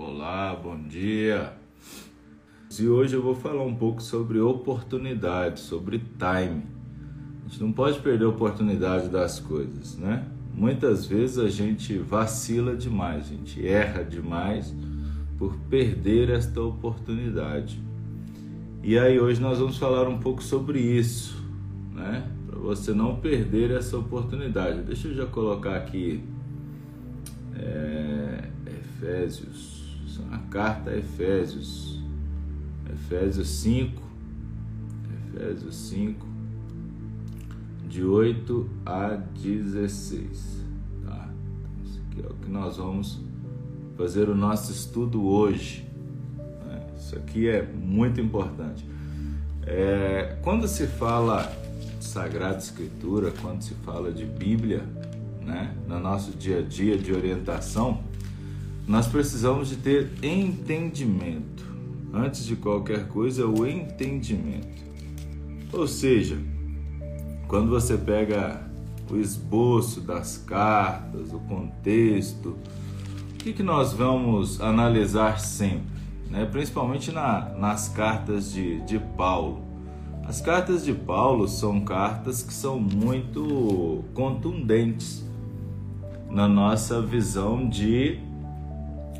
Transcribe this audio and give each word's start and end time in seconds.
Olá, 0.00 0.54
bom 0.54 0.78
dia. 0.86 1.54
E 2.78 2.86
hoje 2.86 3.16
eu 3.16 3.20
vou 3.20 3.34
falar 3.34 3.64
um 3.64 3.74
pouco 3.74 4.00
sobre 4.00 4.38
oportunidade, 4.38 5.58
sobre 5.58 5.98
time. 5.98 6.62
A 7.44 7.48
gente 7.48 7.60
não 7.60 7.72
pode 7.72 7.98
perder 7.98 8.26
a 8.26 8.28
oportunidade 8.28 9.08
das 9.08 9.40
coisas, 9.40 9.96
né? 9.96 10.24
Muitas 10.54 11.04
vezes 11.04 11.36
a 11.36 11.48
gente 11.48 11.98
vacila 11.98 12.76
demais, 12.76 13.24
a 13.24 13.30
gente 13.30 13.66
erra 13.66 14.04
demais 14.04 14.72
por 15.36 15.56
perder 15.68 16.30
esta 16.30 16.62
oportunidade. 16.62 17.82
E 18.84 18.96
aí 18.96 19.18
hoje 19.18 19.40
nós 19.40 19.58
vamos 19.58 19.78
falar 19.78 20.06
um 20.06 20.20
pouco 20.20 20.44
sobre 20.44 20.78
isso, 20.78 21.44
né? 21.92 22.24
Para 22.46 22.60
você 22.60 22.92
não 22.92 23.16
perder 23.16 23.72
essa 23.72 23.98
oportunidade. 23.98 24.80
Deixa 24.82 25.08
eu 25.08 25.14
já 25.14 25.26
colocar 25.26 25.74
aqui 25.74 26.22
é, 27.56 28.48
Efésios, 28.64 29.77
a 30.30 30.38
carta 30.50 30.90
a 30.90 30.96
Efésios, 30.96 32.00
Efésios 32.92 33.48
5, 33.48 34.02
Efésios 35.34 35.76
5, 35.76 36.26
de 37.88 38.04
8 38.04 38.70
a 38.84 39.08
16. 39.14 40.64
Tá? 41.04 41.28
Isso 41.84 42.00
aqui 42.06 42.20
é 42.20 42.26
o 42.26 42.34
que 42.34 42.50
nós 42.50 42.76
vamos 42.76 43.20
fazer 43.96 44.28
o 44.28 44.34
nosso 44.34 44.70
estudo 44.70 45.24
hoje. 45.26 45.88
Né? 46.66 46.86
Isso 46.96 47.16
aqui 47.16 47.48
é 47.48 47.62
muito 47.62 48.20
importante. 48.20 48.86
É, 49.66 50.38
quando 50.42 50.66
se 50.68 50.86
fala 50.86 51.50
Sagrada 52.00 52.58
Escritura, 52.58 53.32
quando 53.42 53.62
se 53.62 53.74
fala 53.74 54.10
de 54.10 54.24
Bíblia, 54.24 54.82
né, 55.42 55.74
no 55.86 55.98
nosso 55.98 56.30
dia 56.32 56.60
a 56.60 56.62
dia 56.62 56.96
de 56.96 57.12
orientação, 57.12 58.02
nós 58.88 59.06
precisamos 59.06 59.68
de 59.68 59.76
ter 59.76 60.10
entendimento. 60.22 61.68
Antes 62.12 62.46
de 62.46 62.56
qualquer 62.56 63.06
coisa, 63.08 63.46
o 63.46 63.66
entendimento. 63.66 64.82
Ou 65.70 65.86
seja, 65.86 66.38
quando 67.46 67.68
você 67.68 67.98
pega 67.98 68.66
o 69.10 69.16
esboço 69.18 70.00
das 70.00 70.38
cartas, 70.38 71.34
o 71.34 71.38
contexto, 71.40 72.56
o 73.34 73.36
que, 73.36 73.52
que 73.52 73.62
nós 73.62 73.92
vamos 73.92 74.58
analisar 74.58 75.38
sempre? 75.38 75.98
Né? 76.30 76.46
Principalmente 76.46 77.12
na, 77.12 77.50
nas 77.58 77.90
cartas 77.90 78.50
de, 78.50 78.80
de 78.86 78.98
Paulo. 78.98 79.62
As 80.24 80.40
cartas 80.40 80.82
de 80.82 80.94
Paulo 80.94 81.46
são 81.46 81.82
cartas 81.82 82.42
que 82.42 82.52
são 82.52 82.80
muito 82.80 84.02
contundentes 84.14 85.24
na 86.30 86.48
nossa 86.48 87.00
visão 87.02 87.68
de 87.68 88.27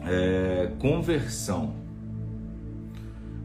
é, 0.08 0.70
conversão. 0.78 1.74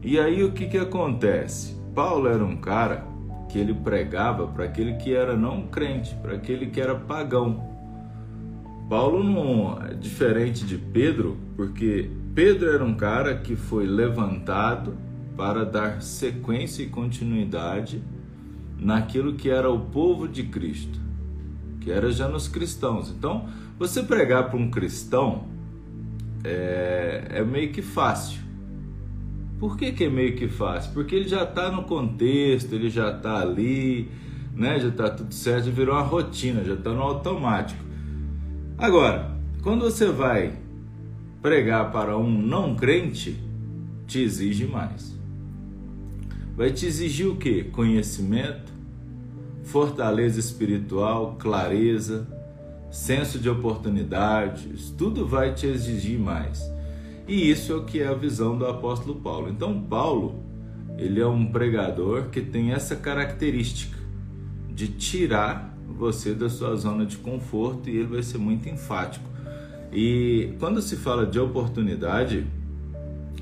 E 0.02 0.18
aí 0.18 0.42
o 0.42 0.52
que, 0.52 0.66
que 0.66 0.78
acontece? 0.78 1.76
Paulo 1.94 2.28
era 2.28 2.44
um 2.44 2.56
cara 2.56 3.04
que 3.48 3.58
ele 3.58 3.72
pregava 3.72 4.46
para 4.46 4.64
aquele 4.64 4.94
que 4.94 5.14
era 5.14 5.36
não 5.36 5.62
crente, 5.62 6.14
para 6.16 6.34
aquele 6.34 6.66
que 6.66 6.80
era 6.80 6.94
pagão. 6.94 7.72
Paulo 8.88 9.22
não 9.22 9.78
é 9.82 9.94
diferente 9.94 10.64
de 10.64 10.76
Pedro, 10.76 11.38
porque 11.56 12.10
Pedro 12.34 12.70
era 12.70 12.84
um 12.84 12.94
cara 12.94 13.36
que 13.36 13.56
foi 13.56 13.86
levantado 13.86 14.96
para 15.36 15.64
dar 15.64 16.02
sequência 16.02 16.82
e 16.82 16.88
continuidade 16.88 18.02
naquilo 18.78 19.34
que 19.34 19.48
era 19.48 19.70
o 19.70 19.78
povo 19.78 20.28
de 20.28 20.44
Cristo, 20.44 21.00
que 21.80 21.90
era 21.90 22.10
já 22.10 22.28
nos 22.28 22.48
cristãos. 22.48 23.10
Então, 23.10 23.48
você 23.78 24.02
pregar 24.02 24.50
para 24.50 24.58
um 24.58 24.70
cristão 24.70 25.53
é, 26.44 27.26
é 27.30 27.44
meio 27.44 27.72
que 27.72 27.82
fácil. 27.82 28.44
Por 29.58 29.78
que, 29.78 29.92
que 29.92 30.04
é 30.04 30.10
meio 30.10 30.36
que 30.36 30.46
fácil? 30.46 30.92
Porque 30.92 31.14
ele 31.14 31.28
já 31.28 31.44
está 31.44 31.70
no 31.70 31.84
contexto, 31.84 32.74
ele 32.74 32.90
já 32.90 33.16
está 33.16 33.40
ali, 33.40 34.10
né? 34.54 34.78
já 34.78 34.88
está 34.88 35.08
tudo 35.08 35.32
certo, 35.32 35.66
já 35.66 35.70
virou 35.72 35.94
uma 35.94 36.02
rotina, 36.02 36.62
já 36.62 36.74
está 36.74 36.90
no 36.90 37.00
automático. 37.00 37.82
Agora, 38.76 39.34
quando 39.62 39.82
você 39.82 40.06
vai 40.06 40.52
pregar 41.40 41.90
para 41.90 42.18
um 42.18 42.30
não 42.30 42.74
crente, 42.74 43.38
te 44.06 44.20
exige 44.20 44.66
mais. 44.66 45.18
Vai 46.56 46.70
te 46.70 46.86
exigir 46.86 47.26
o 47.26 47.36
que? 47.36 47.64
Conhecimento, 47.64 48.72
fortaleza 49.62 50.38
espiritual, 50.38 51.36
clareza, 51.38 52.28
senso 52.94 53.40
de 53.40 53.50
oportunidades, 53.50 54.94
tudo 54.96 55.26
vai 55.26 55.52
te 55.52 55.66
exigir 55.66 56.16
mais. 56.16 56.62
E 57.26 57.50
isso 57.50 57.72
é 57.72 57.74
o 57.74 57.84
que 57.84 58.00
é 58.00 58.06
a 58.06 58.14
visão 58.14 58.56
do 58.56 58.64
apóstolo 58.66 59.16
Paulo. 59.16 59.48
Então, 59.48 59.82
Paulo, 59.82 60.44
ele 60.96 61.20
é 61.20 61.26
um 61.26 61.44
pregador 61.44 62.28
que 62.28 62.40
tem 62.40 62.72
essa 62.72 62.94
característica 62.94 63.98
de 64.70 64.86
tirar 64.86 65.76
você 65.88 66.34
da 66.34 66.48
sua 66.48 66.76
zona 66.76 67.04
de 67.04 67.16
conforto 67.16 67.90
e 67.90 67.96
ele 67.96 68.06
vai 68.06 68.22
ser 68.22 68.38
muito 68.38 68.68
enfático. 68.68 69.28
E 69.92 70.54
quando 70.60 70.80
se 70.80 70.94
fala 70.94 71.26
de 71.26 71.40
oportunidade, 71.40 72.46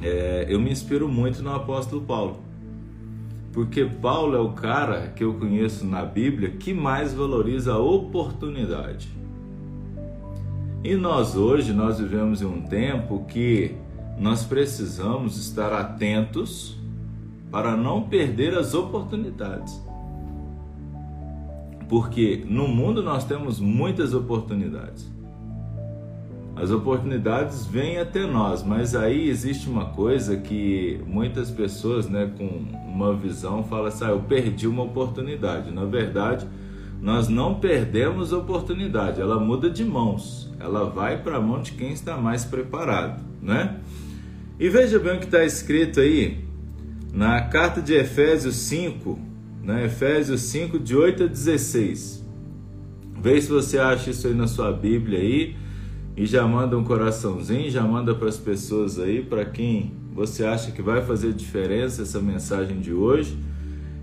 é, 0.00 0.46
eu 0.48 0.58
me 0.58 0.70
inspiro 0.70 1.06
muito 1.08 1.42
no 1.42 1.54
apóstolo 1.54 2.00
Paulo. 2.00 2.40
Porque 3.52 3.84
Paulo 3.84 4.34
é 4.34 4.40
o 4.40 4.52
cara 4.52 5.08
que 5.08 5.22
eu 5.22 5.34
conheço 5.34 5.84
na 5.84 6.06
Bíblia 6.06 6.48
que 6.48 6.72
mais 6.72 7.12
valoriza 7.12 7.74
a 7.74 7.78
oportunidade. 7.78 9.21
E 10.84 10.96
nós 10.96 11.36
hoje 11.36 11.72
nós 11.72 12.00
vivemos 12.00 12.42
em 12.42 12.44
um 12.44 12.60
tempo 12.60 13.24
que 13.28 13.76
nós 14.18 14.44
precisamos 14.44 15.38
estar 15.38 15.72
atentos 15.72 16.76
para 17.52 17.76
não 17.76 18.02
perder 18.02 18.58
as 18.58 18.74
oportunidades. 18.74 19.80
Porque 21.88 22.44
no 22.48 22.66
mundo 22.66 23.00
nós 23.00 23.24
temos 23.24 23.60
muitas 23.60 24.12
oportunidades. 24.12 25.08
As 26.56 26.70
oportunidades 26.70 27.64
vêm 27.64 27.98
até 27.98 28.26
nós, 28.26 28.64
mas 28.64 28.96
aí 28.96 29.28
existe 29.28 29.70
uma 29.70 29.86
coisa 29.86 30.36
que 30.36 31.00
muitas 31.06 31.50
pessoas, 31.50 32.08
né, 32.08 32.30
com 32.36 32.64
uma 32.90 33.14
visão, 33.14 33.62
falam 33.62 33.86
assim: 33.86 34.04
ah, 34.04 34.08
eu 34.08 34.20
perdi 34.20 34.66
uma 34.66 34.82
oportunidade. 34.82 35.70
Na 35.70 35.84
verdade, 35.84 36.46
nós 37.02 37.28
não 37.28 37.56
perdemos 37.56 38.32
a 38.32 38.38
oportunidade, 38.38 39.20
ela 39.20 39.40
muda 39.40 39.68
de 39.68 39.84
mãos, 39.84 40.48
ela 40.60 40.88
vai 40.88 41.20
para 41.20 41.38
a 41.38 41.40
mão 41.40 41.60
de 41.60 41.72
quem 41.72 41.92
está 41.92 42.16
mais 42.16 42.44
preparado, 42.44 43.20
né? 43.42 43.80
E 44.58 44.68
veja 44.68 45.00
bem 45.00 45.16
o 45.16 45.18
que 45.18 45.24
está 45.24 45.44
escrito 45.44 45.98
aí 45.98 46.44
na 47.12 47.40
carta 47.42 47.82
de 47.82 47.92
Efésios 47.92 48.54
5, 48.54 49.18
né? 49.64 49.86
Efésios 49.86 50.42
5, 50.42 50.78
de 50.78 50.94
8 50.94 51.24
a 51.24 51.26
16. 51.26 52.24
Vê 53.20 53.40
se 53.40 53.48
você 53.48 53.78
acha 53.78 54.10
isso 54.10 54.28
aí 54.28 54.34
na 54.34 54.46
sua 54.46 54.72
Bíblia 54.72 55.18
aí 55.18 55.56
e 56.16 56.24
já 56.24 56.46
manda 56.46 56.78
um 56.78 56.84
coraçãozinho, 56.84 57.68
já 57.68 57.82
manda 57.82 58.14
para 58.14 58.28
as 58.28 58.36
pessoas 58.36 59.00
aí, 59.00 59.24
para 59.24 59.44
quem 59.44 59.92
você 60.12 60.44
acha 60.44 60.70
que 60.70 60.80
vai 60.80 61.02
fazer 61.02 61.32
diferença 61.32 62.02
essa 62.02 62.20
mensagem 62.20 62.78
de 62.80 62.92
hoje. 62.92 63.36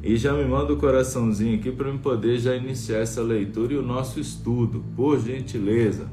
E 0.02 0.16
já 0.16 0.34
me 0.34 0.46
manda 0.46 0.72
o 0.72 0.76
um 0.76 0.80
coraçãozinho 0.80 1.58
aqui 1.58 1.72
para 1.72 1.90
eu 1.90 1.98
poder 2.00 2.40
já 2.40 2.56
iniciar 2.56 3.00
essa 3.00 3.22
leitura 3.22 3.74
e 3.74 3.78
o 3.78 3.82
nosso 3.82 4.20
estudo, 4.20 4.84
por 4.96 5.20
gentileza. 5.20 6.10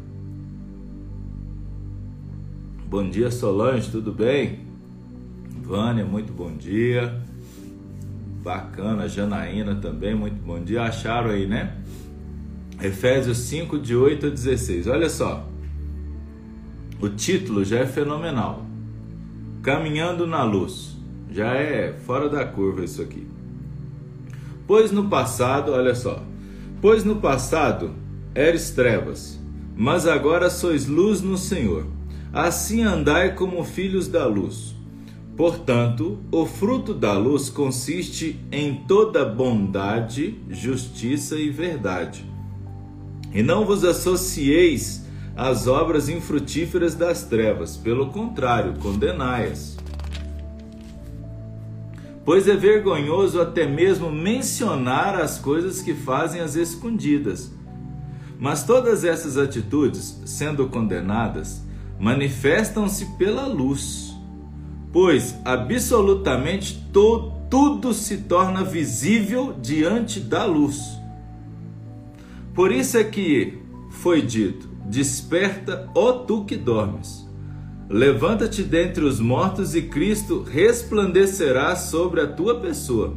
Bom 2.88 3.08
dia, 3.08 3.30
Solange, 3.30 3.90
tudo 3.90 4.12
bem? 4.12 4.60
Vânia, 5.62 6.04
muito 6.04 6.32
bom 6.32 6.56
dia. 6.56 7.22
Bacana, 8.42 9.08
Janaína 9.08 9.76
também, 9.76 10.14
muito 10.14 10.42
bom 10.44 10.62
dia. 10.62 10.82
Acharam 10.82 11.30
aí, 11.30 11.46
né? 11.46 11.76
Efésios 12.80 13.38
5, 13.38 13.78
de 13.78 13.94
8 13.94 14.26
a 14.26 14.30
16. 14.30 14.88
Olha 14.88 15.08
só, 15.08 15.48
o 17.00 17.08
título 17.08 17.64
já 17.64 17.78
é 17.80 17.86
fenomenal. 17.86 18.64
Caminhando 19.62 20.26
na 20.26 20.42
luz. 20.42 20.96
Já 21.30 21.54
é 21.54 21.92
fora 21.92 22.28
da 22.28 22.44
curva 22.44 22.84
isso 22.84 23.02
aqui. 23.02 23.35
Pois 24.66 24.90
no 24.90 25.08
passado, 25.08 25.72
olha 25.72 25.94
só, 25.94 26.22
pois 26.80 27.04
no 27.04 27.16
passado 27.16 27.92
eres 28.34 28.70
trevas, 28.70 29.38
mas 29.76 30.08
agora 30.08 30.50
sois 30.50 30.86
luz 30.86 31.22
no 31.22 31.38
Senhor. 31.38 31.86
Assim 32.32 32.82
andai 32.82 33.34
como 33.34 33.64
filhos 33.64 34.08
da 34.08 34.26
luz. 34.26 34.74
Portanto, 35.36 36.18
o 36.32 36.46
fruto 36.46 36.92
da 36.92 37.12
luz 37.12 37.48
consiste 37.48 38.40
em 38.50 38.82
toda 38.88 39.24
bondade, 39.24 40.40
justiça 40.50 41.36
e 41.36 41.48
verdade. 41.48 42.24
E 43.32 43.42
não 43.42 43.64
vos 43.64 43.84
associeis 43.84 45.06
às 45.36 45.66
obras 45.66 46.08
infrutíferas 46.08 46.94
das 46.94 47.24
trevas, 47.24 47.76
pelo 47.76 48.08
contrário, 48.08 48.74
condenai-as 48.80 49.75
pois 52.26 52.48
é 52.48 52.56
vergonhoso 52.56 53.40
até 53.40 53.64
mesmo 53.64 54.10
mencionar 54.10 55.14
as 55.14 55.38
coisas 55.38 55.80
que 55.80 55.94
fazem 55.94 56.40
as 56.40 56.56
escondidas. 56.56 57.54
Mas 58.36 58.64
todas 58.64 59.04
essas 59.04 59.38
atitudes, 59.38 60.20
sendo 60.26 60.68
condenadas, 60.68 61.62
manifestam-se 62.00 63.16
pela 63.16 63.46
luz, 63.46 64.12
pois 64.92 65.36
absolutamente 65.44 66.84
to, 66.92 67.32
tudo 67.48 67.94
se 67.94 68.18
torna 68.18 68.64
visível 68.64 69.54
diante 69.62 70.18
da 70.18 70.44
luz. 70.44 70.98
Por 72.52 72.72
isso 72.72 72.98
é 72.98 73.04
que 73.04 73.62
foi 73.88 74.20
dito: 74.20 74.68
Desperta, 74.84 75.88
ó 75.94 76.12
tu 76.12 76.44
que 76.44 76.56
dormes. 76.56 77.25
Levanta-te 77.88 78.62
dentre 78.62 79.04
os 79.04 79.20
mortos 79.20 79.74
e 79.74 79.82
Cristo 79.82 80.42
resplandecerá 80.42 81.76
sobre 81.76 82.20
a 82.20 82.26
tua 82.26 82.58
pessoa. 82.60 83.14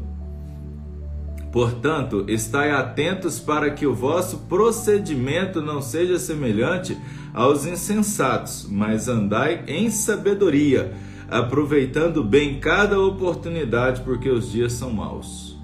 Portanto, 1.51 2.25
estai 2.27 2.69
atentos 2.69 3.39
para 3.39 3.71
que 3.71 3.87
o 3.87 3.95
vosso 3.95 4.39
procedimento 4.47 5.59
não 5.61 5.81
seja 5.81 6.19
semelhante 6.19 6.95
aos 7.33 7.65
insensatos, 7.65 8.67
mas 8.69 9.07
andai 9.07 9.63
em 9.67 9.89
sabedoria, 9.89 10.93
aproveitando 11.27 12.23
bem 12.23 12.59
cada 12.59 12.99
oportunidade, 12.99 14.01
porque 14.01 14.29
os 14.29 14.51
dias 14.51 14.73
são 14.73 14.91
maus. 14.91 15.57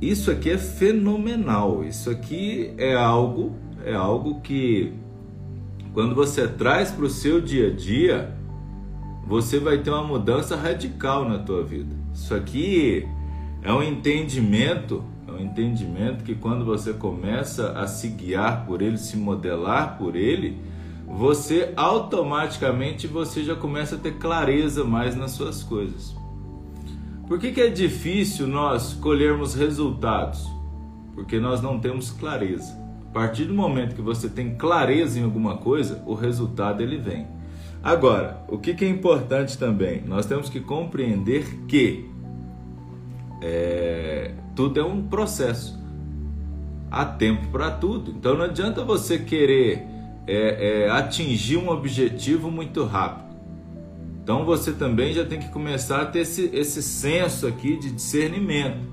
Isso 0.00 0.30
aqui 0.30 0.50
é 0.50 0.58
fenomenal. 0.58 1.84
Isso 1.84 2.08
aqui 2.10 2.72
é 2.78 2.94
algo, 2.94 3.54
é 3.84 3.94
algo 3.94 4.40
que 4.40 4.94
quando 5.92 6.14
você 6.14 6.48
traz 6.48 6.90
para 6.90 7.04
o 7.04 7.10
seu 7.10 7.40
dia 7.40 7.68
a 7.68 7.70
dia, 7.70 8.34
você 9.26 9.58
vai 9.58 9.78
ter 9.78 9.90
uma 9.90 10.02
mudança 10.02 10.56
radical 10.56 11.28
na 11.28 11.38
tua 11.38 11.62
vida. 11.62 11.94
Isso 12.14 12.34
aqui 12.34 13.06
é 13.62 13.72
um 13.72 13.82
entendimento, 13.82 15.04
é 15.28 15.32
um 15.32 15.40
entendimento 15.40 16.24
que 16.24 16.34
quando 16.34 16.64
você 16.64 16.92
começa 16.92 17.72
a 17.72 17.86
se 17.86 18.08
guiar 18.08 18.64
por 18.66 18.80
ele, 18.80 18.96
se 18.96 19.16
modelar 19.16 19.98
por 19.98 20.16
ele, 20.16 20.58
você 21.06 21.72
automaticamente 21.76 23.06
você 23.06 23.44
já 23.44 23.54
começa 23.54 23.96
a 23.96 23.98
ter 23.98 24.12
clareza 24.18 24.84
mais 24.84 25.14
nas 25.14 25.32
suas 25.32 25.62
coisas. 25.62 26.16
Por 27.28 27.38
que, 27.38 27.52
que 27.52 27.60
é 27.60 27.68
difícil 27.68 28.46
nós 28.46 28.94
colhermos 28.94 29.54
resultados? 29.54 30.46
Porque 31.14 31.38
nós 31.38 31.60
não 31.60 31.78
temos 31.78 32.10
clareza. 32.10 32.81
A 33.12 33.14
partir 33.14 33.44
do 33.44 33.52
momento 33.52 33.94
que 33.94 34.00
você 34.00 34.26
tem 34.26 34.54
clareza 34.54 35.20
em 35.20 35.22
alguma 35.22 35.58
coisa, 35.58 36.02
o 36.06 36.14
resultado 36.14 36.82
ele 36.82 36.96
vem. 36.96 37.26
Agora, 37.82 38.42
o 38.48 38.56
que, 38.56 38.72
que 38.72 38.86
é 38.86 38.88
importante 38.88 39.58
também? 39.58 40.02
Nós 40.06 40.24
temos 40.24 40.48
que 40.48 40.60
compreender 40.60 41.44
que 41.68 42.08
é, 43.42 44.32
tudo 44.56 44.80
é 44.80 44.82
um 44.82 45.02
processo. 45.02 45.78
Há 46.90 47.04
tempo 47.04 47.48
para 47.48 47.70
tudo. 47.70 48.12
Então 48.12 48.34
não 48.34 48.46
adianta 48.46 48.82
você 48.82 49.18
querer 49.18 49.84
é, 50.26 50.84
é, 50.86 50.90
atingir 50.90 51.58
um 51.58 51.68
objetivo 51.68 52.50
muito 52.50 52.82
rápido. 52.84 53.36
Então 54.22 54.46
você 54.46 54.72
também 54.72 55.12
já 55.12 55.26
tem 55.26 55.38
que 55.38 55.50
começar 55.50 56.00
a 56.00 56.06
ter 56.06 56.20
esse, 56.20 56.48
esse 56.54 56.82
senso 56.82 57.46
aqui 57.46 57.76
de 57.76 57.90
discernimento, 57.90 58.88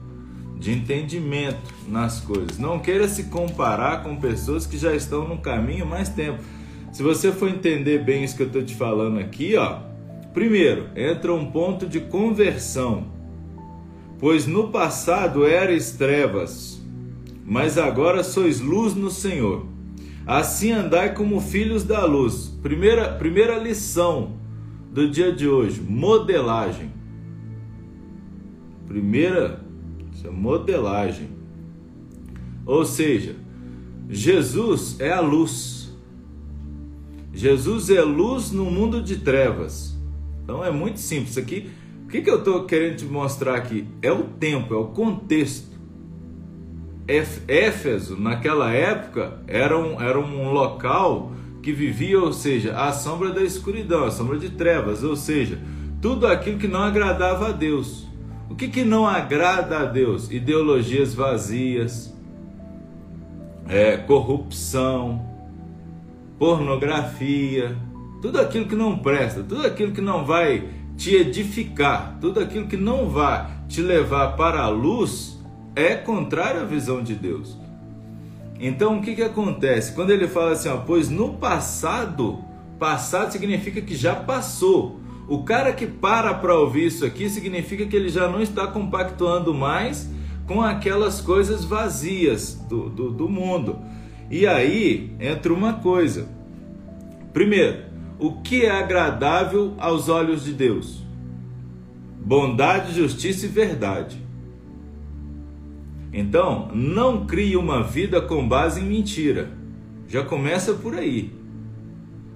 de 0.59 0.71
entendimento 0.71 1.73
nas 1.87 2.19
coisas. 2.19 2.59
Não 2.59 2.77
queira 2.77 3.07
se 3.07 3.23
comparar 3.23 4.03
com 4.03 4.17
pessoas 4.17 4.67
que 4.67 4.77
já 4.77 4.93
estão 4.93 5.27
no 5.27 5.37
caminho 5.37 5.85
mais 5.85 6.09
tempo. 6.09 6.43
Se 6.91 7.01
você 7.01 7.31
for 7.31 7.49
entender 7.49 7.99
bem 7.99 8.23
isso 8.23 8.35
que 8.35 8.43
eu 8.43 8.47
estou 8.47 8.63
te 8.63 8.75
falando 8.75 9.19
aqui, 9.19 9.55
ó, 9.55 9.79
primeiro 10.33 10.89
entra 10.95 11.33
um 11.33 11.49
ponto 11.49 11.87
de 11.87 11.99
conversão 12.01 13.19
Pois 14.19 14.45
no 14.45 14.67
passado 14.67 15.47
erais 15.47 15.93
trevas, 15.93 16.85
mas 17.45 17.77
agora 17.77 18.21
sois 18.21 18.59
luz 18.59 18.93
no 18.93 19.09
Senhor. 19.09 19.65
Assim 20.27 20.73
andai 20.73 21.13
como 21.13 21.39
filhos 21.39 21.85
da 21.85 22.03
luz. 22.03 22.49
Primeira, 22.61 23.13
primeira 23.13 23.57
lição 23.57 24.33
do 24.91 25.09
dia 25.09 25.31
de 25.31 25.47
hoje: 25.47 25.81
modelagem. 25.81 26.91
Primeira 28.89 29.61
é 30.27 30.29
modelagem. 30.29 31.29
Ou 32.65 32.85
seja, 32.85 33.35
Jesus 34.09 34.99
é 34.99 35.11
a 35.11 35.21
luz. 35.21 35.93
Jesus 37.33 37.89
é 37.89 38.01
luz 38.01 38.51
no 38.51 38.65
mundo 38.65 39.01
de 39.01 39.17
trevas. 39.17 39.97
Então 40.43 40.63
é 40.63 40.71
muito 40.71 40.99
simples. 40.99 41.31
Isso 41.31 41.39
aqui 41.39 41.69
o 42.09 42.11
que, 42.11 42.23
que 42.23 42.29
eu 42.31 42.39
estou 42.39 42.63
querendo 42.63 42.95
te 42.95 43.05
mostrar 43.05 43.53
aqui? 43.53 43.87
É 44.01 44.11
o 44.11 44.23
tempo, 44.23 44.73
é 44.73 44.77
o 44.77 44.85
contexto. 44.85 45.77
Éfeso, 47.07 48.19
naquela 48.19 48.71
época, 48.71 49.43
era 49.45 49.77
um, 49.77 50.01
era 50.01 50.19
um 50.19 50.51
local 50.51 51.31
que 51.61 51.71
vivia, 51.71 52.19
ou 52.19 52.33
seja, 52.33 52.75
a 52.75 52.91
sombra 52.91 53.29
da 53.29 53.43
escuridão, 53.43 54.05
a 54.05 54.09
sombra 54.09 54.39
de 54.39 54.49
trevas, 54.49 55.03
ou 55.03 55.15
seja, 55.15 55.61
tudo 56.01 56.25
aquilo 56.25 56.57
que 56.57 56.67
não 56.67 56.81
agradava 56.81 57.49
a 57.49 57.51
Deus. 57.51 58.07
O 58.49 58.55
que, 58.55 58.67
que 58.67 58.83
não 58.83 59.05
agrada 59.05 59.79
a 59.79 59.85
Deus? 59.85 60.31
Ideologias 60.31 61.13
vazias, 61.13 62.13
é, 63.67 63.95
corrupção, 63.97 65.23
pornografia, 66.39 67.77
tudo 68.21 68.39
aquilo 68.39 68.65
que 68.65 68.75
não 68.75 68.97
presta, 68.97 69.43
tudo 69.43 69.65
aquilo 69.65 69.91
que 69.91 70.01
não 70.01 70.25
vai 70.25 70.67
te 70.97 71.15
edificar, 71.15 72.17
tudo 72.19 72.39
aquilo 72.39 72.67
que 72.67 72.75
não 72.75 73.09
vai 73.09 73.47
te 73.67 73.81
levar 73.81 74.35
para 74.35 74.61
a 74.61 74.69
luz 74.69 75.39
é 75.75 75.95
contrário 75.95 76.61
à 76.61 76.65
visão 76.65 77.03
de 77.03 77.13
Deus. 77.13 77.57
Então 78.59 78.97
o 78.97 79.01
que, 79.01 79.15
que 79.15 79.21
acontece? 79.21 79.93
Quando 79.93 80.09
ele 80.09 80.27
fala 80.27 80.51
assim, 80.51 80.67
ó, 80.67 80.77
pois 80.77 81.09
no 81.09 81.35
passado, 81.35 82.39
passado 82.77 83.31
significa 83.31 83.79
que 83.79 83.95
já 83.95 84.15
passou. 84.15 84.99
O 85.29 85.43
cara 85.43 85.71
que 85.71 85.85
para 85.85 86.33
para 86.33 86.57
ouvir 86.57 86.87
isso 86.87 87.05
aqui 87.05 87.29
significa 87.29 87.85
que 87.85 87.95
ele 87.95 88.09
já 88.09 88.27
não 88.27 88.41
está 88.41 88.65
compactuando 88.65 89.53
mais 89.53 90.09
com 90.47 90.59
aquelas 90.59 91.21
coisas 91.21 91.63
vazias 91.63 92.55
do, 92.67 92.89
do, 92.89 93.11
do 93.11 93.29
mundo. 93.29 93.77
E 94.31 94.47
aí 94.47 95.15
entra 95.19 95.53
uma 95.53 95.73
coisa. 95.73 96.27
Primeiro, 97.31 97.83
o 98.17 98.41
que 98.41 98.65
é 98.65 98.71
agradável 98.71 99.75
aos 99.77 100.09
olhos 100.09 100.43
de 100.43 100.51
Deus? 100.51 101.03
Bondade, 102.25 102.95
justiça 102.95 103.45
e 103.45 103.49
verdade. 103.49 104.19
Então, 106.11 106.71
não 106.73 107.27
crie 107.27 107.55
uma 107.55 107.83
vida 107.83 108.19
com 108.19 108.47
base 108.47 108.81
em 108.81 108.85
mentira. 108.85 109.51
Já 110.07 110.23
começa 110.23 110.73
por 110.73 110.95
aí. 110.95 111.38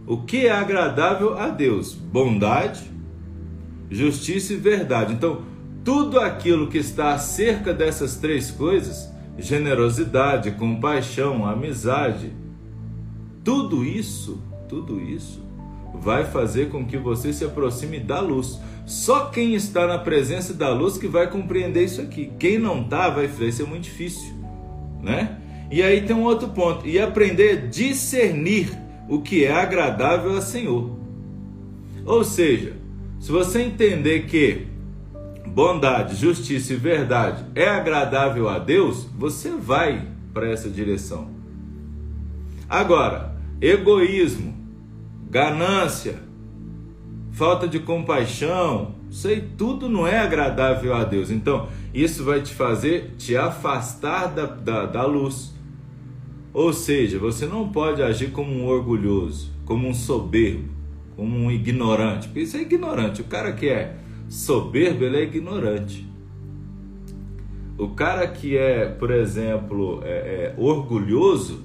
O 0.06 0.18
que 0.18 0.48
é 0.48 0.52
agradável 0.52 1.38
a 1.38 1.50
Deus? 1.50 1.94
Bondade, 1.94 2.92
justiça 3.90 4.54
e 4.54 4.58
verdade. 4.58 5.14
Então, 5.14 5.44
tudo 5.84 6.20
aquilo 6.20 6.68
que 6.68 6.78
está 6.78 7.14
acerca 7.14 7.74
dessas 7.74 8.18
três 8.18 8.52
coisas 8.52 9.12
generosidade, 9.38 10.52
compaixão, 10.52 11.46
amizade 11.46 12.32
tudo 13.44 13.84
isso, 13.84 14.42
tudo 14.70 15.02
isso 15.02 15.44
vai 15.94 16.26
fazer 16.26 16.70
com 16.70 16.86
que 16.86 16.98
você 16.98 17.34
se 17.34 17.44
aproxime 17.44 18.00
da 18.00 18.20
luz. 18.20 18.60
Só 18.86 19.26
quem 19.26 19.54
está 19.54 19.86
na 19.86 20.00
presença 20.00 20.54
da 20.54 20.70
luz 20.70 20.98
que 20.98 21.08
vai 21.08 21.30
compreender 21.30 21.84
isso 21.84 22.02
aqui. 22.02 22.32
Quem 22.40 22.58
não 22.58 22.82
está 22.82 23.10
vai, 23.10 23.28
vai 23.28 23.52
ser 23.52 23.66
muito 23.66 23.84
difícil, 23.84 24.34
né? 25.02 25.38
E 25.70 25.82
aí 25.82 26.02
tem 26.02 26.16
um 26.16 26.24
outro 26.24 26.50
ponto, 26.50 26.88
e 26.88 27.00
aprender 27.00 27.52
a 27.52 27.68
discernir 27.68 28.72
o 29.08 29.22
que 29.22 29.44
é 29.44 29.52
agradável 29.52 30.36
ao 30.36 30.42
Senhor. 30.42 30.98
Ou 32.06 32.24
seja, 32.24 32.74
se 33.20 33.32
você 33.32 33.62
entender 33.62 34.26
que 34.26 34.68
bondade, 35.46 36.16
justiça 36.16 36.74
e 36.74 36.78
verdade 36.78 37.46
é 37.56 37.68
agradável 37.68 38.50
a 38.50 38.60
Deus, 38.60 39.08
você 39.18 39.52
vai 39.52 40.08
para 40.34 40.50
essa 40.50 40.70
direção. 40.70 41.30
Agora, 42.68 43.36
egoísmo, 43.62 44.54
ganância, 45.30 46.16
falta 47.32 47.68
de 47.68 47.80
compaixão, 47.80 48.96
isso 49.10 49.30
tudo 49.56 49.88
não 49.88 50.08
é 50.08 50.20
agradável 50.20 50.96
a 50.96 51.04
Deus. 51.04 51.30
Então, 51.30 51.68
isso 51.94 52.24
vai 52.24 52.42
te 52.42 52.52
fazer 52.54 53.14
te 53.18 53.38
afastar 53.38 54.28
da, 54.28 54.48
da, 54.48 54.86
da 54.88 55.06
luz. 55.06 55.53
Ou 56.54 56.72
seja, 56.72 57.18
você 57.18 57.48
não 57.48 57.70
pode 57.70 58.04
agir 58.04 58.32
como 58.32 58.52
um 58.52 58.66
orgulhoso, 58.66 59.52
como 59.66 59.88
um 59.88 59.94
soberbo, 59.94 60.70
como 61.16 61.36
um 61.36 61.50
ignorante. 61.50 62.28
Porque 62.28 62.42
isso 62.42 62.58
é 62.58 62.62
ignorante. 62.62 63.22
O 63.22 63.26
cara 63.26 63.52
que 63.54 63.68
é 63.68 63.98
soberbo, 64.30 65.04
ele 65.04 65.18
é 65.18 65.24
ignorante. 65.24 66.08
O 67.78 67.90
cara 67.90 68.28
que 68.28 68.56
é, 68.56 68.86
por 68.86 69.10
exemplo, 69.10 70.02
é, 70.04 70.54
é 70.54 70.56
orgulhoso, 70.58 71.64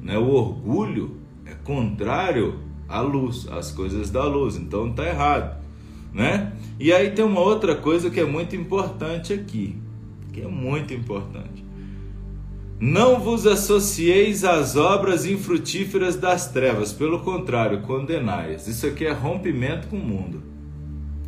né, 0.00 0.16
o 0.16 0.28
orgulho 0.28 1.16
é 1.44 1.52
contrário 1.64 2.60
a 2.88 3.00
luz, 3.00 3.48
as 3.48 3.72
coisas 3.72 4.08
da 4.08 4.24
luz. 4.24 4.56
Então 4.56 4.92
tá 4.92 5.04
errado, 5.04 5.60
né? 6.12 6.52
E 6.78 6.92
aí 6.92 7.10
tem 7.10 7.24
uma 7.24 7.40
outra 7.40 7.74
coisa 7.74 8.08
que 8.08 8.20
é 8.20 8.24
muito 8.24 8.54
importante 8.54 9.32
aqui, 9.32 9.76
que 10.32 10.42
é 10.42 10.46
muito 10.46 10.94
importante. 10.94 11.55
Não 12.78 13.18
vos 13.18 13.46
associeis 13.46 14.44
às 14.44 14.76
obras 14.76 15.24
infrutíferas 15.24 16.14
das 16.14 16.50
trevas, 16.52 16.92
pelo 16.92 17.20
contrário, 17.20 17.80
condenai-as. 17.80 18.68
Isso 18.68 18.86
aqui 18.86 19.06
é 19.06 19.12
rompimento 19.12 19.88
com 19.88 19.96
o 19.96 20.04
mundo. 20.04 20.42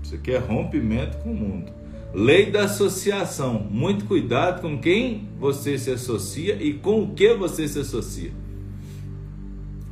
Isso 0.03 0.15
aqui 0.15 0.33
é 0.33 0.39
rompimento 0.39 1.17
com 1.19 1.31
o 1.31 1.35
mundo. 1.35 1.73
Lei 2.13 2.51
da 2.51 2.65
associação. 2.65 3.67
Muito 3.71 4.05
cuidado 4.05 4.61
com 4.61 4.79
quem 4.79 5.29
você 5.39 5.79
se 5.79 5.91
associa 5.91 6.63
e 6.63 6.75
com 6.75 7.03
o 7.03 7.15
que 7.15 7.35
você 7.35 7.67
se 7.67 7.79
associa. 7.79 8.33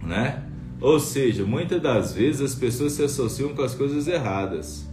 Né? 0.02 0.42
Ou 0.78 1.00
seja, 1.00 1.44
muitas 1.44 1.80
das 1.80 2.12
vezes 2.12 2.42
as 2.42 2.54
pessoas 2.54 2.92
se 2.92 3.02
associam 3.02 3.54
com 3.54 3.62
as 3.62 3.74
coisas 3.74 4.06
erradas. 4.06 4.86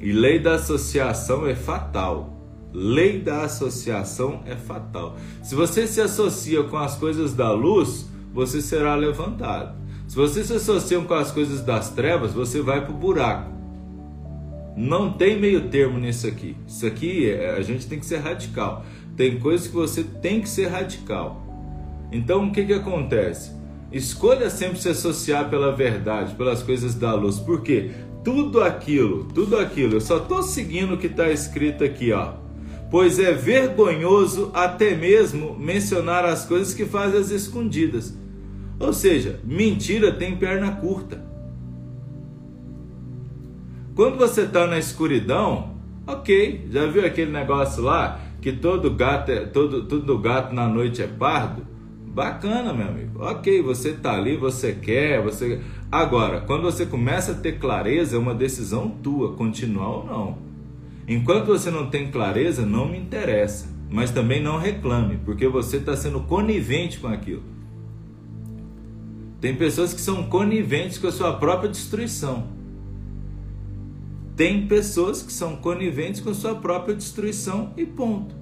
E 0.00 0.12
lei 0.12 0.40
da 0.40 0.56
associação 0.56 1.46
é 1.46 1.54
fatal. 1.54 2.33
Lei 2.76 3.20
da 3.20 3.42
associação 3.42 4.42
é 4.44 4.56
fatal. 4.56 5.16
Se 5.44 5.54
você 5.54 5.86
se 5.86 6.00
associa 6.00 6.64
com 6.64 6.76
as 6.76 6.96
coisas 6.96 7.32
da 7.32 7.52
luz, 7.52 8.10
você 8.32 8.60
será 8.60 8.96
levantado. 8.96 9.76
Se 10.08 10.16
você 10.16 10.42
se 10.42 10.54
associa 10.54 11.00
com 11.00 11.14
as 11.14 11.30
coisas 11.30 11.60
das 11.60 11.90
trevas, 11.90 12.32
você 12.32 12.60
vai 12.60 12.84
para 12.84 12.92
o 12.92 12.96
buraco. 12.96 13.52
Não 14.76 15.12
tem 15.12 15.38
meio 15.38 15.68
termo 15.68 16.00
nisso 16.00 16.26
aqui. 16.26 16.56
Isso 16.66 16.84
aqui 16.84 17.30
é, 17.30 17.50
a 17.50 17.62
gente 17.62 17.86
tem 17.86 18.00
que 18.00 18.06
ser 18.06 18.16
radical. 18.18 18.84
Tem 19.16 19.38
coisas 19.38 19.68
que 19.68 19.74
você 19.74 20.02
tem 20.02 20.40
que 20.40 20.48
ser 20.48 20.66
radical. 20.66 21.40
Então 22.10 22.48
o 22.48 22.50
que, 22.50 22.64
que 22.64 22.72
acontece? 22.72 23.52
Escolha 23.92 24.50
sempre 24.50 24.80
se 24.80 24.88
associar 24.88 25.48
pela 25.48 25.70
verdade, 25.70 26.34
pelas 26.34 26.60
coisas 26.60 26.96
da 26.96 27.14
luz. 27.14 27.38
Por 27.38 27.62
quê? 27.62 27.92
Tudo 28.24 28.60
aquilo, 28.60 29.26
tudo 29.32 29.56
aquilo, 29.56 29.94
eu 29.94 30.00
só 30.00 30.16
estou 30.16 30.42
seguindo 30.42 30.94
o 30.94 30.98
que 30.98 31.06
está 31.06 31.30
escrito 31.30 31.84
aqui, 31.84 32.10
ó 32.10 32.42
pois 32.94 33.18
é 33.18 33.32
vergonhoso 33.32 34.52
até 34.54 34.94
mesmo 34.94 35.58
mencionar 35.58 36.24
as 36.24 36.44
coisas 36.44 36.72
que 36.72 36.84
faz 36.84 37.12
as 37.12 37.28
escondidas. 37.28 38.16
Ou 38.78 38.92
seja, 38.92 39.40
mentira 39.42 40.12
tem 40.12 40.36
perna 40.36 40.76
curta. 40.76 41.20
Quando 43.96 44.16
você 44.16 44.42
está 44.42 44.68
na 44.68 44.78
escuridão, 44.78 45.74
ok, 46.06 46.68
já 46.70 46.86
viu 46.86 47.04
aquele 47.04 47.32
negócio 47.32 47.82
lá 47.82 48.20
que 48.40 48.52
todo 48.52 48.88
gato, 48.92 49.32
é, 49.32 49.40
todo, 49.40 49.86
todo 49.86 50.16
gato 50.16 50.54
na 50.54 50.68
noite 50.68 51.02
é 51.02 51.08
pardo? 51.08 51.66
Bacana, 52.06 52.72
meu 52.72 52.86
amigo. 52.86 53.24
Ok, 53.24 53.60
você 53.60 53.88
está 53.88 54.12
ali, 54.12 54.36
você 54.36 54.72
quer, 54.72 55.20
você. 55.20 55.60
Agora, 55.90 56.42
quando 56.42 56.62
você 56.62 56.86
começa 56.86 57.32
a 57.32 57.34
ter 57.34 57.58
clareza, 57.58 58.14
é 58.14 58.18
uma 58.20 58.36
decisão 58.36 58.88
tua, 58.88 59.32
continuar 59.32 59.88
ou 59.88 60.06
não. 60.06 60.43
Enquanto 61.06 61.46
você 61.46 61.70
não 61.70 61.90
tem 61.90 62.10
clareza, 62.10 62.64
não 62.64 62.88
me 62.88 62.98
interessa. 62.98 63.68
Mas 63.90 64.10
também 64.10 64.42
não 64.42 64.58
reclame, 64.58 65.18
porque 65.24 65.46
você 65.46 65.76
está 65.76 65.96
sendo 65.96 66.20
conivente 66.20 66.98
com 66.98 67.06
aquilo. 67.06 67.42
Tem 69.40 69.54
pessoas 69.54 69.92
que 69.92 70.00
são 70.00 70.24
coniventes 70.24 70.98
com 70.98 71.06
a 71.06 71.12
sua 71.12 71.34
própria 71.34 71.68
destruição. 71.68 72.48
Tem 74.34 74.66
pessoas 74.66 75.22
que 75.22 75.32
são 75.32 75.56
coniventes 75.56 76.20
com 76.20 76.30
a 76.30 76.34
sua 76.34 76.54
própria 76.54 76.94
destruição 76.94 77.72
e 77.76 77.84
ponto. 77.84 78.34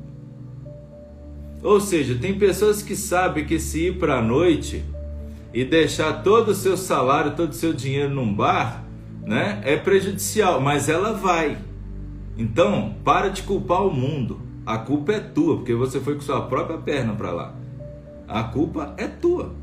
Ou 1.63 1.81
seja, 1.81 2.15
tem 2.15 2.39
pessoas 2.39 2.83
que 2.83 2.97
sabem 2.97 3.45
que 3.45 3.59
se 3.59 3.89
ir 3.89 3.99
para 3.99 4.19
a 4.19 4.23
noite 4.23 4.85
e 5.53 5.65
deixar 5.65 6.23
todo 6.23 6.53
o 6.53 6.55
seu 6.55 6.77
salário, 6.77 7.37
todo 7.37 7.51
o 7.51 7.55
seu 7.55 7.73
dinheiro 7.73 8.15
num 8.15 8.33
bar, 8.33 8.85
né, 9.25 9.61
é 9.65 9.77
prejudicial, 9.77 10.61
mas 10.61 10.89
ela 10.89 11.13
vai. 11.13 11.59
Então, 12.37 12.95
para 13.05 13.29
de 13.29 13.43
culpar 13.43 13.87
o 13.87 13.93
mundo. 13.93 14.41
A 14.65 14.79
culpa 14.79 15.13
é 15.13 15.21
tua, 15.21 15.57
porque 15.57 15.75
você 15.75 16.01
foi 16.01 16.15
com 16.15 16.21
sua 16.21 16.43
própria 16.43 16.79
perna 16.79 17.15
para 17.15 17.33
lá. 17.33 17.55
A 18.29 18.45
culpa 18.45 18.95
é 18.97 19.07
tua. 19.07 19.55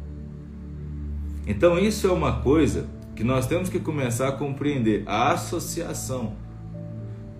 Então, 1.47 1.79
isso 1.79 2.07
é 2.07 2.11
uma 2.11 2.41
coisa 2.41 2.88
que 3.15 3.23
nós 3.23 3.47
temos 3.47 3.69
que 3.69 3.79
começar 3.79 4.27
a 4.27 4.33
compreender: 4.33 5.03
a 5.05 5.31
associação. 5.31 6.33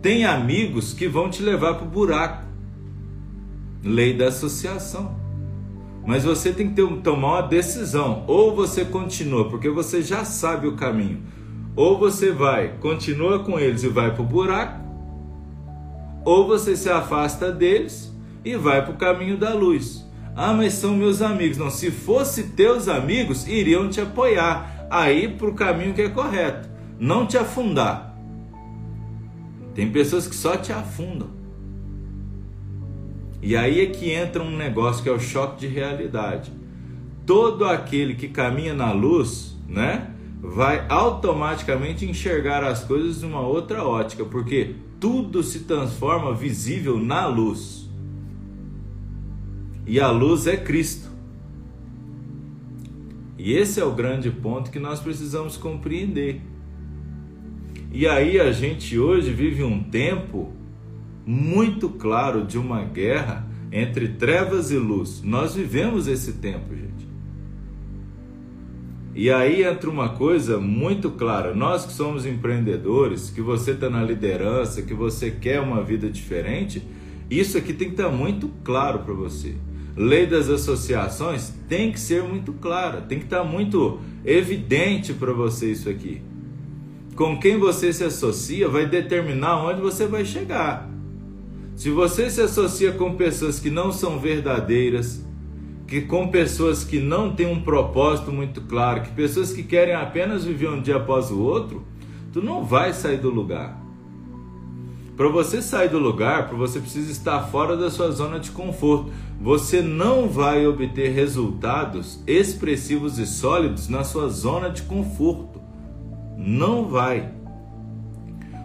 Tem 0.02 0.26
amigos 0.26 0.94
que 0.94 1.08
vão 1.08 1.30
te 1.30 1.44
levar 1.44 1.76
para 1.76 1.86
o 1.86 1.90
buraco. 1.90 2.44
Lei 3.84 4.14
da 4.14 4.30
associação. 4.30 5.20
Mas 6.06 6.24
você 6.24 6.54
tem 6.54 6.70
que 6.70 6.76
ter, 6.76 6.88
tomar 7.02 7.34
uma 7.34 7.42
decisão. 7.42 8.24
Ou 8.26 8.56
você 8.56 8.86
continua, 8.86 9.50
porque 9.50 9.70
você 9.70 10.02
já 10.02 10.24
sabe 10.24 10.68
o 10.68 10.78
caminho. 10.78 11.22
Ou 11.76 12.00
você 12.00 12.32
vai, 12.32 12.78
continua 12.80 13.40
com 13.40 13.60
eles 13.60 13.84
e 13.84 13.90
vai 13.90 14.14
para 14.14 14.24
o 14.24 14.26
buraco 14.26 14.89
ou 16.30 16.46
você 16.46 16.76
se 16.76 16.88
afasta 16.88 17.52
deles 17.52 18.16
e 18.46 18.56
vai 18.56 18.86
para 18.86 18.94
o 18.94 18.98
caminho 18.98 19.36
da 19.36 19.52
luz. 19.52 20.06
Ah, 20.36 20.54
mas 20.54 20.74
são 20.74 20.96
meus 20.96 21.24
amigos. 21.24 21.58
Não, 21.58 21.72
se 21.72 21.90
fosse 21.90 22.50
teus 22.50 22.88
amigos, 22.88 23.48
iriam 23.48 23.90
te 23.90 24.00
apoiar 24.00 24.86
aí 24.92 25.28
para 25.28 25.50
o 25.50 25.56
caminho 25.56 25.92
que 25.92 26.04
é 26.04 26.10
correto, 26.10 26.70
não 27.00 27.26
te 27.26 27.36
afundar. 27.36 28.16
Tem 29.74 29.92
pessoas 29.92 30.28
que 30.28 30.36
só 30.36 30.56
te 30.56 30.72
afundam. 30.72 31.32
E 33.42 33.58
aí 33.58 33.82
é 33.82 33.88
que 33.88 34.12
entra 34.12 34.44
um 34.44 34.56
negócio 34.56 35.02
que 35.02 35.10
é 35.10 35.12
o 35.12 35.20
choque 35.20 35.62
de 35.62 35.68
realidade. 35.68 36.52
Todo 37.26 37.66
aquele 37.66 38.14
que 38.14 38.28
caminha 38.28 38.76
na 38.76 38.92
luz, 38.92 39.58
né, 39.68 40.12
vai 40.40 40.86
automaticamente 40.90 42.06
enxergar 42.06 42.64
as 42.64 42.84
coisas 42.84 43.22
de 43.22 43.26
uma 43.26 43.42
outra 43.42 43.84
ótica, 43.84 44.24
porque 44.24 44.76
tudo 45.00 45.42
se 45.42 45.62
transforma 45.62 46.34
visível 46.34 47.00
na 47.00 47.26
luz. 47.26 47.90
E 49.88 50.00
a 50.00 50.12
luz 50.12 50.46
é 50.46 50.58
Cristo. 50.58 51.10
E 53.38 53.54
esse 53.54 53.80
é 53.80 53.86
o 53.86 53.94
grande 53.94 54.30
ponto 54.30 54.70
que 54.70 54.80
nós 54.80 55.00
precisamos 55.00 55.56
compreender. 55.56 56.42
E 57.92 58.06
aí 58.06 58.40
a 58.40 58.52
gente 58.52 59.00
hoje 59.00 59.32
vive 59.32 59.64
um 59.64 59.82
tempo 59.82 60.54
muito 61.26 61.90
claro 61.90 62.46
de 62.46 62.58
uma 62.58 62.84
guerra 62.84 63.48
entre 63.72 64.10
trevas 64.10 64.72
e 64.72 64.78
luz. 64.78 65.22
Nós 65.24 65.56
vivemos 65.56 66.08
esse 66.08 66.34
tempo, 66.34 66.76
gente. 66.76 66.99
E 69.20 69.30
aí 69.30 69.66
entra 69.66 69.90
uma 69.90 70.08
coisa 70.08 70.62
muito 70.62 71.12
clara: 71.12 71.54
nós 71.54 71.86
que 71.86 71.92
somos 71.92 72.26
empreendedores, 72.26 73.30
que 73.30 73.42
você 73.42 73.72
está 73.72 73.90
na 73.90 74.02
liderança, 74.02 74.82
que 74.82 74.94
você 74.94 75.30
quer 75.30 75.60
uma 75.60 75.84
vida 75.84 76.10
diferente, 76.10 76.82
isso 77.30 77.58
aqui 77.58 77.74
tem 77.74 77.90
que 77.90 77.96
estar 77.96 78.10
tá 78.10 78.16
muito 78.16 78.50
claro 78.64 79.00
para 79.00 79.14
você. 79.14 79.56
Lei 79.94 80.26
das 80.26 80.50
associações 80.50 81.54
tem 81.68 81.92
que 81.92 82.00
ser 82.00 82.24
muito 82.24 82.54
clara, 82.54 83.02
tem 83.02 83.20
que 83.20 83.26
estar 83.26 83.40
tá 83.40 83.44
muito 83.44 84.00
evidente 84.24 85.12
para 85.12 85.34
você 85.34 85.70
isso 85.70 85.90
aqui. 85.90 86.22
Com 87.14 87.38
quem 87.38 87.58
você 87.58 87.92
se 87.92 88.06
associa 88.06 88.70
vai 88.70 88.86
determinar 88.86 89.62
onde 89.66 89.82
você 89.82 90.08
vai 90.08 90.24
chegar. 90.24 90.90
Se 91.76 91.90
você 91.90 92.30
se 92.30 92.40
associa 92.40 92.94
com 92.94 93.18
pessoas 93.18 93.60
que 93.60 93.70
não 93.70 93.92
são 93.92 94.18
verdadeiras, 94.18 95.26
que 95.90 96.02
com 96.02 96.28
pessoas 96.28 96.84
que 96.84 97.00
não 97.00 97.34
têm 97.34 97.48
um 97.48 97.62
propósito 97.62 98.32
muito 98.32 98.62
claro, 98.62 99.02
que 99.02 99.10
pessoas 99.10 99.52
que 99.52 99.64
querem 99.64 99.96
apenas 99.96 100.46
viver 100.46 100.70
um 100.70 100.82
dia 100.82 100.98
após 100.98 101.32
o 101.32 101.40
outro, 101.40 101.84
tu 102.32 102.44
não 102.44 102.64
vai 102.64 102.94
sair 102.94 103.18
do 103.18 103.32
lugar. 103.32 103.76
Para 105.18 105.28
você 105.28 105.62
sair 105.62 105.90
do 105.90 105.98
lugar, 105.98 106.48
você 106.54 106.80
precisa 106.80 107.12
estar 107.12 107.42
fora 107.48 107.76
da 107.76 107.90
sua 107.90 108.12
zona 108.12 108.40
de 108.40 108.52
conforto. 108.52 109.12
Você 109.42 109.82
não 109.82 110.30
vai 110.30 110.66
obter 110.66 111.10
resultados 111.10 112.24
expressivos 112.26 113.18
e 113.18 113.26
sólidos 113.26 113.90
na 113.90 114.04
sua 114.04 114.30
zona 114.30 114.70
de 114.70 114.84
conforto. 114.84 115.60
Não 116.38 116.88
vai. 116.88 117.34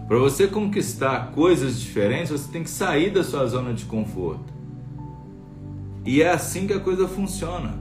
Para 0.07 0.17
você 0.19 0.47
conquistar 0.47 1.31
coisas 1.31 1.79
diferentes, 1.79 2.29
você 2.29 2.49
tem 2.49 2.63
que 2.63 2.69
sair 2.69 3.09
da 3.09 3.23
sua 3.23 3.47
zona 3.47 3.73
de 3.73 3.83
conforto. 3.83 4.54
E 6.05 6.21
é 6.21 6.29
assim 6.29 6.67
que 6.67 6.73
a 6.73 6.79
coisa 6.79 7.07
funciona. 7.07 7.73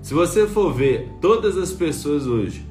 Se 0.00 0.14
você 0.14 0.46
for 0.46 0.72
ver 0.72 1.10
todas 1.20 1.56
as 1.58 1.72
pessoas 1.72 2.26
hoje 2.26 2.64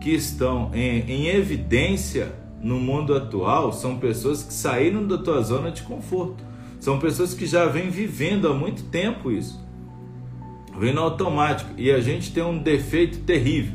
que 0.00 0.10
estão 0.10 0.70
em, 0.74 1.00
em 1.08 1.28
evidência 1.28 2.32
no 2.60 2.78
mundo 2.80 3.14
atual, 3.14 3.72
são 3.72 3.96
pessoas 3.98 4.42
que 4.42 4.52
saíram 4.52 5.06
da 5.06 5.16
tua 5.16 5.40
zona 5.42 5.70
de 5.70 5.82
conforto. 5.82 6.42
São 6.80 6.98
pessoas 6.98 7.32
que 7.32 7.46
já 7.46 7.66
vêm 7.66 7.88
vivendo 7.88 8.48
há 8.48 8.52
muito 8.52 8.84
tempo 8.84 9.30
isso. 9.30 9.64
Vem 10.78 10.92
no 10.92 11.02
automático. 11.02 11.70
E 11.78 11.90
a 11.90 12.00
gente 12.00 12.32
tem 12.32 12.42
um 12.42 12.58
defeito 12.58 13.20
terrível. 13.20 13.72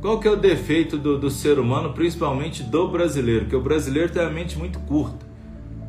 Qual 0.00 0.18
que 0.18 0.26
é 0.26 0.30
o 0.30 0.36
defeito 0.36 0.98
do, 0.98 1.18
do 1.18 1.30
ser 1.30 1.58
humano, 1.58 1.92
principalmente 1.92 2.62
do 2.62 2.88
brasileiro? 2.88 3.46
Que 3.46 3.56
o 3.56 3.60
brasileiro 3.60 4.12
tem 4.12 4.22
a 4.22 4.30
mente 4.30 4.58
muito 4.58 4.78
curta. 4.80 5.24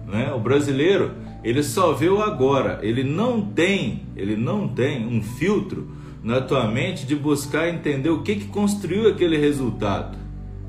Né? 0.05 0.31
O 0.33 0.39
brasileiro 0.39 1.11
ele 1.43 1.63
só 1.63 1.91
vê 1.93 2.07
o 2.07 2.21
agora, 2.21 2.79
ele 2.83 3.03
não 3.03 3.41
tem, 3.41 4.03
ele 4.15 4.36
não 4.36 4.67
tem 4.67 5.07
um 5.07 5.21
filtro 5.21 5.89
na 6.24 6.39
tua 6.39 6.67
mente 6.67 7.05
de 7.05 7.15
buscar 7.15 7.67
entender 7.67 8.10
o 8.10 8.21
que, 8.21 8.36
que 8.36 8.45
construiu 8.45 9.07
aquele 9.10 9.38
resultado. 9.38 10.17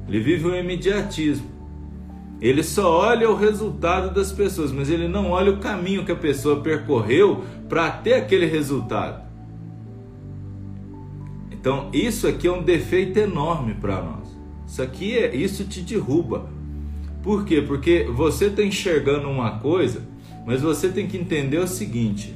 Ele 0.09 0.21
vive 0.21 0.47
o 0.47 0.57
imediatismo. 0.57 1.51
Ele 2.41 2.63
só 2.63 2.91
olha 2.91 3.31
o 3.31 3.37
resultado 3.37 4.13
das 4.13 4.33
pessoas, 4.33 4.73
mas 4.73 4.91
ele 4.91 5.07
não 5.07 5.31
olha 5.31 5.53
o 5.53 5.59
caminho 5.59 6.05
que 6.05 6.11
a 6.11 6.17
pessoa 6.17 6.61
percorreu 6.61 7.45
para 7.69 7.91
ter 7.91 8.15
aquele 8.15 8.47
resultado. 8.47 9.23
Então, 11.53 11.89
isso 11.93 12.27
aqui 12.27 12.49
é 12.49 12.53
um 12.53 12.63
defeito 12.63 13.19
enorme 13.19 13.75
para 13.75 14.03
nós. 14.03 14.37
Isso 14.67 14.83
aqui 14.83 15.17
é, 15.17 15.37
isso 15.37 15.65
te 15.65 15.83
derruba. 15.83 16.51
Por 17.23 17.45
quê? 17.45 17.63
Porque 17.63 18.09
você 18.13 18.47
está 18.47 18.65
enxergando 18.65 19.29
uma 19.29 19.61
coisa, 19.61 20.03
mas 20.45 20.63
você 20.63 20.89
tem 20.89 21.07
que 21.07 21.17
entender 21.17 21.59
o 21.59 21.67
seguinte: 21.67 22.35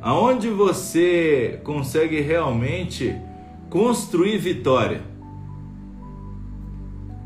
aonde 0.00 0.48
você 0.48 1.60
consegue 1.64 2.20
realmente 2.20 3.14
construir 3.70 4.38
vitória? 4.38 5.02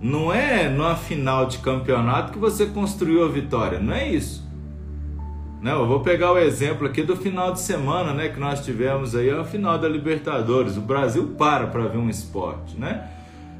Não 0.01 0.33
é 0.33 0.69
numa 0.69 0.97
final 0.97 1.45
de 1.47 1.59
campeonato 1.59 2.33
que 2.33 2.39
você 2.39 2.67
construiu 2.67 3.25
a 3.25 3.29
vitória, 3.29 3.79
não 3.79 3.93
é 3.93 4.09
isso. 4.09 4.49
Não, 5.61 5.81
eu 5.83 5.87
vou 5.87 6.01
pegar 6.01 6.33
o 6.33 6.39
exemplo 6.39 6.87
aqui 6.87 7.03
do 7.03 7.15
final 7.15 7.53
de 7.53 7.61
semana, 7.61 8.15
né, 8.15 8.31
que 8.31 8.41
nós 8.41 8.65
tivemos 8.65 9.15
aí, 9.15 9.29
a 9.29 9.45
final 9.45 9.77
da 9.79 9.87
Libertadores. 9.87 10.79
O 10.79 10.81
Brasil 10.81 11.35
para 11.37 11.67
para 11.67 11.87
ver 11.87 11.99
um 11.99 12.09
esporte, 12.09 12.79
né? 12.79 13.09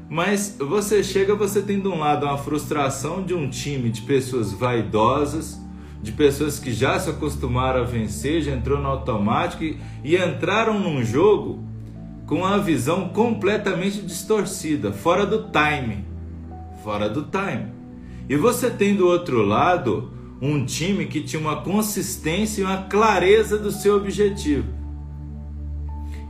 Mas 0.09 0.57
você 0.59 1.03
chega, 1.03 1.35
você 1.35 1.61
tem 1.61 1.79
de 1.79 1.87
um 1.87 1.99
lado 1.99 2.25
uma 2.25 2.39
frustração 2.39 3.23
de 3.23 3.35
um 3.35 3.47
time 3.47 3.89
de 3.89 4.01
pessoas 4.01 4.51
vaidosas, 4.51 5.61
de 6.01 6.11
pessoas 6.11 6.59
que 6.59 6.73
já 6.73 6.99
se 6.99 7.09
acostumaram 7.09 7.81
a 7.81 7.85
vencer, 7.85 8.41
já 8.41 8.51
entrou 8.51 8.79
no 8.79 8.87
automático 8.87 9.63
e, 9.63 9.77
e 10.03 10.15
entraram 10.15 10.79
num 10.79 11.03
jogo 11.03 11.63
com 12.25 12.45
a 12.45 12.57
visão 12.57 13.09
completamente 13.09 14.01
distorcida, 14.01 14.91
fora 14.91 15.25
do 15.25 15.49
time 15.49 16.11
fora 16.83 17.09
do 17.09 17.23
time. 17.23 17.67
E 18.27 18.35
você 18.35 18.69
tem 18.69 18.95
do 18.95 19.07
outro 19.07 19.43
lado 19.43 20.11
um 20.41 20.65
time 20.65 21.05
que 21.05 21.21
tinha 21.21 21.39
uma 21.39 21.61
consistência 21.61 22.61
e 22.61 22.63
uma 22.63 22.83
clareza 22.83 23.57
do 23.57 23.71
seu 23.71 23.95
objetivo. 23.95 24.67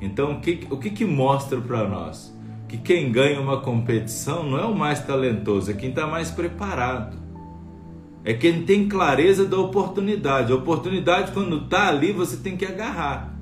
Então, 0.02 0.34
o 0.34 0.42
que, 0.42 0.68
o 0.70 0.78
que, 0.78 0.90
que 0.90 1.06
mostra 1.06 1.60
para 1.62 1.88
nós? 1.88 2.36
Que 2.68 2.78
quem 2.78 3.12
ganha 3.12 3.40
uma 3.40 3.62
competição 3.62 4.44
não 4.44 4.58
é 4.58 4.66
o 4.66 4.76
mais 4.76 5.00
talentoso, 5.00 5.72
é 5.72 5.74
quem 5.74 5.90
está 5.90 6.08
mais 6.08 6.32
preparado. 6.32 7.21
É 8.24 8.34
quem 8.34 8.64
tem 8.64 8.88
clareza 8.88 9.46
da 9.46 9.58
oportunidade. 9.58 10.52
A 10.52 10.56
oportunidade, 10.56 11.32
quando 11.32 11.64
está 11.64 11.88
ali, 11.88 12.12
você 12.12 12.38
tem 12.38 12.56
que 12.56 12.66
agarrar. 12.66 13.36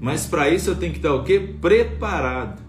Mas 0.00 0.26
para 0.26 0.50
isso 0.50 0.70
eu 0.70 0.76
tenho 0.76 0.92
que 0.92 0.98
estar 0.98 1.14
o 1.14 1.22
quê? 1.22 1.54
Preparado. 1.60 2.62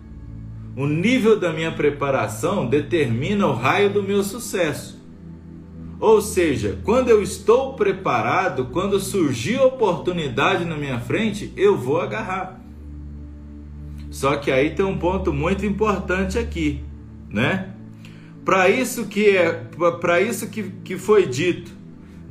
O 0.76 0.86
nível 0.86 1.40
da 1.40 1.52
minha 1.52 1.72
preparação 1.72 2.68
determina 2.68 3.48
o 3.48 3.54
raio 3.54 3.90
do 3.90 4.04
meu 4.04 4.24
sucesso. 4.24 5.04
Ou 6.00 6.22
seja, 6.22 6.78
quando 6.84 7.10
eu 7.10 7.22
estou 7.24 7.74
preparado, 7.74 8.66
quando 8.66 9.00
surgir 9.00 9.60
oportunidade 9.60 10.66
na 10.66 10.76
minha 10.76 11.00
frente, 11.00 11.52
eu 11.56 11.78
vou 11.78 12.00
agarrar. 12.00 12.60
Só 14.12 14.36
que 14.36 14.52
aí 14.52 14.72
tem 14.72 14.86
um 14.86 14.98
ponto 14.98 15.34
muito 15.34 15.66
importante 15.66 16.38
aqui, 16.38 16.84
né? 17.30 17.75
Para 18.46 18.70
isso 18.70 19.08
que 19.08 19.36
é, 19.36 19.52
para 20.00 20.22
isso 20.22 20.48
que, 20.48 20.64
que 20.84 20.98
foi 20.98 21.26
dito, 21.26 21.72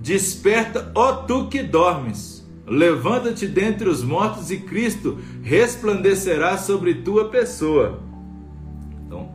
desperta, 0.01 0.91
ó 0.95 1.13
tu 1.13 1.49
que 1.49 1.63
dormes, 1.63 2.49
levanta-te 2.67 3.47
dentre 3.47 3.89
os 3.89 4.03
mortos 4.03 4.51
e 4.51 4.59
Cristo 4.59 5.19
resplandecerá 5.43 6.57
sobre 6.57 6.95
tua 6.95 7.29
pessoa 7.29 8.05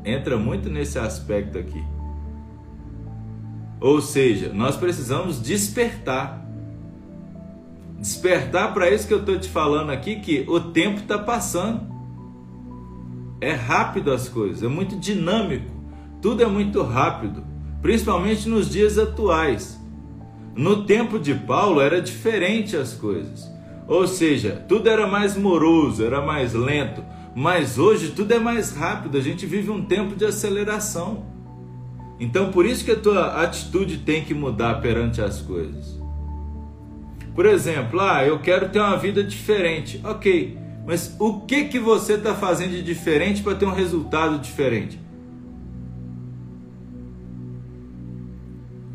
entra 0.04 0.38
muito 0.38 0.70
nesse 0.70 0.98
aspecto 0.98 1.58
aqui. 1.58 1.84
Ou 3.80 4.02
seja, 4.02 4.52
nós 4.54 4.76
precisamos 4.76 5.42
despertar. 5.42 6.46
Despertar 7.98 8.74
para 8.74 8.90
isso 8.90 9.08
que 9.08 9.14
eu 9.14 9.20
estou 9.20 9.38
te 9.38 9.50
falando 9.50 9.90
aqui, 9.90 10.20
que 10.20 10.46
o 10.48 10.60
tempo 10.60 11.00
está 11.00 11.18
passando. 11.18 11.88
É 13.42 13.54
rápido 13.54 14.12
as 14.12 14.28
coisas, 14.28 14.64
é 14.64 14.68
muito 14.68 15.00
dinâmico, 15.00 15.72
tudo 16.22 16.44
é 16.44 16.46
muito 16.46 16.82
rápido, 16.82 17.44
principalmente 17.82 18.48
nos 18.50 18.70
dias 18.70 18.98
atuais. 18.98 19.80
No 20.56 20.84
tempo 20.84 21.18
de 21.18 21.34
Paulo 21.34 21.80
era 21.80 22.02
diferente 22.02 22.76
as 22.76 22.94
coisas. 22.94 23.50
Ou 23.88 24.08
seja, 24.08 24.64
tudo 24.68 24.90
era 24.90 25.08
mais 25.08 25.38
moroso, 25.38 26.04
era 26.04 26.22
mais 26.22 26.54
lento. 26.54 27.04
Mas 27.36 27.78
hoje 27.78 28.10
tudo 28.12 28.34
é 28.34 28.40
mais 28.40 28.76
rápido, 28.76 29.18
a 29.18 29.22
gente 29.22 29.46
vive 29.46 29.70
um 29.70 29.84
tempo 29.84 30.16
de 30.16 30.26
aceleração. 30.26 31.26
Então 32.20 32.52
por 32.52 32.66
isso 32.66 32.84
que 32.84 32.92
a 32.92 33.00
tua 33.00 33.42
atitude 33.42 34.00
tem 34.00 34.26
que 34.26 34.34
mudar 34.34 34.82
perante 34.82 35.22
as 35.22 35.42
coisas. 35.42 35.98
Por 37.34 37.46
exemplo, 37.46 38.02
ah, 38.02 38.26
eu 38.26 38.40
quero 38.40 38.68
ter 38.70 38.80
uma 38.80 38.98
vida 38.98 39.24
diferente. 39.24 40.02
Ok, 40.04 40.58
mas 40.86 41.16
o 41.18 41.42
que 41.42 41.66
que 41.66 41.80
você 41.80 42.16
está 42.16 42.36
fazendo 42.36 42.72
de 42.72 42.84
diferente 42.84 43.42
para 43.42 43.56
ter 43.56 43.66
um 43.66 43.74
resultado 43.74 44.38
diferente? 44.40 45.00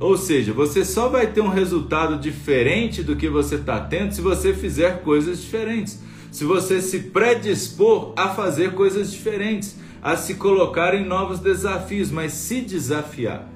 Ou 0.04 0.16
seja, 0.16 0.52
você 0.52 0.84
só 0.84 1.08
vai 1.08 1.26
ter 1.28 1.40
um 1.40 1.48
resultado 1.48 2.18
diferente 2.18 3.02
do 3.02 3.16
que 3.16 3.28
você 3.28 3.54
está 3.54 3.80
tendo 3.80 4.12
se 4.12 4.20
você 4.20 4.52
fizer 4.52 5.02
coisas 5.02 5.40
diferentes 5.40 6.04
se 6.34 6.44
você 6.44 6.82
se 6.82 6.98
predispor 6.98 8.12
a 8.16 8.30
fazer 8.30 8.74
coisas 8.74 9.12
diferentes, 9.12 9.78
a 10.02 10.16
se 10.16 10.34
colocar 10.34 10.92
em 10.92 11.04
novos 11.04 11.38
desafios, 11.38 12.10
mas 12.10 12.32
se 12.32 12.60
desafiar. 12.60 13.48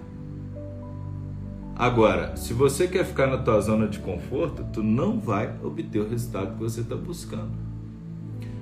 Agora, 1.74 2.36
se 2.36 2.52
você 2.52 2.86
quer 2.86 3.04
ficar 3.04 3.26
na 3.26 3.38
tua 3.38 3.60
zona 3.60 3.88
de 3.88 3.98
conforto, 3.98 4.64
tu 4.72 4.80
não 4.80 5.18
vai 5.18 5.52
obter 5.60 5.98
o 5.98 6.08
resultado 6.08 6.54
que 6.54 6.60
você 6.60 6.82
está 6.82 6.94
buscando. 6.94 7.50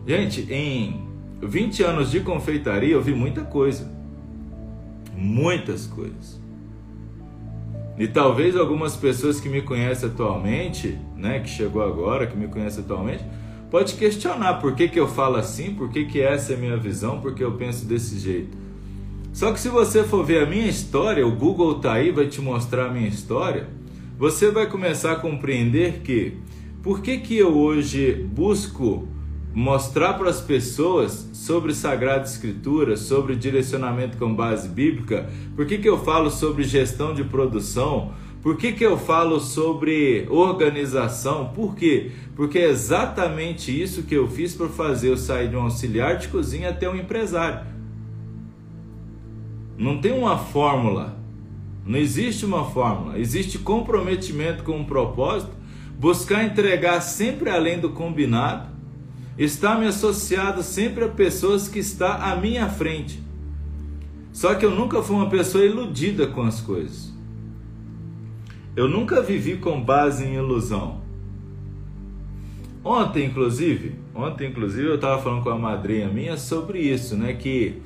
Gente, 0.07 0.51
em 0.51 1.07
20 1.43 1.83
anos 1.83 2.11
de 2.11 2.21
confeitaria 2.21 2.95
eu 2.95 3.03
vi 3.03 3.15
muita 3.15 3.43
coisa. 3.43 3.87
Muitas 5.15 5.87
coisas. 5.87 6.46
E 7.99 8.07
talvez 8.07 8.57
algumas 8.57 8.95
pessoas 8.95 9.41
que 9.41 9.49
me 9.49 9.63
conhecem 9.63 10.09
atualmente, 10.09 10.99
né, 11.17 11.41
que 11.41 11.49
chegou 11.49 11.83
agora, 11.83 12.27
que 12.27 12.37
me 12.37 12.47
conhecem 12.47 12.85
atualmente, 12.85 13.25
pode 13.71 13.95
questionar 13.95 14.55
por 14.55 14.75
que, 14.75 14.89
que 14.89 15.01
eu 15.01 15.09
falo 15.09 15.37
assim, 15.37 15.75
por 15.75 15.91
que, 15.91 16.05
que 16.05 16.21
essa 16.21 16.53
é 16.53 16.57
a 16.57 16.59
minha 16.59 16.77
visão, 16.77 17.21
por 17.21 17.35
que 17.35 17.43
eu 17.43 17.53
penso 17.53 17.87
desse 17.87 18.19
jeito. 18.19 18.57
Só 19.33 19.53
que 19.53 19.61
se 19.61 19.69
você 19.69 20.05
for 20.05 20.25
ver 20.25 20.43
a 20.43 20.47
minha 20.47 20.67
história, 20.67 21.27
o 21.27 21.33
Google 21.33 21.77
tá 21.77 21.95
aí, 21.95 22.11
vai 22.11 22.27
te 22.27 22.41
mostrar 22.41 22.87
a 22.87 22.91
minha 22.91 23.09
história, 23.09 23.69
você 24.19 24.51
vai 24.51 24.67
começar 24.67 25.13
a 25.13 25.17
compreender 25.17 26.01
que 26.03 26.39
por 26.83 27.01
que, 27.03 27.19
que 27.19 27.37
eu 27.37 27.57
hoje 27.57 28.13
busco 28.33 29.09
mostrar 29.57 30.13
para 30.13 30.29
as 30.29 30.39
pessoas 30.39 31.31
sobre 31.33 31.73
Sagrada 31.73 32.27
Escritura, 32.27 32.95
sobre 32.95 33.35
direcionamento 33.35 34.19
com 34.19 34.35
base 34.35 34.69
bíblica, 34.69 35.31
por 35.57 35.65
que, 35.65 35.79
que 35.79 35.89
eu 35.89 35.97
falo 36.05 36.31
sobre 36.31 36.63
gestão 36.63 37.15
de 37.15 37.25
produção, 37.25 38.13
por 38.43 38.59
que, 38.59 38.73
que 38.73 38.85
eu 38.85 38.99
falo 38.99 39.41
sobre 39.41 40.27
organização? 40.29 41.55
Por 41.55 41.75
quê? 41.75 42.13
Porque 42.35 42.59
é 42.59 42.69
exatamente 42.69 43.73
isso 43.73 44.03
que 44.03 44.15
eu 44.15 44.29
fiz 44.29 44.55
para 44.55 44.69
fazer 44.69 45.09
eu 45.09 45.17
sair 45.17 45.49
de 45.49 45.57
um 45.57 45.63
auxiliar 45.63 46.19
de 46.19 46.29
cozinha 46.29 46.69
até 46.69 46.87
um 46.87 46.95
empresário. 46.95 47.67
Não 49.79 50.03
tem 50.03 50.13
uma 50.13 50.37
fórmula. 50.37 51.17
Não 51.83 51.99
existe 51.99 52.45
uma 52.45 52.67
fórmula. 52.67 53.19
Existe 53.19 53.59
comprometimento 53.59 54.63
com 54.63 54.77
um 54.77 54.85
propósito, 54.85 55.53
buscar 55.99 56.45
entregar 56.45 57.01
sempre 57.01 57.49
além 57.49 57.81
do 57.81 57.89
combinado, 57.89 58.76
estar 59.39 59.79
me 59.79 59.87
associado 59.87 60.63
sempre 60.63 61.05
a 61.05 61.09
pessoas 61.09 61.69
que 61.69 61.79
estão 61.79 62.11
à 62.11 62.35
minha 62.37 62.69
frente. 62.69 63.23
Só 64.33 64.55
que 64.55 64.65
eu 64.65 64.71
nunca 64.71 65.03
fui 65.03 65.17
uma 65.17 65.31
pessoa 65.31 65.65
iludida 65.65 66.27
com 66.27 66.43
as 66.43 66.61
coisas. 66.61 67.15
Eu 68.75 68.89
nunca 68.89 69.23
vivi 69.23 69.57
com 69.57 69.81
base 69.81 70.25
em 70.25 70.35
ilusão. 70.35 71.01
Ontem, 72.85 73.27
inclusive, 73.27 73.97
ontem, 74.15 74.49
inclusive, 74.49 74.87
eu 74.87 74.95
estava 74.95 75.21
falando 75.21 75.43
com 75.43 75.51
a 75.51 75.59
madrinha 75.59 76.09
minha 76.09 76.37
sobre 76.37 76.81
isso, 76.81 77.17
né? 77.17 77.33
Que 77.33 77.81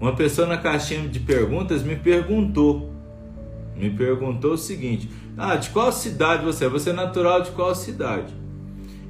uma 0.00 0.14
pessoa 0.14 0.46
na 0.46 0.56
caixinha 0.56 1.08
de 1.08 1.20
perguntas 1.20 1.82
me 1.82 1.96
perguntou, 1.96 2.92
me 3.76 3.90
perguntou 3.90 4.52
o 4.52 4.58
seguinte: 4.58 5.10
Ah, 5.36 5.56
de 5.56 5.70
qual 5.70 5.90
cidade 5.90 6.44
você 6.44 6.66
é? 6.66 6.68
Você 6.68 6.90
é 6.90 6.92
natural 6.92 7.42
de 7.42 7.50
qual 7.50 7.74
cidade? 7.74 8.32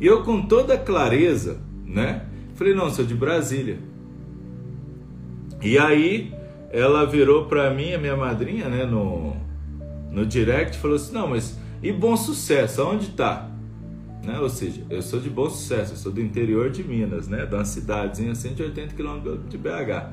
E 0.00 0.06
eu, 0.06 0.22
com 0.22 0.42
toda 0.42 0.76
clareza, 0.76 1.60
né? 1.86 2.26
Falei: 2.54 2.74
Não, 2.74 2.90
sou 2.90 3.04
de 3.04 3.14
Brasília. 3.14 3.78
E 5.62 5.78
aí 5.78 6.34
ela 6.70 7.06
virou 7.06 7.46
para 7.46 7.70
mim, 7.70 7.94
a 7.94 7.98
minha 7.98 8.16
madrinha, 8.16 8.68
né? 8.68 8.84
No, 8.84 9.34
no 10.10 10.26
direct 10.26 10.78
falou 10.78 10.96
assim: 10.96 11.14
não, 11.14 11.28
mas 11.28 11.58
e 11.82 11.92
bom 11.92 12.16
sucesso? 12.16 12.82
Aonde 12.82 13.06
está? 13.06 13.50
Né? 14.22 14.38
Ou 14.40 14.48
seja, 14.48 14.82
eu 14.90 15.00
sou 15.00 15.20
de 15.20 15.30
bom 15.30 15.48
sucesso, 15.48 15.92
eu 15.92 15.96
sou 15.96 16.12
do 16.12 16.20
interior 16.20 16.70
de 16.70 16.82
Minas, 16.82 17.28
né? 17.28 17.48
uma 17.50 17.64
cidadezinha 17.64 18.34
180 18.34 18.94
quilômetros 18.94 19.48
de 19.48 19.56
BH. 19.56 20.10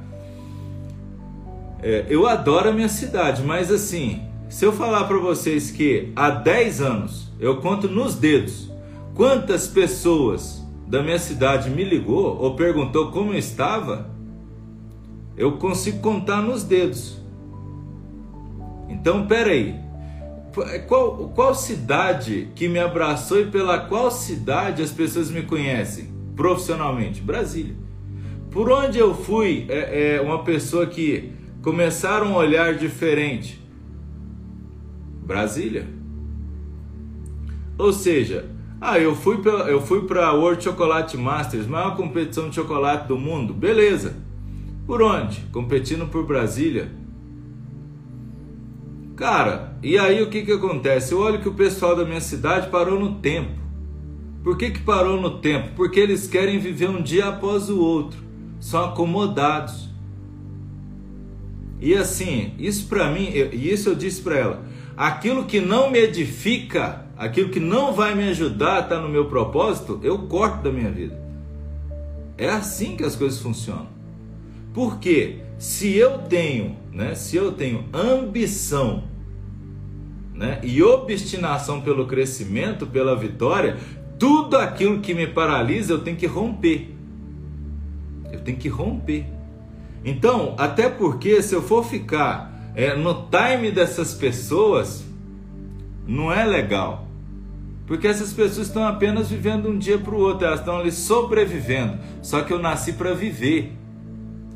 É, 1.81 2.05
eu 2.07 2.27
adoro 2.27 2.69
a 2.69 2.71
minha 2.71 2.88
cidade, 2.88 3.43
mas 3.43 3.71
assim, 3.71 4.21
se 4.47 4.63
eu 4.65 4.71
falar 4.71 5.05
para 5.05 5.17
vocês 5.17 5.71
que 5.71 6.13
há 6.15 6.29
10 6.29 6.81
anos 6.81 7.31
eu 7.39 7.57
conto 7.57 7.89
nos 7.89 8.15
dedos 8.15 8.71
quantas 9.15 9.67
pessoas 9.67 10.62
da 10.93 11.01
minha 11.01 11.17
cidade 11.17 11.71
me 11.71 11.84
ligou 11.84 12.38
ou 12.39 12.56
perguntou 12.56 13.10
como 13.10 13.34
eu 13.34 13.39
estava, 13.39 14.12
eu 15.36 15.53
consigo 15.53 15.97
contar 16.01 16.39
nos 16.39 16.63
dedos. 16.63 17.19
Então, 18.88 19.25
peraí. 19.25 19.73
Qual, 20.88 21.29
qual 21.29 21.56
cidade 21.56 22.49
que 22.53 22.67
me 22.67 22.77
abraçou 22.77 23.39
e 23.39 23.47
pela 23.47 23.79
qual 23.79 24.12
cidade 24.12 24.84
as 24.84 24.91
pessoas 24.91 25.32
me 25.32 25.41
conhecem 25.41 26.13
profissionalmente? 26.36 27.21
Brasília. 27.21 27.75
Por 28.51 28.71
onde 28.71 28.99
eu 28.99 29.15
fui, 29.15 29.65
é, 29.69 30.17
é 30.17 30.21
uma 30.21 30.43
pessoa 30.43 30.86
que 30.86 31.32
começaram 31.63 32.36
a 32.36 32.38
olhar 32.38 32.75
diferente? 32.75 33.60
Brasília. 35.25 35.88
Ou 37.79 37.91
seja, 37.91 38.52
ah, 38.86 39.00
eu 39.00 39.15
fui 39.15 39.38
pra, 39.38 39.52
eu 39.69 39.80
fui 39.80 40.02
para 40.02 40.34
World 40.34 40.62
Chocolate 40.62 41.15
Masters, 41.15 41.65
maior 41.65 41.96
competição 41.96 42.50
de 42.50 42.56
chocolate 42.56 43.08
do 43.08 43.17
mundo. 43.17 43.54
Beleza. 43.54 44.17
Por 44.86 45.02
onde? 45.02 45.39
Competindo 45.54 46.06
por 46.08 46.26
Brasília. 46.26 46.91
Cara, 49.15 49.78
e 49.82 49.98
aí 49.98 50.22
o 50.22 50.30
que 50.30 50.41
que 50.41 50.52
acontece? 50.52 51.13
Eu 51.13 51.19
olho 51.19 51.39
que 51.39 51.48
o 51.48 51.54
pessoal 51.54 51.96
da 51.96 52.04
minha 52.04 52.19
cidade 52.19 52.69
parou 52.69 53.00
no 53.00 53.15
tempo. 53.19 53.58
Por 54.43 54.58
que 54.58 54.72
que 54.72 54.82
parou 54.82 55.22
no 55.22 55.39
tempo? 55.39 55.69
Porque 55.78 55.98
eles 55.98 56.28
querem 56.28 56.60
viver 56.60 56.89
um 56.89 57.02
dia 57.02 57.30
após 57.30 57.69
o 57.69 57.80
outro. 57.80 58.19
São 58.60 58.84
acomodados. 58.84 59.89
E 61.80 61.93
assim, 61.93 62.54
isso 62.60 62.88
para 62.88 63.10
mim, 63.10 63.30
e 63.30 63.72
isso 63.72 63.88
eu 63.88 63.96
disse 63.96 64.22
para 64.22 64.38
ela, 64.38 64.65
aquilo 64.98 65.46
que 65.46 65.62
não 65.62 65.89
me 65.89 66.00
edifica, 66.00 67.06
aquilo 67.23 67.49
que 67.49 67.59
não 67.59 67.93
vai 67.93 68.15
me 68.15 68.29
ajudar 68.29 68.77
a 68.77 68.79
estar 68.81 68.99
no 68.99 69.09
meu 69.09 69.25
propósito, 69.25 69.99
eu 70.03 70.19
corto 70.19 70.63
da 70.63 70.71
minha 70.71 70.91
vida. 70.91 71.21
É 72.38 72.49
assim 72.49 72.95
que 72.95 73.03
as 73.03 73.15
coisas 73.15 73.39
funcionam. 73.39 73.88
Porque 74.73 75.39
se 75.57 75.95
eu 75.95 76.19
tenho, 76.19 76.75
né, 76.91 77.15
se 77.15 77.38
eu 77.38 77.51
tenho 77.51 77.86
ambição, 77.93 79.03
né, 80.33 80.59
e 80.63 80.81
obstinação 80.81 81.81
pelo 81.81 82.07
crescimento, 82.07 82.88
pela 82.88 83.15
vitória, 83.15 83.77
tudo 84.17 84.57
aquilo 84.57 84.99
que 84.99 85.13
me 85.13 85.27
paralisa 85.27 85.93
eu 85.93 85.99
tenho 85.99 86.17
que 86.17 86.25
romper. 86.25 86.93
Eu 88.31 88.41
tenho 88.41 88.57
que 88.57 88.67
romper. 88.67 89.25
Então, 90.03 90.55
até 90.57 90.89
porque 90.89 91.41
se 91.41 91.53
eu 91.53 91.62
for 91.62 91.86
ficar 91.86 92.71
é, 92.75 92.95
no 92.95 93.27
time 93.29 93.71
dessas 93.71 94.13
pessoas, 94.13 95.05
não 96.05 96.31
é 96.31 96.43
legal. 96.43 97.02
Porque 97.86 98.08
essas 98.08 98.32
pessoas 98.32 98.67
estão 98.67 98.86
apenas 98.86 99.30
vivendo 99.30 99.69
um 99.69 99.78
dia 99.78 99.98
para 99.98 100.15
o 100.15 100.19
outro, 100.19 100.48
elas 100.48 100.60
estão 100.60 100.78
ali 100.80 100.91
sobrevivendo. 100.91 101.98
Só 102.22 102.41
que 102.41 102.54
eu 102.54 102.60
nasci 102.60 102.93
para 102.93 103.13
viver. 103.13 103.74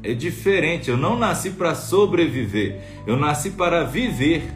É 0.02 0.14
diferente, 0.14 0.90
eu 0.90 0.96
não 0.96 1.18
nasci 1.18 1.50
para 1.50 1.76
sobreviver, 1.76 2.80
eu 3.06 3.18
nasci 3.18 3.52
para 3.52 3.84
viver. 3.84 4.54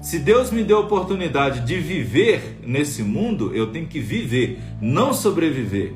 Se 0.00 0.18
Deus 0.18 0.50
me 0.50 0.62
deu 0.62 0.78
a 0.78 0.80
oportunidade 0.80 1.60
de 1.60 1.78
viver 1.78 2.60
nesse 2.64 3.02
mundo, 3.02 3.54
eu 3.54 3.66
tenho 3.66 3.86
que 3.86 3.98
viver, 3.98 4.58
não 4.80 5.12
sobreviver. 5.12 5.92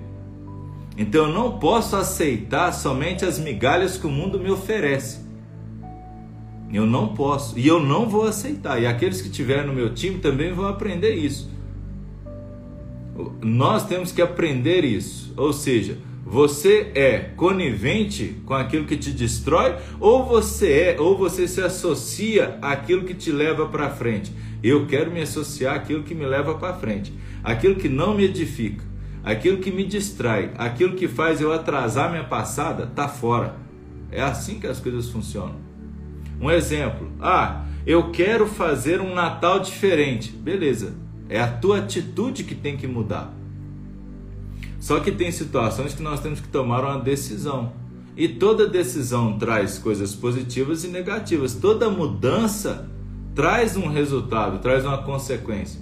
Então 0.99 1.29
eu 1.29 1.33
não 1.33 1.59
posso 1.59 1.97
aceitar 1.97 2.73
somente 2.73 3.25
as 3.25 3.39
migalhas 3.39 3.97
que 3.97 4.07
o 4.07 4.11
mundo 4.11 4.39
me 4.39 4.51
oferece. 4.51 5.21
Eu 6.73 6.85
não 6.85 7.15
posso 7.15 7.59
e 7.59 7.67
eu 7.67 7.81
não 7.81 8.09
vou 8.09 8.27
aceitar. 8.27 8.83
E 8.83 8.87
aqueles 8.87 9.23
que 9.23 9.29
estiverem 9.29 9.67
no 9.67 9.73
meu 9.73 9.95
time 9.95 10.19
também 10.19 10.53
vão 10.53 10.69
aprender 10.69 11.15
isso. 11.15 11.51
Nós 13.43 13.87
temos 13.87 14.13
que 14.13 14.23
aprender 14.23 14.85
isso. 14.85 15.33
Ou 15.37 15.53
seja, 15.53 15.99
você 16.25 16.93
é 16.95 17.19
conivente 17.37 18.37
com 18.47 18.55
aquilo 18.55 18.85
que 18.85 18.97
te 18.97 19.11
destrói 19.11 19.75
ou 19.99 20.25
você 20.25 20.73
é 20.73 21.01
ou 21.01 21.17
você 21.19 21.49
se 21.49 21.61
associa 21.61 22.59
àquilo 22.63 23.05
que 23.05 23.15
te 23.15 23.33
leva 23.33 23.67
para 23.67 23.91
frente? 23.91 24.33
Eu 24.63 24.87
quero 24.87 25.11
me 25.11 25.21
associar 25.21 25.75
àquilo 25.75 26.03
que 26.05 26.15
me 26.15 26.25
leva 26.25 26.55
para 26.55 26.75
frente, 26.75 27.13
aquilo 27.43 27.75
que 27.75 27.89
não 27.89 28.15
me 28.15 28.25
edifica, 28.25 28.85
aquilo 29.25 29.59
que 29.59 29.73
me 29.73 29.85
distrai, 29.85 30.53
aquilo 30.57 30.95
que 30.95 31.09
faz 31.09 31.41
eu 31.41 31.53
atrasar 31.53 32.11
minha 32.11 32.25
passada, 32.25 32.87
tá 32.87 33.09
fora. 33.09 33.57
É 34.13 34.21
assim 34.21 34.61
que 34.61 34.67
as 34.67 34.79
coisas 34.79 35.09
funcionam. 35.09 35.57
Um 36.41 36.51
exemplo: 36.51 37.11
ah, 37.21 37.65
eu 37.87 38.11
quero 38.11 38.47
fazer 38.47 39.01
um 39.01 39.15
Natal 39.15 39.61
diferente. 39.61 40.31
Beleza, 40.31 40.95
é 41.31 41.41
a 41.41 41.47
tua 41.47 41.79
atitude 41.79 42.43
que 42.43 42.57
tem 42.57 42.77
que 42.77 42.89
mudar. 42.89 43.33
Só 44.81 44.99
que 44.99 45.13
tem 45.13 45.31
situações 45.31 45.95
que 45.95 46.03
nós 46.03 46.19
temos 46.19 46.41
que 46.41 46.49
tomar 46.49 46.85
uma 46.85 46.99
decisão. 46.99 47.73
E 48.17 48.27
toda 48.27 48.67
decisão 48.67 49.39
traz 49.39 49.79
coisas 49.79 50.13
positivas 50.13 50.83
e 50.83 50.89
negativas. 50.89 51.55
Toda 51.55 51.89
mudança 51.89 52.91
traz 53.33 53.77
um 53.77 53.87
resultado, 53.87 54.59
traz 54.59 54.85
uma 54.85 54.99
consequência. 54.99 55.81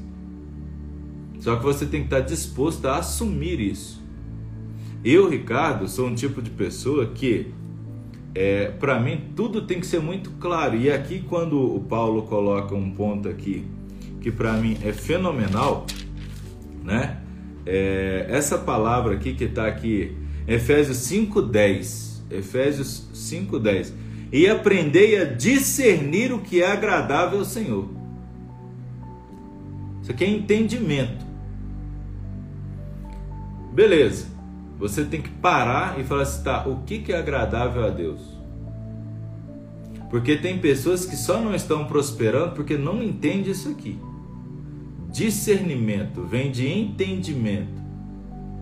Só 1.41 1.57
que 1.57 1.65
você 1.65 1.87
tem 1.87 2.01
que 2.01 2.07
estar 2.09 2.21
disposto 2.21 2.85
a 2.85 2.99
assumir 2.99 3.59
isso. 3.59 4.03
Eu, 5.03 5.31
Ricardo, 5.31 5.89
sou 5.89 6.09
um 6.09 6.15
tipo 6.15 6.43
de 6.43 6.51
pessoa 6.51 7.07
que, 7.07 7.55
é, 8.35 8.67
para 8.73 9.01
mim, 9.01 9.31
tudo 9.35 9.63
tem 9.63 9.81
que 9.81 9.87
ser 9.87 10.01
muito 10.01 10.33
claro. 10.33 10.77
E 10.77 10.91
aqui, 10.91 11.25
quando 11.27 11.59
o 11.59 11.81
Paulo 11.81 12.25
coloca 12.25 12.75
um 12.75 12.91
ponto 12.91 13.29
aqui 13.29 13.78
que 14.21 14.31
para 14.31 14.53
mim 14.55 14.79
é 14.85 14.93
fenomenal, 14.93 15.87
né? 16.85 17.19
é, 17.69 18.25
essa 18.31 18.57
palavra 18.57 19.15
aqui 19.15 19.35
que 19.35 19.45
está 19.45 19.67
aqui, 19.67 20.17
Efésios 20.47 20.97
5,10. 20.97 22.23
Efésios 22.31 23.07
5,10. 23.15 23.93
E 24.33 24.49
aprendei 24.49 25.21
a 25.21 25.25
discernir 25.25 26.33
o 26.33 26.41
que 26.41 26.63
é 26.63 26.73
agradável 26.73 27.41
ao 27.41 27.45
Senhor. 27.45 27.91
Isso 30.01 30.11
aqui 30.11 30.25
é 30.25 30.31
entendimento. 30.31 31.27
Beleza. 33.75 34.27
Você 34.79 35.05
tem 35.05 35.21
que 35.21 35.29
parar 35.29 36.01
e 36.01 36.05
falar 36.05 36.23
assim, 36.23 36.43
tá, 36.43 36.67
o 36.67 36.85
que, 36.85 37.01
que 37.01 37.13
é 37.13 37.19
agradável 37.19 37.85
a 37.85 37.91
Deus? 37.91 38.21
Porque 40.09 40.37
tem 40.37 40.59
pessoas 40.59 41.05
que 41.05 41.17
só 41.17 41.39
não 41.39 41.55
estão 41.55 41.85
prosperando 41.85 42.55
porque 42.55 42.79
não 42.79 43.03
entendem 43.03 43.51
isso 43.51 43.69
aqui. 43.69 43.99
Discernimento 45.11 46.23
vem 46.23 46.51
de 46.51 46.69
entendimento. 46.69 47.83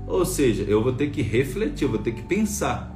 Ou 0.06 0.24
seja, 0.24 0.62
eu 0.62 0.82
vou 0.82 0.92
ter 0.92 1.10
que 1.10 1.20
refletir, 1.20 1.84
eu 1.84 1.90
vou 1.90 1.98
ter 1.98 2.12
que 2.12 2.22
pensar. 2.22 2.94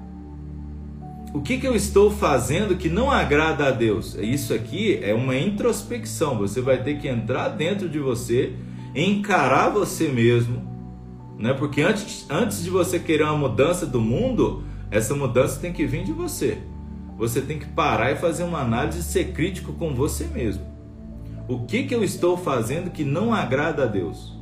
O 1.35 1.41
que, 1.41 1.59
que 1.59 1.67
eu 1.67 1.75
estou 1.75 2.11
fazendo 2.11 2.77
que 2.77 2.89
não 2.89 3.11
agrada 3.11 3.67
a 3.67 3.71
Deus? 3.71 4.15
Isso 4.15 4.55
aqui 4.55 4.99
é 5.03 5.13
uma 5.13 5.37
introspecção. 5.37 6.39
Você 6.39 6.61
vai 6.61 6.83
ter 6.83 6.99
que 6.99 7.09
entrar 7.09 7.49
dentro 7.49 7.89
de 7.89 7.99
você, 7.99 8.53
encarar 8.95 9.69
você 9.69 10.09
mesmo, 10.09 10.63
né? 11.39 11.53
Porque 11.53 11.83
antes, 11.83 12.27
antes 12.31 12.63
de 12.63 12.71
você 12.71 12.99
querer 12.99 13.25
uma 13.25 13.37
mudança 13.37 13.87
do 13.87 14.01
mundo, 14.01 14.63
essa 14.91 15.15
mudança 15.15 15.61
tem 15.61 15.73
que 15.73 15.87
vir 15.87 16.05
de 16.05 16.13
você. 16.13 16.59
Você 17.17 17.41
tem 17.41 17.59
que 17.59 17.67
parar 17.67 18.13
e 18.13 18.17
fazer 18.17 18.45
uma 18.45 18.61
análise 18.61 19.01
e 19.01 19.03
ser 19.03 19.33
crítico 19.33 19.73
com 19.73 19.95
você 19.95 20.25
mesmo. 20.27 20.70
O 21.51 21.67
que, 21.67 21.83
que 21.83 21.93
eu 21.93 22.05
estou 22.05 22.37
fazendo 22.37 22.93
que 22.93 23.03
não 23.03 23.35
agrada 23.35 23.83
a 23.83 23.87
Deus? 23.87 24.39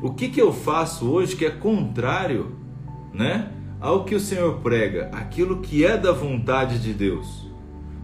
O 0.00 0.12
que, 0.12 0.28
que 0.28 0.40
eu 0.40 0.52
faço 0.52 1.10
hoje 1.10 1.34
que 1.34 1.44
é 1.44 1.50
contrário 1.50 2.54
né, 3.12 3.50
ao 3.80 4.04
que 4.04 4.14
o 4.14 4.20
Senhor 4.20 4.60
prega, 4.60 5.10
aquilo 5.12 5.60
que 5.60 5.84
é 5.84 5.98
da 5.98 6.12
vontade 6.12 6.78
de 6.78 6.94
Deus? 6.94 7.48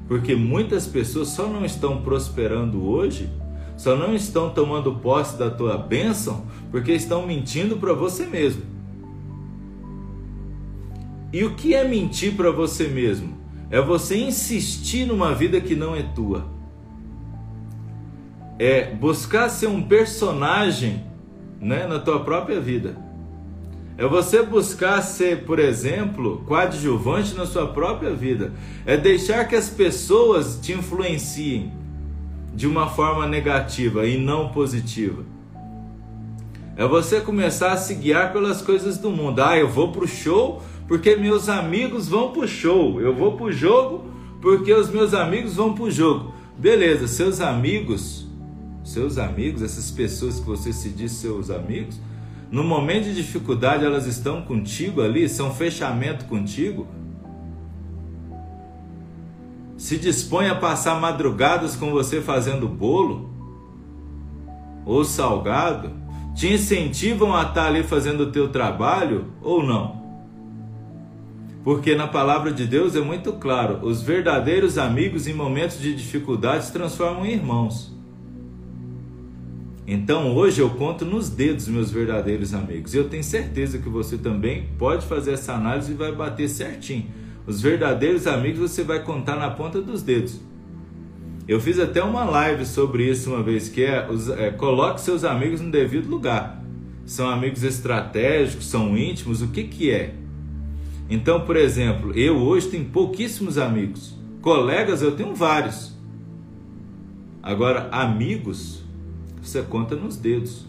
Porque 0.08 0.34
muitas 0.34 0.88
pessoas 0.88 1.28
só 1.28 1.46
não 1.46 1.64
estão 1.64 2.02
prosperando 2.02 2.84
hoje, 2.84 3.30
só 3.76 3.94
não 3.94 4.12
estão 4.12 4.50
tomando 4.50 4.96
posse 4.96 5.38
da 5.38 5.48
tua 5.48 5.78
bênção, 5.78 6.46
porque 6.72 6.90
estão 6.90 7.24
mentindo 7.24 7.76
para 7.76 7.92
você 7.92 8.26
mesmo. 8.26 8.64
E 11.32 11.44
o 11.44 11.54
que 11.54 11.76
é 11.76 11.86
mentir 11.86 12.34
para 12.34 12.50
você 12.50 12.88
mesmo? 12.88 13.36
É 13.70 13.80
você 13.80 14.18
insistir 14.18 15.06
numa 15.06 15.32
vida 15.32 15.60
que 15.60 15.76
não 15.76 15.94
é 15.94 16.02
tua 16.02 16.55
é 18.58 18.90
buscar 18.94 19.48
ser 19.48 19.66
um 19.66 19.82
personagem 19.82 21.04
né, 21.60 21.86
na 21.86 21.98
tua 21.98 22.20
própria 22.20 22.60
vida. 22.60 22.96
É 23.98 24.06
você 24.06 24.42
buscar 24.42 25.00
ser, 25.00 25.44
por 25.44 25.58
exemplo, 25.58 26.42
coadjuvante 26.46 27.34
na 27.34 27.46
sua 27.46 27.66
própria 27.66 28.12
vida. 28.12 28.52
É 28.84 28.96
deixar 28.96 29.46
que 29.46 29.56
as 29.56 29.70
pessoas 29.70 30.58
te 30.60 30.72
influenciem 30.72 31.72
de 32.54 32.66
uma 32.66 32.88
forma 32.88 33.26
negativa 33.26 34.06
e 34.06 34.18
não 34.18 34.50
positiva. 34.50 35.24
É 36.76 36.86
você 36.86 37.20
começar 37.22 37.72
a 37.72 37.76
se 37.78 37.94
guiar 37.94 38.34
pelas 38.34 38.60
coisas 38.60 38.98
do 38.98 39.10
mundo. 39.10 39.40
Ah, 39.40 39.56
eu 39.56 39.68
vou 39.68 39.90
pro 39.92 40.06
show 40.06 40.62
porque 40.86 41.16
meus 41.16 41.48
amigos 41.48 42.06
vão 42.06 42.32
pro 42.32 42.46
show. 42.46 43.00
Eu 43.00 43.14
vou 43.14 43.32
pro 43.32 43.50
jogo 43.50 44.10
porque 44.42 44.74
os 44.74 44.90
meus 44.90 45.14
amigos 45.14 45.56
vão 45.56 45.72
pro 45.72 45.90
jogo. 45.90 46.34
Beleza, 46.58 47.08
seus 47.08 47.40
amigos 47.40 48.25
seus 48.86 49.18
amigos, 49.18 49.62
essas 49.62 49.90
pessoas 49.90 50.38
que 50.38 50.46
você 50.46 50.72
se 50.72 50.90
diz 50.90 51.12
seus 51.12 51.50
amigos, 51.50 52.00
no 52.50 52.62
momento 52.62 53.04
de 53.04 53.14
dificuldade 53.14 53.84
elas 53.84 54.06
estão 54.06 54.42
contigo 54.42 55.02
ali, 55.02 55.28
são 55.28 55.52
fechamento 55.52 56.26
contigo? 56.26 56.86
Se 59.76 59.98
dispõe 59.98 60.48
a 60.48 60.54
passar 60.54 61.00
madrugadas 61.00 61.74
com 61.74 61.90
você 61.90 62.20
fazendo 62.20 62.68
bolo 62.68 63.28
ou 64.84 65.04
salgado? 65.04 65.90
Te 66.34 66.52
incentivam 66.52 67.34
a 67.34 67.42
estar 67.42 67.66
ali 67.66 67.82
fazendo 67.82 68.24
o 68.24 68.30
teu 68.30 68.48
trabalho 68.48 69.32
ou 69.42 69.62
não? 69.62 69.96
Porque 71.64 71.96
na 71.96 72.06
palavra 72.06 72.52
de 72.52 72.64
Deus 72.64 72.94
é 72.94 73.00
muito 73.00 73.32
claro: 73.32 73.84
os 73.84 74.00
verdadeiros 74.00 74.78
amigos 74.78 75.26
em 75.26 75.34
momentos 75.34 75.80
de 75.80 75.96
dificuldade 75.96 76.66
se 76.66 76.72
transformam 76.72 77.26
em 77.26 77.32
irmãos. 77.32 77.95
Então 79.86 80.34
hoje 80.34 80.60
eu 80.60 80.70
conto 80.70 81.04
nos 81.04 81.28
dedos 81.28 81.68
meus 81.68 81.90
verdadeiros 81.90 82.52
amigos. 82.52 82.92
Eu 82.92 83.08
tenho 83.08 83.22
certeza 83.22 83.78
que 83.78 83.88
você 83.88 84.18
também 84.18 84.68
pode 84.76 85.06
fazer 85.06 85.32
essa 85.32 85.52
análise 85.52 85.92
e 85.92 85.94
vai 85.94 86.12
bater 86.12 86.48
certinho. 86.48 87.06
Os 87.46 87.60
verdadeiros 87.60 88.26
amigos 88.26 88.58
você 88.58 88.82
vai 88.82 89.04
contar 89.04 89.36
na 89.36 89.48
ponta 89.50 89.80
dos 89.80 90.02
dedos. 90.02 90.40
Eu 91.46 91.60
fiz 91.60 91.78
até 91.78 92.02
uma 92.02 92.24
live 92.24 92.66
sobre 92.66 93.08
isso 93.08 93.30
uma 93.30 93.40
vez, 93.40 93.68
que 93.68 93.84
é, 93.84 94.08
é 94.38 94.50
coloque 94.50 95.00
seus 95.00 95.22
amigos 95.22 95.60
no 95.60 95.70
devido 95.70 96.08
lugar. 96.08 96.60
São 97.04 97.30
amigos 97.30 97.62
estratégicos, 97.62 98.66
são 98.66 98.98
íntimos, 98.98 99.40
o 99.42 99.48
que 99.48 99.62
que 99.62 99.92
é? 99.92 100.14
Então, 101.08 101.42
por 101.42 101.56
exemplo, 101.56 102.12
eu 102.18 102.36
hoje 102.36 102.66
tenho 102.66 102.86
pouquíssimos 102.86 103.58
amigos. 103.58 104.18
Colegas 104.42 105.02
eu 105.02 105.12
tenho 105.12 105.32
vários. 105.32 105.96
Agora, 107.40 107.88
amigos, 107.92 108.82
você 109.48 109.62
conta 109.62 109.94
nos 109.94 110.16
dedos. 110.16 110.66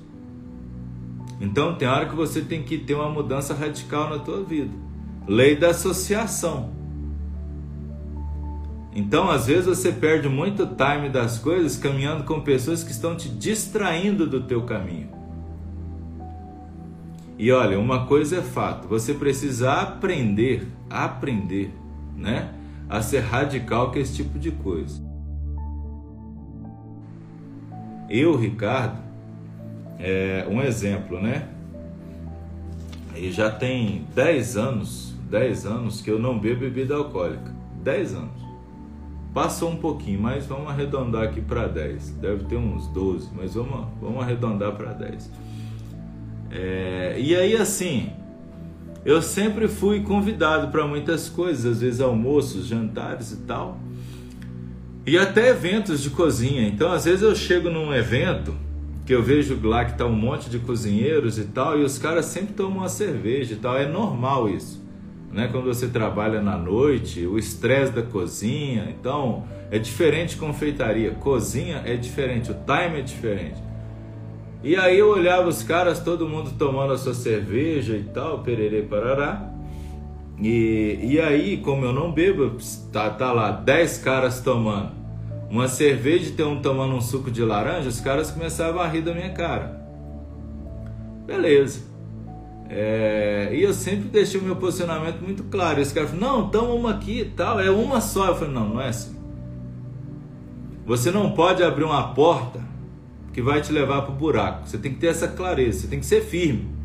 Então, 1.40 1.76
tem 1.76 1.88
hora 1.88 2.08
que 2.08 2.16
você 2.16 2.42
tem 2.42 2.64
que 2.64 2.78
ter 2.78 2.96
uma 2.96 3.10
mudança 3.10 3.54
radical 3.54 4.10
na 4.10 4.20
tua 4.20 4.44
vida. 4.44 4.72
Lei 5.28 5.56
da 5.56 5.70
associação. 5.70 6.72
Então, 8.94 9.30
às 9.30 9.46
vezes 9.46 9.66
você 9.66 9.92
perde 9.92 10.28
muito 10.28 10.66
time 10.66 11.10
das 11.10 11.38
coisas 11.38 11.78
caminhando 11.78 12.24
com 12.24 12.42
pessoas 12.42 12.84
que 12.84 12.92
estão 12.92 13.16
te 13.16 13.30
distraindo 13.30 14.26
do 14.26 14.42
teu 14.42 14.64
caminho. 14.64 15.10
E 17.38 17.52
olha, 17.52 17.80
uma 17.80 18.08
coisa 18.08 18.38
é 18.38 18.42
fato, 18.42 18.88
você 18.88 19.14
precisa 19.14 19.72
aprender, 19.74 20.68
aprender, 20.90 21.72
né, 22.16 22.52
a 22.90 23.00
ser 23.00 23.20
radical 23.20 23.92
com 23.92 24.00
esse 24.00 24.16
tipo 24.16 24.40
de 24.40 24.50
coisa. 24.50 25.07
Eu, 28.10 28.36
Ricardo, 28.36 28.98
é 30.00 30.48
um 30.50 30.62
exemplo, 30.62 31.22
né? 31.22 31.48
E 33.16 33.32
já 33.32 33.50
tem 33.50 34.06
10 34.14 34.58
anos, 34.58 35.16
10 35.30 35.66
anos 35.66 36.02
que 36.02 36.10
eu 36.10 36.20
não 36.20 36.38
bebo 36.40 36.62
bebida 36.62 36.96
alcoólica. 36.96 37.54
10 37.84 38.14
anos. 38.14 38.48
Passou 39.34 39.72
um 39.72 39.78
pouquinho, 39.78 40.22
mas 40.22 40.46
vamos 40.46 40.70
arredondar 40.70 41.24
aqui 41.24 41.42
para 41.42 41.68
10. 41.68 42.12
Deve 42.12 42.46
ter 42.46 42.58
uns 42.58 42.88
12, 42.88 43.30
mas 43.36 43.54
vamos, 43.54 43.88
vamos 44.02 44.22
arredondar 44.22 44.74
para 44.74 44.94
10. 44.94 45.32
É, 46.52 47.16
e 47.20 47.36
aí, 47.36 47.56
assim, 47.56 48.12
eu 49.06 49.22
sempre 49.22 49.68
fui 49.68 50.02
convidado 50.02 50.70
para 50.70 50.88
muitas 50.88 51.30
coisas, 51.30 51.74
às 51.74 51.82
vezes 51.82 52.02
almoços, 52.02 52.66
jantares 52.66 53.32
e 53.32 53.38
tal, 53.38 53.78
e 55.08 55.18
até 55.18 55.48
eventos 55.48 56.04
de 56.04 56.10
cozinha. 56.10 56.68
Então, 56.68 56.92
às 56.92 57.06
vezes 57.06 57.22
eu 57.22 57.34
chego 57.34 57.70
num 57.70 57.94
evento 57.94 58.54
que 59.06 59.16
eu 59.16 59.24
vejo 59.24 59.58
lá 59.66 59.86
que 59.86 59.98
tá 59.98 60.06
um 60.06 60.12
monte 60.12 60.50
de 60.50 60.60
cozinheiros 60.60 61.40
e 61.40 61.46
tal, 61.46 61.80
e 61.80 61.84
os 61.84 61.98
caras 61.98 62.26
sempre 62.26 62.54
tomam 62.54 62.80
uma 62.80 62.90
cerveja 62.90 63.54
e 63.54 63.56
tal. 63.56 63.78
É 63.78 63.88
normal 63.88 64.50
isso, 64.50 64.86
né? 65.32 65.48
Quando 65.50 65.64
você 65.64 65.88
trabalha 65.88 66.42
na 66.42 66.58
noite, 66.58 67.26
o 67.26 67.40
estresse 67.40 67.94
da 67.94 68.02
cozinha, 68.02 68.90
então 68.90 69.46
é 69.72 69.80
diferente 69.80 70.36
confeitaria. 70.36 71.12
Cozinha 71.12 71.84
é 71.86 71.96
diferente, 71.96 72.52
o 72.52 72.54
time 72.54 73.00
é 73.00 73.02
diferente. 73.02 73.64
E 74.62 74.76
aí 74.76 75.00
eu 75.00 75.08
olhava 75.08 75.48
os 75.48 75.64
caras, 75.64 76.02
todo 76.02 76.28
mundo 76.28 76.52
tomando 76.60 76.92
a 76.92 76.98
sua 76.98 77.14
cerveja 77.14 77.96
e 77.96 78.04
tal, 78.04 78.40
pererê 78.40 78.82
parará. 78.82 79.54
E, 80.38 81.00
e 81.02 81.22
aí, 81.22 81.58
como 81.58 81.86
eu 81.86 81.94
não 81.94 82.12
bebo, 82.12 82.58
tá, 82.92 83.10
tá 83.10 83.32
lá 83.32 83.52
10 83.52 84.00
caras 84.00 84.42
tomando 84.42 84.97
uma 85.50 85.68
cerveja 85.68 86.30
e 86.30 86.34
tem 86.34 86.46
um 86.46 86.62
tomando 86.62 86.96
um 86.96 87.02
suco 87.02 87.32
de 87.32 87.42
laranja, 87.42 87.88
os 87.88 88.00
caras 88.00 88.32
começavam 88.32 88.82
a 88.82 88.88
rir 88.88 89.02
da 89.02 89.14
minha 89.14 89.32
cara. 89.32 89.82
Beleza. 91.26 91.82
É, 92.70 93.50
e 93.54 93.64
eu 93.64 93.74
sempre 93.74 94.10
deixei 94.10 94.40
o 94.40 94.44
meu 94.44 94.58
posicionamento 94.58 95.22
muito 95.22 95.44
claro. 95.46 95.80
Esse 95.80 95.94
cara 95.94 96.08
falou: 96.08 96.22
Não, 96.22 96.50
toma 96.50 96.74
uma 96.74 96.92
aqui 96.92 97.22
e 97.22 97.26
tal, 97.26 97.60
é 97.60 97.72
uma 97.72 98.02
só. 98.02 98.28
Eu 98.28 98.36
falei: 98.36 98.54
Não, 98.54 98.70
não 98.70 98.82
é 98.82 98.90
assim. 98.90 99.16
Você 100.86 101.12
não 101.12 101.32
pode 101.32 101.64
abrir 101.64 101.84
uma 101.84 102.14
porta 102.14 102.62
que 103.34 103.42
vai 103.42 103.62
te 103.62 103.72
levar 103.72 104.02
para 104.02 104.12
o 104.12 104.16
buraco. 104.16 104.68
Você 104.68 104.78
tem 104.78 104.94
que 104.94 105.00
ter 105.00 105.08
essa 105.08 105.28
clareza, 105.28 105.82
você 105.82 105.88
tem 105.88 106.00
que 106.00 106.06
ser 106.06 106.22
firme. 106.22 106.78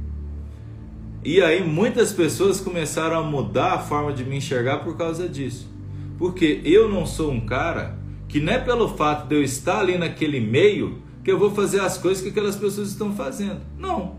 E 1.25 1.40
aí 1.40 1.64
muitas 1.66 2.12
pessoas 2.12 2.61
começaram 2.61 3.16
a 3.16 3.22
mudar 3.22 3.75
a 3.75 3.79
forma 3.79 4.12
de 4.12 4.25
me 4.25 4.37
enxergar 4.37 4.79
por 4.79 4.96
causa 4.96 5.29
disso. 5.29 5.70
Porque 6.18 6.61
eu 6.64 6.88
não 6.88 7.07
sou 7.07 7.31
um 7.31 7.40
cara 7.40 8.02
que 8.33 8.40
não 8.40 8.55
é 8.55 8.59
pelo 8.59 8.88
fato 8.88 9.29
de 9.29 9.35
eu 9.35 9.42
estar 9.42 9.81
ali 9.81 9.99
naquele 9.99 10.40
meio 10.40 11.03
que 11.23 11.31
eu 11.31 11.38
vou 11.38 11.51
fazer 11.51 11.81
as 11.81 11.99
coisas 11.99 12.23
que 12.23 12.31
aquelas 12.31 12.57
pessoas 12.57 12.88
estão 12.88 13.12
fazendo. 13.14 13.61
Não. 13.79 14.16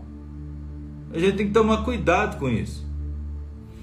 A 1.12 1.18
gente 1.18 1.36
tem 1.36 1.48
que 1.48 1.52
tomar 1.52 1.78
cuidado 1.78 2.38
com 2.38 2.48
isso. 2.48 2.86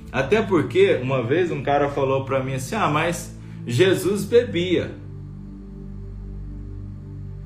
Até 0.10 0.42
porque 0.42 0.98
uma 1.04 1.22
vez 1.22 1.52
um 1.52 1.62
cara 1.62 1.90
falou 1.90 2.24
para 2.24 2.42
mim 2.42 2.54
assim: 2.54 2.76
"Ah, 2.76 2.90
mas 2.90 3.38
Jesus 3.68 4.24
bebia". 4.24 4.96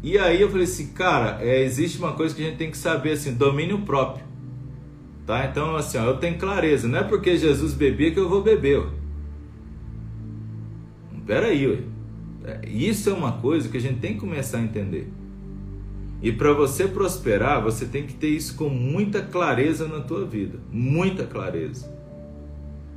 E 0.04 0.20
aí 0.20 0.40
eu 0.40 0.52
falei 0.52 0.66
assim, 0.66 0.94
cara, 0.94 1.40
é, 1.42 1.64
existe 1.64 1.98
uma 1.98 2.12
coisa 2.12 2.36
que 2.36 2.44
a 2.44 2.46
gente 2.46 2.58
tem 2.58 2.70
que 2.70 2.78
saber 2.78 3.14
assim, 3.14 3.34
domínio 3.34 3.80
próprio. 3.80 4.24
Tá? 5.26 5.44
Então 5.48 5.76
assim, 5.76 5.98
ó, 5.98 6.06
eu 6.06 6.18
tenho 6.18 6.38
clareza, 6.38 6.88
não 6.88 7.00
é 7.00 7.04
porque 7.04 7.36
Jesus 7.36 7.74
bebia 7.74 8.12
que 8.12 8.20
eu 8.20 8.30
vou 8.30 8.44
beber. 8.44 8.78
Ué. 8.78 8.90
Peraí, 11.26 11.68
ué. 11.68 11.95
É, 12.46 12.60
isso 12.70 13.10
é 13.10 13.14
uma 13.14 13.34
coisa 13.34 13.68
que 13.68 13.78
a 13.78 13.82
gente 13.82 14.00
tem 14.00 14.14
que 14.14 14.20
começar 14.20 14.60
a 14.60 14.62
entender. 14.62 15.12
E 16.22 16.32
para 16.32 16.54
você 16.54 16.88
prosperar, 16.88 17.62
você 17.62 17.86
tem 17.86 18.06
que 18.06 18.14
ter 18.14 18.30
isso 18.30 18.56
com 18.56 18.70
muita 18.70 19.22
clareza 19.22 19.88
na 19.88 20.00
tua 20.00 20.26
vida, 20.26 20.60
muita 20.72 21.26
clareza. 21.26 21.92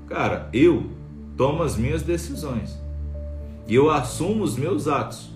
Cara, 0.07 0.49
eu 0.53 0.91
tomo 1.37 1.63
as 1.63 1.77
minhas 1.77 2.03
decisões 2.03 2.79
e 3.67 3.75
eu 3.75 3.91
assumo 3.91 4.45
os 4.45 4.57
meus 4.57 4.87
atos. 4.87 5.31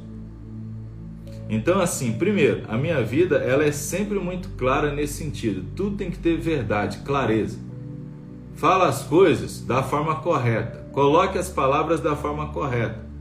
Então, 1.48 1.80
assim, 1.80 2.12
primeiro, 2.12 2.62
a 2.68 2.78
minha 2.78 3.02
vida 3.02 3.36
ela 3.36 3.64
é 3.64 3.72
sempre 3.72 4.18
muito 4.18 4.48
clara 4.56 4.94
nesse 4.94 5.14
sentido. 5.14 5.64
Tudo 5.74 5.96
tem 5.96 6.10
que 6.10 6.18
ter 6.18 6.36
verdade, 6.38 6.98
clareza. 6.98 7.58
Fala 8.54 8.88
as 8.88 9.02
coisas 9.02 9.60
da 9.60 9.82
forma 9.82 10.16
correta. 10.16 10.86
Coloque 10.92 11.36
as 11.36 11.50
palavras 11.50 12.00
da 12.00 12.14
forma 12.14 12.48
correta. 12.52 13.11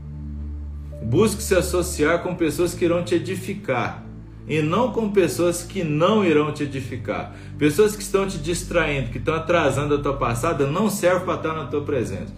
Busque 1.04 1.42
se 1.42 1.54
associar 1.54 2.22
com 2.22 2.34
pessoas 2.34 2.74
que 2.74 2.84
irão 2.84 3.02
te 3.02 3.14
edificar 3.14 4.04
e 4.46 4.60
não 4.60 4.92
com 4.92 5.10
pessoas 5.10 5.62
que 5.62 5.84
não 5.84 6.24
irão 6.24 6.52
te 6.52 6.64
edificar. 6.64 7.34
Pessoas 7.58 7.94
que 7.94 8.02
estão 8.02 8.26
te 8.26 8.38
distraindo, 8.38 9.10
que 9.10 9.18
estão 9.18 9.34
atrasando 9.34 9.94
a 9.94 9.98
tua 9.98 10.16
passada, 10.16 10.66
não 10.66 10.90
serve 10.90 11.24
para 11.24 11.34
estar 11.34 11.54
na 11.54 11.66
tua 11.66 11.82
presença. 11.82 12.32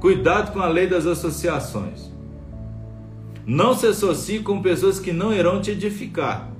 Cuidado 0.00 0.52
com 0.52 0.60
a 0.60 0.68
lei 0.68 0.86
das 0.86 1.06
associações. 1.06 2.12
Não 3.46 3.74
se 3.74 3.86
associe 3.86 4.40
com 4.40 4.60
pessoas 4.60 4.98
que 4.98 5.12
não 5.12 5.32
irão 5.32 5.60
te 5.60 5.70
edificar. 5.70 6.50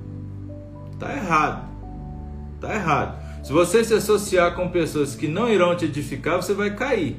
Tá 0.97 1.13
errado. 1.13 1.67
Tá 2.59 2.73
errado. 2.73 3.43
Se 3.43 3.53
você 3.53 3.83
se 3.83 3.93
associar 3.93 4.55
com 4.55 4.69
pessoas 4.69 5.15
que 5.15 5.27
não 5.27 5.49
irão 5.49 5.75
te 5.75 5.85
edificar, 5.85 6.37
você 6.37 6.53
vai 6.53 6.75
cair. 6.75 7.17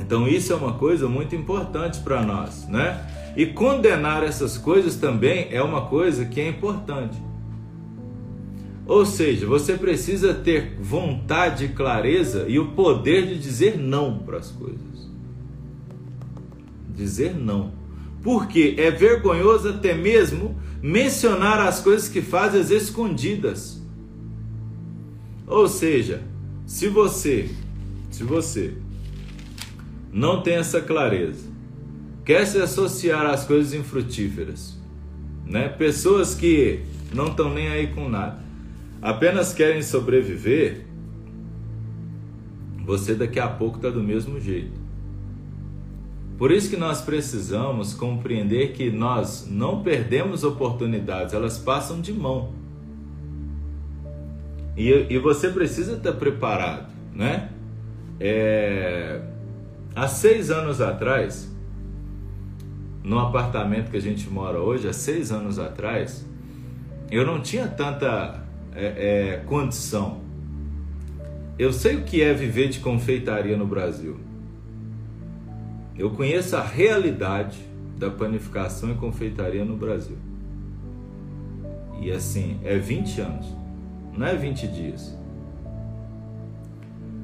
Então 0.00 0.26
isso 0.26 0.52
é 0.52 0.56
uma 0.56 0.74
coisa 0.74 1.08
muito 1.08 1.34
importante 1.34 2.00
para 2.00 2.22
nós, 2.22 2.66
né? 2.68 3.06
E 3.36 3.46
condenar 3.46 4.22
essas 4.22 4.58
coisas 4.58 4.96
também 4.96 5.48
é 5.50 5.62
uma 5.62 5.86
coisa 5.86 6.24
que 6.24 6.40
é 6.40 6.48
importante. 6.48 7.16
Ou 8.86 9.06
seja, 9.06 9.46
você 9.46 9.74
precisa 9.74 10.34
ter 10.34 10.76
vontade, 10.80 11.68
clareza 11.68 12.46
e 12.48 12.58
o 12.58 12.72
poder 12.72 13.26
de 13.26 13.38
dizer 13.38 13.78
não 13.78 14.18
para 14.18 14.38
as 14.38 14.50
coisas. 14.50 15.10
Dizer 16.94 17.34
não 17.34 17.82
porque 18.22 18.76
é 18.78 18.90
vergonhoso 18.90 19.68
até 19.68 19.94
mesmo 19.94 20.56
mencionar 20.80 21.60
as 21.60 21.80
coisas 21.80 22.08
que 22.08 22.22
faz 22.22 22.54
às 22.54 22.70
escondidas. 22.70 23.82
Ou 25.46 25.68
seja, 25.68 26.22
se 26.64 26.88
você, 26.88 27.50
se 28.10 28.22
você 28.22 28.74
não 30.12 30.42
tem 30.42 30.56
essa 30.56 30.80
clareza, 30.80 31.50
quer 32.24 32.46
se 32.46 32.60
associar 32.60 33.26
às 33.26 33.44
coisas 33.44 33.72
infrutíferas, 33.72 34.78
né? 35.46 35.68
Pessoas 35.68 36.34
que 36.34 36.82
não 37.14 37.28
estão 37.28 37.52
nem 37.52 37.68
aí 37.68 37.88
com 37.88 38.08
nada, 38.08 38.38
apenas 39.00 39.54
querem 39.54 39.82
sobreviver. 39.82 40.86
Você 42.84 43.14
daqui 43.14 43.40
a 43.40 43.48
pouco 43.48 43.76
está 43.76 43.88
do 43.88 44.02
mesmo 44.02 44.40
jeito. 44.40 44.82
Por 46.36 46.50
isso 46.50 46.68
que 46.68 46.76
nós 46.76 47.00
precisamos 47.00 47.94
compreender 47.94 48.72
que 48.72 48.90
nós 48.90 49.46
não 49.48 49.82
perdemos 49.82 50.42
oportunidades, 50.42 51.32
elas 51.32 51.56
passam 51.58 52.00
de 52.00 52.12
mão. 52.12 52.52
E, 54.76 54.90
e 55.10 55.18
você 55.18 55.48
precisa 55.50 55.94
estar 55.94 56.12
preparado, 56.14 56.90
né? 57.14 57.50
É, 58.18 59.20
há 59.94 60.08
seis 60.08 60.50
anos 60.50 60.80
atrás, 60.80 61.50
no 63.02 63.18
apartamento 63.18 63.90
que 63.90 63.96
a 63.96 64.00
gente 64.00 64.28
mora 64.28 64.58
hoje, 64.58 64.88
há 64.88 64.92
seis 64.92 65.32
anos 65.32 65.58
atrás, 65.58 66.26
eu 67.10 67.26
não 67.26 67.40
tinha 67.40 67.66
tanta 67.68 68.42
é, 68.74 68.84
é, 68.84 69.36
condição. 69.46 70.20
Eu 71.58 71.72
sei 71.72 71.96
o 71.96 72.04
que 72.04 72.22
é 72.22 72.32
viver 72.32 72.68
de 72.68 72.80
confeitaria 72.80 73.56
no 73.56 73.66
Brasil. 73.66 74.18
Eu 75.96 76.10
conheço 76.10 76.56
a 76.56 76.62
realidade 76.62 77.58
da 77.98 78.10
panificação 78.10 78.90
e 78.90 78.94
confeitaria 78.94 79.64
no 79.64 79.76
Brasil. 79.76 80.16
E 82.00 82.10
assim, 82.10 82.58
é 82.64 82.78
20 82.78 83.20
anos, 83.20 83.46
não 84.16 84.26
é 84.26 84.34
20 84.34 84.66
dias. 84.68 85.21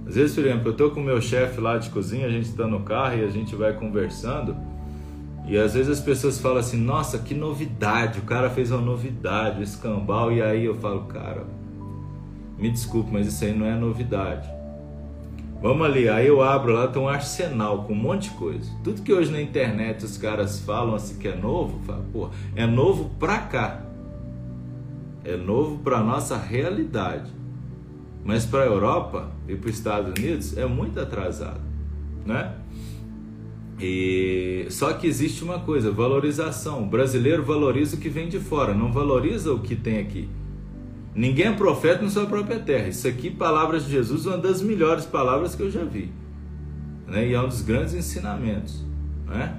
Às 0.08 0.14
vezes, 0.14 0.34
por 0.34 0.46
exemplo, 0.46 0.68
eu 0.70 0.72
tô 0.74 0.90
com 0.90 1.00
o 1.00 1.04
meu 1.04 1.20
chefe 1.20 1.60
lá 1.60 1.76
de 1.76 1.90
cozinha, 1.90 2.26
a 2.26 2.30
gente 2.30 2.46
está 2.46 2.66
no 2.66 2.80
carro 2.80 3.18
e 3.18 3.24
a 3.24 3.28
gente 3.28 3.54
vai 3.54 3.74
conversando. 3.74 4.56
E 5.46 5.58
às 5.58 5.74
vezes 5.74 5.98
as 5.98 6.00
pessoas 6.00 6.40
falam 6.40 6.58
assim: 6.58 6.78
Nossa, 6.78 7.18
que 7.18 7.34
novidade! 7.34 8.18
O 8.18 8.22
cara 8.22 8.48
fez 8.48 8.70
uma 8.70 8.80
novidade, 8.80 9.62
escambau. 9.62 10.32
E 10.32 10.40
aí 10.40 10.64
eu 10.64 10.74
falo: 10.74 11.02
Cara, 11.04 11.46
me 12.56 12.70
desculpe, 12.70 13.10
mas 13.12 13.26
isso 13.26 13.44
aí 13.44 13.52
não 13.52 13.66
é 13.66 13.74
novidade. 13.74 14.48
Vamos 15.60 15.84
ali, 15.84 16.08
aí 16.08 16.26
eu 16.26 16.40
abro 16.40 16.72
lá, 16.72 16.86
tem 16.86 17.02
um 17.02 17.08
arsenal 17.08 17.82
com 17.82 17.92
um 17.92 17.96
monte 17.96 18.30
de 18.30 18.36
coisa. 18.36 18.70
Tudo 18.82 19.02
que 19.02 19.12
hoje 19.12 19.30
na 19.30 19.42
internet 19.42 20.04
os 20.04 20.16
caras 20.16 20.60
falam 20.60 20.94
assim 20.94 21.18
que 21.18 21.28
é 21.28 21.34
novo, 21.34 21.80
pô, 22.12 22.30
é 22.54 22.66
novo 22.66 23.10
pra 23.18 23.38
cá. 23.38 23.82
É 25.24 25.36
novo 25.36 25.78
pra 25.78 26.00
nossa 26.00 26.38
realidade. 26.38 27.37
Mas 28.28 28.44
para 28.44 28.64
a 28.64 28.66
Europa 28.66 29.30
e 29.48 29.56
para 29.56 29.70
os 29.70 29.76
Estados 29.78 30.10
Unidos 30.10 30.54
é 30.54 30.66
muito 30.66 31.00
atrasado, 31.00 31.62
né? 32.26 32.56
E 33.80 34.66
só 34.68 34.92
que 34.92 35.06
existe 35.06 35.42
uma 35.42 35.60
coisa, 35.60 35.90
valorização. 35.90 36.82
O 36.82 36.86
brasileiro 36.86 37.42
valoriza 37.42 37.96
o 37.96 37.98
que 37.98 38.10
vem 38.10 38.28
de 38.28 38.38
fora, 38.38 38.74
não 38.74 38.92
valoriza 38.92 39.50
o 39.50 39.60
que 39.60 39.74
tem 39.74 39.98
aqui. 40.00 40.28
Ninguém 41.14 41.46
é 41.46 41.52
profeta 41.52 42.02
na 42.02 42.10
sua 42.10 42.26
própria 42.26 42.58
terra. 42.58 42.88
Isso 42.88 43.08
aqui, 43.08 43.30
palavras 43.30 43.86
de 43.86 43.92
Jesus, 43.92 44.26
uma 44.26 44.36
das 44.36 44.60
melhores 44.60 45.06
palavras 45.06 45.54
que 45.54 45.62
eu 45.62 45.70
já 45.70 45.84
vi. 45.84 46.12
Né? 47.06 47.28
E 47.28 47.32
é 47.32 47.40
um 47.40 47.48
dos 47.48 47.62
grandes 47.62 47.94
ensinamentos. 47.94 48.84
Né? 49.26 49.58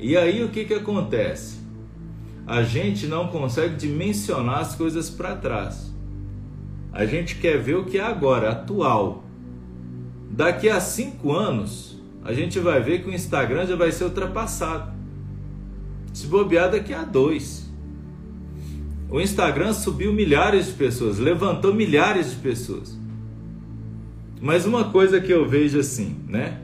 E 0.00 0.16
aí 0.16 0.42
o 0.42 0.48
que, 0.48 0.64
que 0.64 0.74
acontece? 0.74 1.60
A 2.48 2.64
gente 2.64 3.06
não 3.06 3.28
consegue 3.28 3.76
dimensionar 3.76 4.58
as 4.58 4.74
coisas 4.74 5.08
para 5.08 5.36
trás. 5.36 5.91
A 6.92 7.06
gente 7.06 7.36
quer 7.36 7.58
ver 7.58 7.76
o 7.76 7.84
que 7.84 7.98
é 7.98 8.02
agora, 8.02 8.50
atual. 8.50 9.24
Daqui 10.30 10.68
a 10.68 10.78
cinco 10.78 11.32
anos, 11.32 11.98
a 12.22 12.32
gente 12.32 12.58
vai 12.58 12.80
ver 12.80 13.02
que 13.02 13.08
o 13.08 13.14
Instagram 13.14 13.66
já 13.66 13.76
vai 13.76 13.90
ser 13.90 14.04
ultrapassado. 14.04 14.92
Se 16.12 16.26
bobear 16.26 16.70
daqui 16.70 16.92
a 16.92 17.02
dois. 17.02 17.70
O 19.08 19.20
Instagram 19.20 19.72
subiu 19.72 20.12
milhares 20.12 20.66
de 20.66 20.72
pessoas, 20.72 21.18
levantou 21.18 21.74
milhares 21.74 22.30
de 22.30 22.36
pessoas. 22.36 22.98
Mas 24.40 24.66
uma 24.66 24.90
coisa 24.90 25.20
que 25.20 25.32
eu 25.32 25.48
vejo 25.48 25.78
assim, 25.78 26.16
né? 26.28 26.58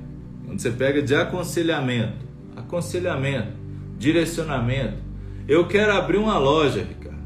Quando 0.45 0.59
você 0.61 0.71
pega 0.71 1.03
de 1.03 1.15
aconselhamento, 1.15 2.27
aconselhamento, 2.57 3.53
direcionamento. 3.99 4.99
Eu 5.47 5.67
quero 5.67 5.93
abrir 5.93 6.19
uma 6.19 6.39
loja, 6.39 6.81
Ricardo. 6.81 7.19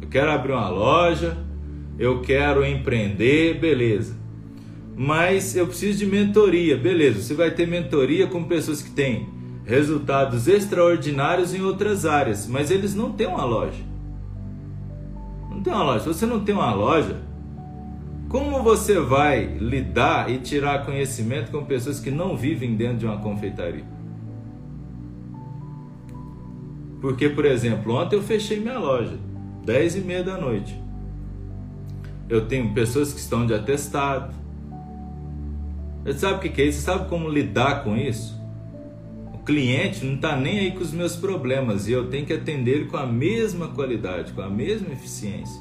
Eu 0.00 0.08
quero 0.08 0.30
abrir 0.30 0.52
uma 0.52 0.68
loja, 0.68 1.43
eu 1.98 2.20
quero 2.20 2.64
empreender, 2.64 3.58
beleza. 3.58 4.16
Mas 4.96 5.56
eu 5.56 5.66
preciso 5.66 5.98
de 5.98 6.06
mentoria, 6.06 6.76
beleza. 6.76 7.20
Você 7.20 7.34
vai 7.34 7.50
ter 7.50 7.66
mentoria 7.66 8.26
com 8.26 8.44
pessoas 8.44 8.80
que 8.80 8.90
têm 8.90 9.28
resultados 9.64 10.46
extraordinários 10.46 11.54
em 11.54 11.62
outras 11.62 12.04
áreas, 12.04 12.46
mas 12.46 12.70
eles 12.70 12.94
não 12.94 13.12
têm 13.12 13.26
uma 13.26 13.44
loja 13.44 13.94
tem 15.64 15.72
uma 15.72 15.82
loja. 15.82 16.00
Se 16.00 16.06
você 16.06 16.26
não 16.26 16.44
tem 16.44 16.54
uma 16.54 16.72
loja, 16.74 17.16
como 18.28 18.62
você 18.62 19.00
vai 19.00 19.46
lidar 19.46 20.30
e 20.30 20.38
tirar 20.38 20.84
conhecimento 20.84 21.50
com 21.50 21.64
pessoas 21.64 21.98
que 21.98 22.10
não 22.10 22.36
vivem 22.36 22.76
dentro 22.76 22.98
de 22.98 23.06
uma 23.06 23.16
confeitaria? 23.18 23.84
Porque, 27.00 27.28
por 27.28 27.44
exemplo, 27.44 27.94
ontem 27.94 28.16
eu 28.16 28.22
fechei 28.22 28.60
minha 28.60 28.78
loja, 28.78 29.18
10 29.64 29.96
e 29.96 30.00
meia 30.00 30.22
da 30.22 30.36
noite. 30.36 30.78
Eu 32.28 32.46
tenho 32.46 32.72
pessoas 32.72 33.12
que 33.12 33.20
estão 33.20 33.46
de 33.46 33.54
atestado. 33.54 34.34
Você 36.04 36.18
sabe 36.18 36.34
o 36.34 36.52
que 36.52 36.60
é 36.60 36.66
isso? 36.66 36.80
Você 36.80 36.84
sabe 36.84 37.08
como 37.08 37.28
lidar 37.28 37.84
com 37.84 37.96
isso? 37.96 38.34
cliente 39.44 40.04
não 40.04 40.14
está 40.14 40.36
nem 40.36 40.58
aí 40.58 40.72
com 40.72 40.82
os 40.82 40.92
meus 40.92 41.16
problemas 41.16 41.86
e 41.86 41.92
eu 41.92 42.08
tenho 42.08 42.26
que 42.26 42.32
atender 42.32 42.72
ele 42.72 42.84
com 42.86 42.96
a 42.96 43.06
mesma 43.06 43.68
qualidade, 43.68 44.32
com 44.32 44.40
a 44.40 44.48
mesma 44.48 44.92
eficiência. 44.92 45.60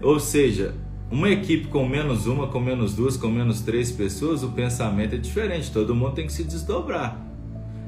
Ou 0.00 0.18
seja, 0.18 0.74
uma 1.10 1.28
equipe 1.28 1.68
com 1.68 1.86
menos 1.86 2.26
uma, 2.26 2.48
com 2.48 2.58
menos 2.58 2.94
duas, 2.94 3.16
com 3.16 3.28
menos 3.28 3.60
três 3.60 3.92
pessoas, 3.92 4.42
o 4.42 4.50
pensamento 4.50 5.14
é 5.14 5.18
diferente, 5.18 5.70
todo 5.70 5.94
mundo 5.94 6.14
tem 6.14 6.26
que 6.26 6.32
se 6.32 6.42
desdobrar. 6.42 7.20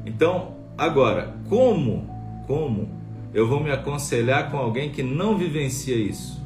Então, 0.04 0.54
agora, 0.76 1.34
como, 1.48 2.08
como 2.46 2.88
eu 3.32 3.48
vou 3.48 3.60
me 3.60 3.70
aconselhar 3.70 4.50
com 4.50 4.58
alguém 4.58 4.90
que 4.90 5.02
não 5.02 5.36
vivencia 5.36 5.96
isso? 5.96 6.43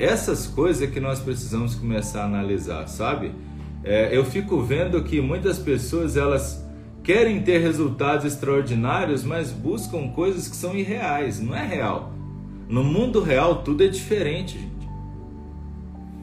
Essas 0.00 0.46
coisas 0.46 0.88
que 0.88 0.98
nós 0.98 1.20
precisamos 1.20 1.74
começar 1.74 2.22
a 2.22 2.24
analisar, 2.24 2.88
sabe? 2.88 3.32
É, 3.84 4.16
eu 4.16 4.24
fico 4.24 4.62
vendo 4.62 5.02
que 5.04 5.20
muitas 5.20 5.58
pessoas 5.58 6.16
elas 6.16 6.66
querem 7.02 7.42
ter 7.42 7.58
resultados 7.58 8.24
extraordinários, 8.24 9.22
mas 9.22 9.50
buscam 9.50 10.08
coisas 10.08 10.48
que 10.48 10.56
são 10.56 10.74
irreais. 10.74 11.38
Não 11.38 11.54
é 11.54 11.66
real. 11.66 12.14
No 12.66 12.82
mundo 12.82 13.20
real 13.20 13.56
tudo 13.62 13.84
é 13.84 13.88
diferente, 13.88 14.58
gente. 14.58 14.88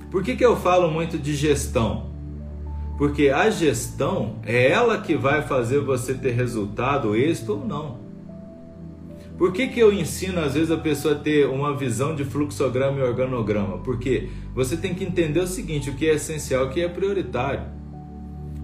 Por 0.09 0.23
que, 0.23 0.35
que 0.35 0.45
eu 0.45 0.55
falo 0.55 0.89
muito 0.89 1.19
de 1.19 1.35
gestão? 1.35 2.07
Porque 2.97 3.29
a 3.29 3.47
gestão 3.51 4.37
é 4.43 4.71
ela 4.71 4.97
que 4.99 5.15
vai 5.15 5.43
fazer 5.43 5.81
você 5.81 6.15
ter 6.15 6.31
resultado, 6.31 7.15
êxito 7.15 7.53
ou 7.53 7.65
não. 7.65 8.06
Por 9.37 9.53
que, 9.53 9.67
que 9.67 9.79
eu 9.79 9.93
ensino 9.93 10.41
às 10.41 10.55
vezes 10.55 10.71
a 10.71 10.77
pessoa 10.77 11.13
a 11.13 11.17
ter 11.17 11.47
uma 11.47 11.75
visão 11.75 12.15
de 12.15 12.25
fluxograma 12.25 12.99
e 12.99 13.03
organograma? 13.03 13.77
Porque 13.77 14.29
você 14.53 14.75
tem 14.75 14.95
que 14.95 15.03
entender 15.03 15.39
o 15.39 15.47
seguinte: 15.47 15.89
o 15.91 15.95
que 15.95 16.09
é 16.09 16.15
essencial, 16.15 16.65
o 16.65 16.69
que 16.69 16.81
é 16.81 16.89
prioritário. 16.89 17.61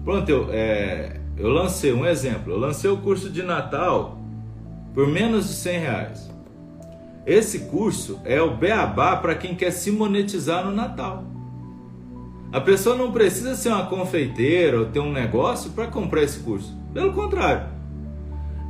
Pronto, 0.04 0.28
eu, 0.28 0.48
é, 0.50 1.20
eu 1.36 1.48
lancei 1.48 1.92
um 1.92 2.04
exemplo. 2.04 2.52
Eu 2.52 2.58
lancei 2.58 2.90
o 2.90 2.96
curso 2.96 3.30
de 3.30 3.42
Natal 3.42 4.18
por 4.92 5.06
menos 5.06 5.48
de 5.48 5.54
100 5.54 5.78
reais. 5.78 6.30
Esse 7.26 7.60
curso 7.60 8.20
é 8.24 8.42
o 8.42 8.56
beabá 8.56 9.16
para 9.16 9.34
quem 9.34 9.54
quer 9.54 9.70
se 9.70 9.90
monetizar 9.90 10.64
no 10.64 10.72
Natal. 10.72 11.24
A 12.52 12.60
pessoa 12.60 12.96
não 12.96 13.10
precisa 13.10 13.56
ser 13.56 13.70
uma 13.70 13.86
confeiteira 13.86 14.78
ou 14.78 14.86
ter 14.86 15.00
um 15.00 15.12
negócio 15.12 15.70
para 15.70 15.86
comprar 15.86 16.22
esse 16.22 16.40
curso. 16.40 16.76
Pelo 16.92 17.12
contrário, 17.12 17.73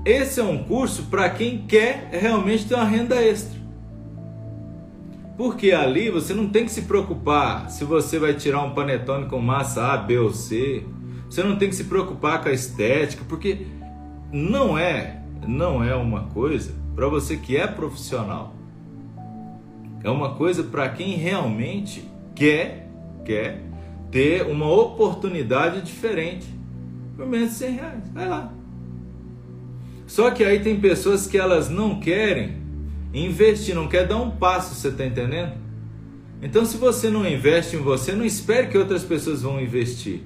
esse 0.04 0.38
é 0.38 0.42
um 0.42 0.62
curso 0.64 1.04
para 1.04 1.30
quem 1.30 1.58
quer 1.66 2.08
realmente 2.12 2.66
ter 2.66 2.74
uma 2.74 2.84
renda 2.84 3.16
extra. 3.16 3.58
Porque 5.36 5.72
ali 5.72 6.10
você 6.10 6.32
não 6.34 6.48
tem 6.48 6.64
que 6.64 6.70
se 6.70 6.82
preocupar 6.82 7.70
se 7.70 7.84
você 7.84 8.18
vai 8.18 8.34
tirar 8.34 8.62
um 8.62 8.74
panetone 8.74 9.26
com 9.26 9.40
massa 9.40 9.92
A, 9.92 9.96
B 9.96 10.18
ou 10.18 10.30
C. 10.30 10.84
Você 11.28 11.42
não 11.42 11.56
tem 11.56 11.68
que 11.68 11.74
se 11.74 11.84
preocupar 11.84 12.42
com 12.42 12.48
a 12.48 12.52
estética, 12.52 13.24
porque 13.28 13.66
não 14.30 14.78
é, 14.78 15.22
não 15.46 15.82
é 15.82 15.94
uma 15.94 16.26
coisa 16.26 16.74
para 16.94 17.08
você 17.08 17.36
que 17.36 17.56
é 17.56 17.66
profissional. 17.66 18.54
É 20.04 20.10
uma 20.10 20.34
coisa 20.34 20.62
para 20.62 20.88
quem 20.90 21.16
realmente 21.16 22.08
quer, 22.34 22.88
quer 23.24 23.62
ter 24.10 24.42
uma 24.46 24.70
oportunidade 24.70 25.80
diferente 25.80 26.46
por 27.16 27.26
menos 27.26 27.50
de 27.50 27.54
100 27.56 27.72
reais. 27.72 28.10
Vai 28.12 28.28
lá. 28.28 28.52
Só 30.14 30.30
que 30.30 30.44
aí 30.44 30.60
tem 30.60 30.78
pessoas 30.78 31.26
que 31.26 31.36
elas 31.36 31.68
não 31.68 31.98
querem 31.98 32.58
investir, 33.12 33.74
não 33.74 33.88
quer 33.88 34.06
dar 34.06 34.18
um 34.18 34.30
passo, 34.30 34.72
você 34.72 34.86
está 34.86 35.04
entendendo? 35.04 35.54
Então, 36.40 36.64
se 36.64 36.76
você 36.76 37.10
não 37.10 37.26
investe 37.26 37.74
em 37.74 37.80
você, 37.80 38.12
não 38.12 38.24
espere 38.24 38.68
que 38.68 38.78
outras 38.78 39.02
pessoas 39.02 39.42
vão 39.42 39.60
investir. 39.60 40.20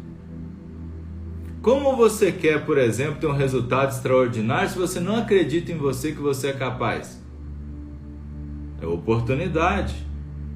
Como 1.63 1.97
você 1.97 2.31
quer, 2.31 2.67
por 2.67 2.77
exemplo, 2.77 3.19
ter 3.19 3.29
um 3.29 3.33
resultado 3.33 3.91
extraordinário 3.91 4.69
se 4.69 4.77
você 4.77 5.01
não 5.01 5.17
acredita 5.17 5.73
em 5.73 5.79
você 5.79 6.13
que 6.13 6.21
você 6.21 6.49
é 6.49 6.53
capaz? 6.53 7.19
É 8.83 8.87
oportunidade, 8.87 9.95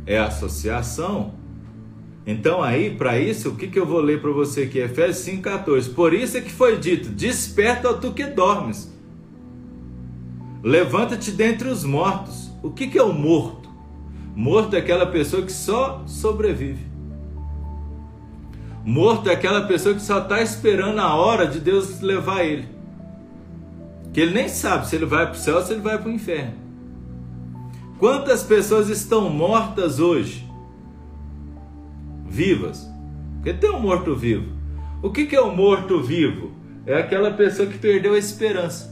é 0.04 0.18
associação. 0.18 1.36
Então 2.26 2.62
aí, 2.62 2.94
para 2.94 3.18
isso, 3.18 3.48
o 3.48 3.56
que, 3.56 3.66
que 3.66 3.78
eu 3.78 3.86
vou 3.86 4.02
ler 4.02 4.20
para 4.20 4.30
você 4.30 4.64
aqui? 4.64 4.78
Efésios 4.78 5.26
5,14. 5.42 5.94
Por 5.94 6.12
isso 6.12 6.36
é 6.36 6.42
que 6.42 6.52
foi 6.52 6.76
dito, 6.76 7.08
desperta 7.08 7.94
tu 7.94 8.12
que 8.12 8.26
dormes. 8.26 8.91
Levanta-te 10.62 11.32
dentre 11.32 11.68
os 11.68 11.84
mortos. 11.84 12.50
O 12.62 12.70
que, 12.70 12.86
que 12.86 12.98
é 12.98 13.02
o 13.02 13.12
morto? 13.12 13.68
Morto 14.34 14.76
é 14.76 14.78
aquela 14.78 15.06
pessoa 15.06 15.42
que 15.42 15.52
só 15.52 16.02
sobrevive. 16.06 16.86
Morto 18.84 19.28
é 19.28 19.32
aquela 19.32 19.66
pessoa 19.66 19.94
que 19.94 20.02
só 20.02 20.20
está 20.20 20.40
esperando 20.40 21.00
a 21.00 21.14
hora 21.14 21.46
de 21.46 21.60
Deus 21.60 22.00
levar 22.00 22.44
ele. 22.44 22.68
Que 24.12 24.20
ele 24.20 24.34
nem 24.34 24.48
sabe 24.48 24.86
se 24.86 24.96
ele 24.96 25.06
vai 25.06 25.26
para 25.26 25.34
o 25.34 25.38
céu 25.38 25.56
ou 25.56 25.62
se 25.62 25.72
ele 25.72 25.80
vai 25.80 25.98
para 25.98 26.08
o 26.08 26.12
inferno. 26.12 26.54
Quantas 27.98 28.42
pessoas 28.42 28.88
estão 28.88 29.30
mortas 29.30 30.00
hoje? 30.00 30.48
Vivas. 32.26 32.88
Porque 33.36 33.52
tem 33.52 33.70
um 33.70 33.80
morto-vivo. 33.80 34.52
O 35.02 35.10
que, 35.10 35.26
que 35.26 35.36
é 35.36 35.40
o 35.40 35.48
um 35.48 35.56
morto-vivo? 35.56 36.52
É 36.86 36.96
aquela 36.96 37.32
pessoa 37.32 37.68
que 37.68 37.78
perdeu 37.78 38.14
a 38.14 38.18
esperança. 38.18 38.91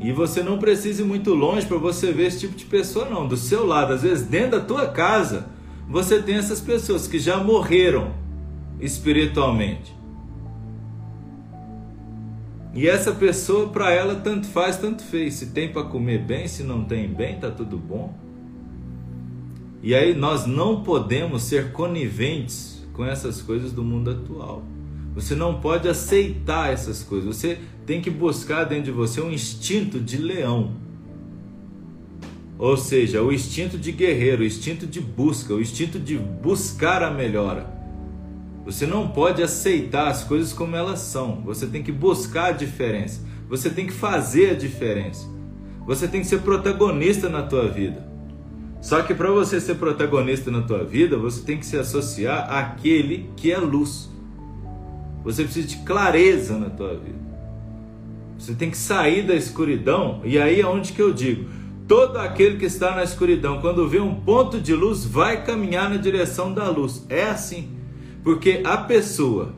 E 0.00 0.12
você 0.12 0.42
não 0.42 0.58
precisa 0.58 1.02
ir 1.02 1.04
muito 1.04 1.34
longe 1.34 1.66
para 1.66 1.76
você 1.76 2.12
ver 2.12 2.26
esse 2.26 2.40
tipo 2.40 2.54
de 2.54 2.64
pessoa, 2.64 3.08
não. 3.08 3.26
Do 3.26 3.36
seu 3.36 3.66
lado, 3.66 3.92
às 3.92 4.02
vezes 4.02 4.26
dentro 4.26 4.52
da 4.52 4.60
tua 4.60 4.86
casa, 4.86 5.48
você 5.88 6.22
tem 6.22 6.36
essas 6.36 6.60
pessoas 6.60 7.08
que 7.08 7.18
já 7.18 7.38
morreram 7.42 8.14
espiritualmente. 8.80 9.96
E 12.74 12.86
essa 12.86 13.12
pessoa, 13.12 13.70
para 13.70 13.90
ela, 13.90 14.14
tanto 14.14 14.46
faz, 14.46 14.76
tanto 14.76 15.02
fez. 15.02 15.34
Se 15.34 15.46
tem 15.46 15.72
para 15.72 15.82
comer 15.82 16.18
bem, 16.18 16.46
se 16.46 16.62
não 16.62 16.84
tem 16.84 17.08
bem, 17.08 17.38
tá 17.40 17.50
tudo 17.50 17.76
bom. 17.76 18.14
E 19.82 19.94
aí 19.94 20.14
nós 20.14 20.46
não 20.46 20.82
podemos 20.82 21.42
ser 21.42 21.72
coniventes 21.72 22.86
com 22.92 23.04
essas 23.04 23.42
coisas 23.42 23.72
do 23.72 23.82
mundo 23.82 24.10
atual. 24.10 24.62
Você 25.14 25.34
não 25.34 25.60
pode 25.60 25.88
aceitar 25.88 26.72
essas 26.72 27.02
coisas. 27.02 27.36
Você 27.36 27.58
tem 27.88 28.02
que 28.02 28.10
buscar 28.10 28.64
dentro 28.64 28.84
de 28.84 28.90
você 28.90 29.18
um 29.18 29.32
instinto 29.32 29.98
de 29.98 30.18
leão. 30.18 30.72
Ou 32.58 32.76
seja, 32.76 33.22
o 33.22 33.32
instinto 33.32 33.78
de 33.78 33.92
guerreiro, 33.92 34.42
o 34.42 34.44
instinto 34.44 34.86
de 34.86 35.00
busca, 35.00 35.54
o 35.54 35.60
instinto 35.60 35.98
de 35.98 36.18
buscar 36.18 37.02
a 37.02 37.10
melhora. 37.10 37.66
Você 38.66 38.86
não 38.86 39.08
pode 39.08 39.42
aceitar 39.42 40.08
as 40.08 40.22
coisas 40.22 40.52
como 40.52 40.76
elas 40.76 40.98
são. 40.98 41.40
Você 41.46 41.66
tem 41.66 41.82
que 41.82 41.90
buscar 41.90 42.48
a 42.48 42.52
diferença. 42.52 43.22
Você 43.48 43.70
tem 43.70 43.86
que 43.86 43.92
fazer 43.94 44.50
a 44.50 44.54
diferença. 44.54 45.26
Você 45.86 46.06
tem 46.06 46.20
que 46.20 46.26
ser 46.26 46.42
protagonista 46.42 47.30
na 47.30 47.42
tua 47.44 47.68
vida. 47.68 48.06
Só 48.82 49.00
que 49.00 49.14
para 49.14 49.30
você 49.30 49.62
ser 49.62 49.76
protagonista 49.76 50.50
na 50.50 50.60
tua 50.60 50.84
vida, 50.84 51.16
você 51.16 51.40
tem 51.40 51.56
que 51.56 51.64
se 51.64 51.78
associar 51.78 52.52
àquele 52.52 53.30
que 53.34 53.50
é 53.50 53.56
luz. 53.56 54.10
Você 55.24 55.42
precisa 55.42 55.66
de 55.66 55.78
clareza 55.78 56.58
na 56.58 56.68
tua 56.68 56.94
vida. 56.94 57.27
Você 58.38 58.54
tem 58.54 58.70
que 58.70 58.76
sair 58.76 59.26
da 59.26 59.34
escuridão, 59.34 60.20
e 60.24 60.38
aí 60.38 60.60
é 60.60 60.66
onde 60.66 60.92
que 60.92 61.02
eu 61.02 61.12
digo: 61.12 61.50
todo 61.88 62.18
aquele 62.18 62.56
que 62.56 62.66
está 62.66 62.94
na 62.94 63.02
escuridão, 63.02 63.60
quando 63.60 63.88
vê 63.88 63.98
um 63.98 64.14
ponto 64.14 64.60
de 64.60 64.74
luz, 64.74 65.04
vai 65.04 65.44
caminhar 65.44 65.90
na 65.90 65.96
direção 65.96 66.54
da 66.54 66.68
luz. 66.70 67.04
É 67.08 67.24
assim. 67.24 67.70
Porque 68.22 68.60
a 68.64 68.76
pessoa 68.76 69.54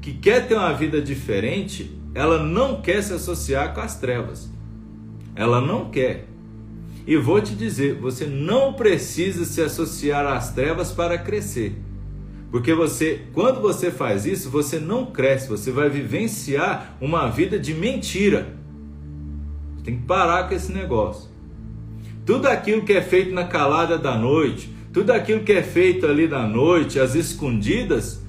que 0.00 0.12
quer 0.12 0.46
ter 0.46 0.54
uma 0.54 0.72
vida 0.72 1.02
diferente, 1.02 1.98
ela 2.14 2.42
não 2.42 2.80
quer 2.80 3.02
se 3.02 3.12
associar 3.12 3.74
com 3.74 3.80
as 3.80 3.98
trevas. 3.98 4.48
Ela 5.34 5.60
não 5.60 5.90
quer. 5.90 6.26
E 7.06 7.16
vou 7.16 7.40
te 7.40 7.54
dizer, 7.54 7.94
você 7.94 8.26
não 8.26 8.74
precisa 8.74 9.44
se 9.44 9.60
associar 9.60 10.26
às 10.26 10.52
trevas 10.52 10.92
para 10.92 11.18
crescer. 11.18 11.74
Porque 12.50 12.74
você, 12.74 13.26
quando 13.32 13.60
você 13.60 13.90
faz 13.90 14.26
isso, 14.26 14.50
você 14.50 14.80
não 14.80 15.06
cresce, 15.06 15.48
você 15.48 15.70
vai 15.70 15.88
vivenciar 15.88 16.96
uma 17.00 17.28
vida 17.28 17.58
de 17.58 17.72
mentira. 17.72 18.56
Você 19.76 19.84
tem 19.84 19.96
que 19.98 20.02
parar 20.04 20.48
com 20.48 20.54
esse 20.54 20.72
negócio. 20.72 21.30
Tudo 22.26 22.48
aquilo 22.48 22.82
que 22.82 22.92
é 22.92 23.00
feito 23.00 23.32
na 23.32 23.44
calada 23.44 23.96
da 23.96 24.16
noite, 24.16 24.74
tudo 24.92 25.12
aquilo 25.12 25.44
que 25.44 25.52
é 25.52 25.62
feito 25.62 26.06
ali 26.06 26.26
da 26.26 26.46
noite, 26.46 26.98
as 26.98 27.14
escondidas, 27.14 28.20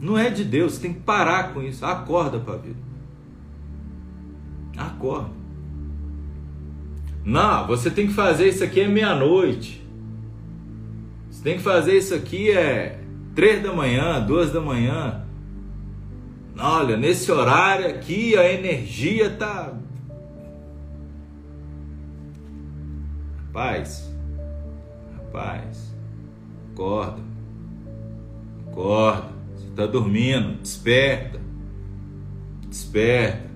não 0.00 0.18
é 0.18 0.28
de 0.28 0.44
Deus. 0.44 0.74
Você 0.74 0.82
tem 0.82 0.92
que 0.92 1.00
parar 1.00 1.54
com 1.54 1.62
isso. 1.62 1.84
Acorda 1.84 2.38
para 2.38 2.54
a 2.54 2.58
vida. 2.58 2.78
Acorda. 4.76 5.30
Não, 7.24 7.66
você 7.66 7.90
tem 7.90 8.08
que 8.08 8.12
fazer 8.12 8.48
isso 8.48 8.62
aqui 8.62 8.80
é 8.80 8.88
meia-noite. 8.88 9.85
Tem 11.46 11.58
que 11.58 11.62
fazer 11.62 11.96
isso 11.96 12.12
aqui 12.12 12.50
é 12.50 12.98
três 13.32 13.62
da 13.62 13.72
manhã, 13.72 14.20
duas 14.20 14.50
da 14.50 14.60
manhã. 14.60 15.24
Olha, 16.58 16.96
nesse 16.96 17.30
horário 17.30 17.86
aqui 17.86 18.36
a 18.36 18.52
energia 18.52 19.30
tá. 19.30 19.72
Rapaz, 23.46 24.12
Rapaz, 25.18 25.94
acorda. 26.72 27.22
Acorda. 28.66 29.28
Você 29.54 29.68
está 29.68 29.86
dormindo. 29.86 30.60
Desperta. 30.60 31.40
Desperta. 32.68 33.48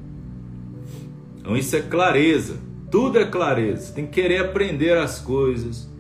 Então 1.39 1.57
isso 1.57 1.75
é 1.75 1.83
clareza. 1.83 2.57
Tudo 2.89 3.19
é 3.19 3.25
clareza. 3.25 3.87
Você 3.87 3.93
tem 3.95 4.07
que 4.07 4.13
querer 4.13 4.39
aprender 4.39 4.97
as 4.97 5.19
coisas, 5.19 5.91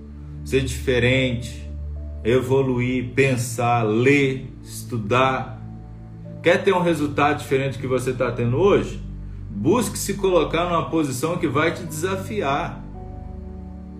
ser 0.44 0.60
diferente, 0.60 1.68
evoluir, 2.24 3.12
pensar, 3.14 3.82
ler, 3.82 4.52
estudar. 4.62 5.60
Quer 6.42 6.62
ter 6.62 6.72
um 6.72 6.82
resultado 6.82 7.38
diferente 7.38 7.78
do 7.78 7.80
que 7.80 7.86
você 7.86 8.10
está 8.10 8.30
tendo 8.30 8.56
hoje? 8.56 9.00
Busque 9.50 9.98
se 9.98 10.14
colocar 10.14 10.64
numa 10.64 10.88
posição 10.88 11.36
que 11.36 11.48
vai 11.48 11.72
te 11.72 11.82
desafiar. 11.82 12.82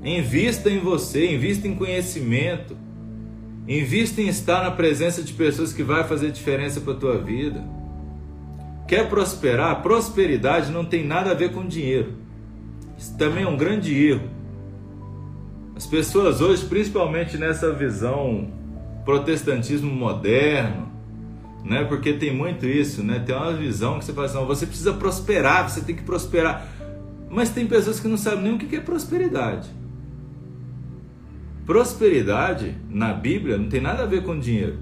Invista 0.02 0.70
em 0.70 0.78
você, 0.78 1.34
invista 1.34 1.68
em 1.68 1.74
conhecimento. 1.74 2.76
Invista 3.68 4.20
em 4.20 4.28
estar 4.28 4.62
na 4.62 4.70
presença 4.70 5.22
de 5.22 5.32
pessoas 5.32 5.72
que 5.72 5.82
vai 5.82 6.04
fazer 6.04 6.30
diferença 6.30 6.80
para 6.80 6.94
a 6.94 6.96
tua 6.96 7.18
vida. 7.18 7.62
Quer 8.88 9.08
prosperar? 9.08 9.82
Prosperidade 9.82 10.72
não 10.72 10.84
tem 10.84 11.06
nada 11.06 11.30
a 11.30 11.34
ver 11.34 11.52
com 11.52 11.66
dinheiro. 11.66 12.14
Isso 12.98 13.16
também 13.16 13.44
é 13.44 13.48
um 13.48 13.56
grande 13.56 13.94
erro. 13.94 14.28
As 15.80 15.86
pessoas 15.86 16.42
hoje, 16.42 16.66
principalmente 16.66 17.38
nessa 17.38 17.72
visão 17.72 18.50
protestantismo 19.02 19.90
moderno, 19.90 20.92
né? 21.64 21.84
Porque 21.84 22.12
tem 22.12 22.36
muito 22.36 22.66
isso, 22.66 23.02
né? 23.02 23.18
Tem 23.18 23.34
uma 23.34 23.54
visão 23.54 23.98
que 23.98 24.04
você 24.04 24.12
fala 24.12 24.26
assim, 24.26 24.44
você 24.44 24.66
precisa 24.66 24.92
prosperar, 24.92 25.70
você 25.70 25.80
tem 25.80 25.96
que 25.96 26.02
prosperar. 26.02 26.68
Mas 27.30 27.48
tem 27.48 27.66
pessoas 27.66 27.98
que 27.98 28.06
não 28.06 28.18
sabem 28.18 28.42
nem 28.42 28.54
o 28.56 28.58
que 28.58 28.76
é 28.76 28.80
prosperidade. 28.80 29.70
Prosperidade 31.64 32.76
na 32.90 33.14
Bíblia 33.14 33.56
não 33.56 33.70
tem 33.70 33.80
nada 33.80 34.02
a 34.02 34.06
ver 34.06 34.22
com 34.22 34.38
dinheiro. 34.38 34.76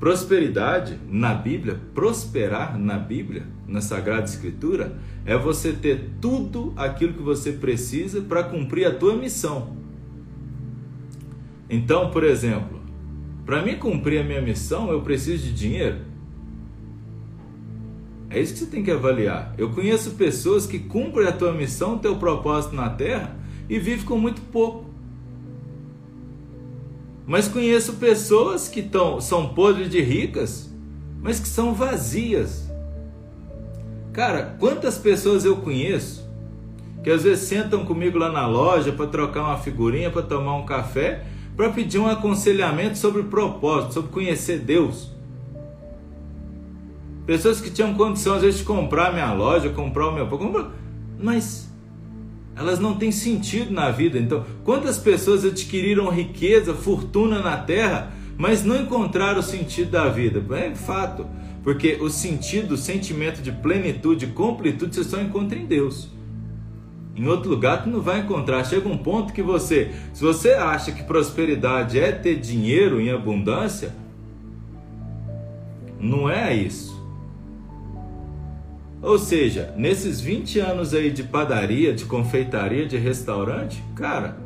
Prosperidade 0.00 0.98
na 1.10 1.34
Bíblia, 1.34 1.78
prosperar 1.94 2.78
na 2.78 2.98
Bíblia, 2.98 3.46
na 3.68 3.82
Sagrada 3.82 4.24
Escritura, 4.24 4.96
é 5.26 5.36
você 5.36 5.74
ter 5.74 6.12
tudo 6.18 6.72
aquilo 6.74 7.12
que 7.12 7.22
você 7.22 7.52
precisa 7.52 8.22
para 8.22 8.42
cumprir 8.42 8.86
a 8.86 8.94
tua 8.94 9.14
missão. 9.14 9.76
Então, 11.68 12.10
por 12.10 12.24
exemplo, 12.24 12.80
para 13.44 13.62
mim 13.62 13.76
cumprir 13.76 14.20
a 14.20 14.24
minha 14.24 14.40
missão, 14.40 14.90
eu 14.90 15.02
preciso 15.02 15.44
de 15.44 15.52
dinheiro? 15.52 15.98
É 18.30 18.40
isso 18.40 18.54
que 18.54 18.60
você 18.60 18.66
tem 18.66 18.82
que 18.82 18.90
avaliar. 18.90 19.54
Eu 19.58 19.70
conheço 19.70 20.12
pessoas 20.12 20.66
que 20.66 20.78
cumprem 20.78 21.28
a 21.28 21.32
tua 21.32 21.52
missão, 21.52 21.98
teu 21.98 22.16
propósito 22.16 22.74
na 22.74 22.88
terra 22.88 23.36
e 23.68 23.78
vivem 23.78 24.06
com 24.06 24.16
muito 24.16 24.40
pouco. 24.50 24.89
Mas 27.26 27.48
conheço 27.48 27.94
pessoas 27.94 28.68
que 28.68 28.82
tão, 28.82 29.20
são 29.20 29.48
podres 29.54 29.88
de 29.88 30.00
ricas, 30.00 30.70
mas 31.20 31.38
que 31.38 31.48
são 31.48 31.74
vazias. 31.74 32.70
Cara, 34.12 34.56
quantas 34.58 34.98
pessoas 34.98 35.44
eu 35.44 35.56
conheço 35.58 36.28
que 37.02 37.10
às 37.10 37.22
vezes 37.22 37.48
sentam 37.48 37.84
comigo 37.84 38.18
lá 38.18 38.30
na 38.30 38.46
loja 38.46 38.92
para 38.92 39.06
trocar 39.06 39.42
uma 39.42 39.56
figurinha, 39.56 40.10
para 40.10 40.22
tomar 40.22 40.56
um 40.56 40.66
café, 40.66 41.24
para 41.56 41.70
pedir 41.70 41.98
um 41.98 42.06
aconselhamento 42.06 42.98
sobre 42.98 43.22
propósito, 43.22 43.94
sobre 43.94 44.10
conhecer 44.10 44.58
Deus. 44.58 45.10
Pessoas 47.26 47.60
que 47.60 47.70
tinham 47.70 47.94
condição 47.94 48.34
às 48.34 48.42
vezes 48.42 48.58
de 48.58 48.66
comprar 48.66 49.12
minha 49.12 49.32
loja, 49.32 49.70
comprar 49.70 50.08
o 50.08 50.12
meu, 50.12 50.28
mas 51.18 51.69
elas 52.60 52.78
não 52.78 52.94
têm 52.94 53.10
sentido 53.10 53.72
na 53.72 53.90
vida. 53.90 54.18
Então, 54.18 54.44
quantas 54.62 54.98
pessoas 54.98 55.46
adquiriram 55.46 56.10
riqueza, 56.10 56.74
fortuna 56.74 57.40
na 57.40 57.56
terra, 57.56 58.12
mas 58.36 58.62
não 58.62 58.76
encontraram 58.76 59.40
o 59.40 59.42
sentido 59.42 59.92
da 59.92 60.10
vida? 60.10 60.44
É 60.56 60.74
fato, 60.74 61.26
porque 61.62 61.96
o 62.02 62.10
sentido, 62.10 62.72
o 62.72 62.76
sentimento 62.76 63.40
de 63.40 63.50
plenitude, 63.50 64.26
completude, 64.26 64.94
você 64.94 65.04
só 65.04 65.18
encontra 65.18 65.58
em 65.58 65.64
Deus. 65.64 66.10
Em 67.16 67.26
outro 67.26 67.50
lugar 67.50 67.82
tu 67.82 67.88
não 67.88 68.02
vai 68.02 68.20
encontrar. 68.20 68.62
Chega 68.64 68.86
um 68.86 68.98
ponto 68.98 69.32
que 69.32 69.42
você, 69.42 69.92
se 70.12 70.22
você 70.22 70.52
acha 70.52 70.92
que 70.92 71.02
prosperidade 71.02 71.98
é 71.98 72.12
ter 72.12 72.38
dinheiro 72.38 73.00
em 73.00 73.10
abundância, 73.10 73.94
não 75.98 76.28
é 76.28 76.54
isso. 76.54 76.99
Ou 79.02 79.18
seja, 79.18 79.72
nesses 79.76 80.20
20 80.20 80.58
anos 80.60 80.92
aí 80.92 81.10
de 81.10 81.22
padaria, 81.22 81.94
de 81.94 82.04
confeitaria, 82.04 82.86
de 82.86 82.98
restaurante, 82.98 83.82
cara, 83.96 84.36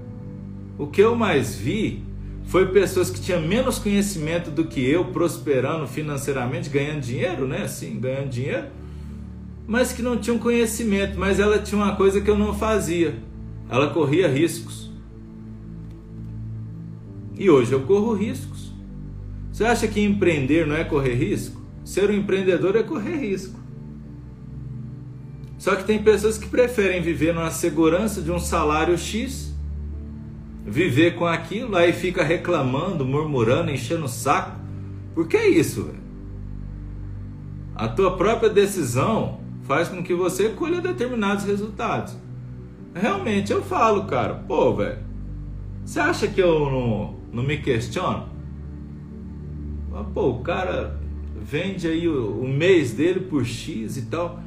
o 0.78 0.86
que 0.86 1.00
eu 1.00 1.16
mais 1.16 1.56
vi 1.56 2.04
foi 2.44 2.66
pessoas 2.66 3.10
que 3.10 3.20
tinham 3.20 3.40
menos 3.40 3.78
conhecimento 3.78 4.50
do 4.50 4.64
que 4.64 4.84
eu, 4.84 5.06
prosperando 5.06 5.86
financeiramente, 5.86 6.68
ganhando 6.68 7.00
dinheiro, 7.00 7.48
né? 7.48 7.62
Assim, 7.62 7.98
ganhando 7.98 8.28
dinheiro, 8.28 8.66
mas 9.66 9.92
que 9.92 10.02
não 10.02 10.16
tinham 10.16 10.38
conhecimento. 10.38 11.18
Mas 11.18 11.40
ela 11.40 11.58
tinha 11.58 11.82
uma 11.82 11.96
coisa 11.96 12.20
que 12.20 12.30
eu 12.30 12.38
não 12.38 12.54
fazia: 12.54 13.16
ela 13.68 13.90
corria 13.90 14.28
riscos. 14.28 14.90
E 17.36 17.50
hoje 17.50 17.72
eu 17.72 17.80
corro 17.80 18.14
riscos. 18.14 18.72
Você 19.50 19.64
acha 19.64 19.88
que 19.88 20.00
empreender 20.00 20.66
não 20.66 20.76
é 20.76 20.84
correr 20.84 21.14
risco? 21.14 21.60
Ser 21.84 22.08
um 22.10 22.14
empreendedor 22.14 22.76
é 22.76 22.82
correr 22.82 23.16
risco. 23.16 23.63
Só 25.64 25.74
que 25.76 25.84
tem 25.84 26.02
pessoas 26.02 26.36
que 26.36 26.46
preferem 26.46 27.00
viver 27.00 27.32
numa 27.32 27.50
segurança 27.50 28.20
de 28.20 28.30
um 28.30 28.38
salário 28.38 28.98
X, 28.98 29.50
viver 30.62 31.14
com 31.14 31.24
aquilo, 31.24 31.74
aí 31.74 31.90
fica 31.90 32.22
reclamando, 32.22 33.02
murmurando, 33.02 33.70
enchendo 33.70 34.04
o 34.04 34.08
saco. 34.08 34.60
Por 35.14 35.26
que 35.26 35.38
isso, 35.38 35.84
velho? 35.84 36.02
A 37.74 37.88
tua 37.88 38.14
própria 38.14 38.50
decisão 38.50 39.40
faz 39.62 39.88
com 39.88 40.02
que 40.02 40.12
você 40.12 40.50
colha 40.50 40.82
determinados 40.82 41.46
resultados. 41.46 42.14
Realmente 42.94 43.50
eu 43.50 43.62
falo, 43.62 44.04
cara, 44.04 44.34
pô, 44.34 44.74
velho, 44.74 44.98
você 45.82 45.98
acha 45.98 46.28
que 46.28 46.42
eu 46.42 46.70
não, 46.70 47.14
não 47.32 47.42
me 47.42 47.56
questiono? 47.56 48.28
Pô, 50.12 50.28
o 50.28 50.40
cara 50.40 51.00
vende 51.42 51.88
aí 51.88 52.06
o, 52.06 52.42
o 52.42 52.46
mês 52.46 52.92
dele 52.92 53.20
por 53.20 53.46
X 53.46 53.96
e 53.96 54.02
tal. 54.02 54.44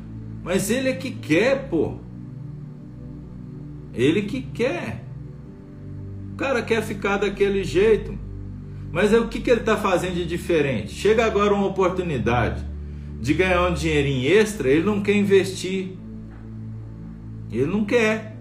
Mas 0.47 0.71
ele 0.71 0.87
é 0.87 0.93
que 0.93 1.11
quer, 1.11 1.67
pô. 1.67 1.95
Ele 3.93 4.21
que 4.21 4.41
quer. 4.41 5.03
O 6.31 6.37
cara 6.37 6.61
quer 6.61 6.81
ficar 6.81 7.17
daquele 7.17 7.65
jeito. 7.65 8.17
Mas 8.89 9.11
é 9.11 9.19
o 9.19 9.27
que, 9.27 9.41
que 9.41 9.51
ele 9.51 9.59
está 9.59 9.75
fazendo 9.75 10.15
de 10.15 10.25
diferente? 10.25 10.93
Chega 10.93 11.25
agora 11.25 11.53
uma 11.53 11.67
oportunidade 11.67 12.65
de 13.19 13.33
ganhar 13.33 13.69
um 13.69 13.73
dinheirinho 13.73 14.31
extra, 14.39 14.69
ele 14.69 14.85
não 14.85 15.01
quer 15.01 15.17
investir. 15.17 15.97
Ele 17.51 17.65
não 17.65 17.83
quer. 17.83 18.37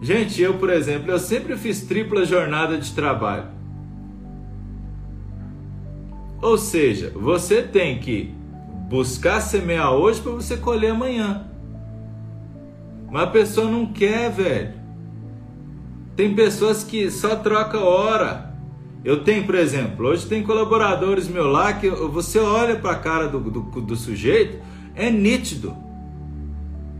Gente, 0.00 0.40
eu, 0.40 0.54
por 0.54 0.70
exemplo, 0.70 1.10
eu 1.10 1.18
sempre 1.18 1.54
fiz 1.54 1.82
tripla 1.82 2.24
jornada 2.24 2.78
de 2.78 2.94
trabalho. 2.94 3.48
Ou 6.40 6.56
seja, 6.56 7.12
você 7.14 7.60
tem 7.62 7.98
que 7.98 8.42
buscar 8.88 9.40
semear 9.40 9.92
hoje 9.92 10.20
para 10.20 10.32
você 10.32 10.56
colher 10.56 10.90
amanhã. 10.90 11.46
Mas 13.10 13.22
a 13.22 13.26
pessoa 13.28 13.70
não 13.70 13.86
quer, 13.86 14.30
velho. 14.30 14.74
Tem 16.16 16.34
pessoas 16.34 16.84
que 16.84 17.10
só 17.10 17.36
troca 17.36 17.78
hora. 17.78 18.54
Eu 19.04 19.22
tenho, 19.22 19.44
por 19.44 19.54
exemplo, 19.54 20.06
hoje 20.06 20.26
tem 20.26 20.42
colaboradores 20.42 21.28
meu 21.28 21.46
lá 21.46 21.72
que 21.74 21.88
você 21.90 22.38
olha 22.38 22.76
para 22.76 22.92
a 22.92 22.98
cara 22.98 23.28
do, 23.28 23.38
do, 23.38 23.60
do, 23.80 23.96
sujeito, 23.96 24.58
é 24.94 25.10
nítido. 25.10 25.76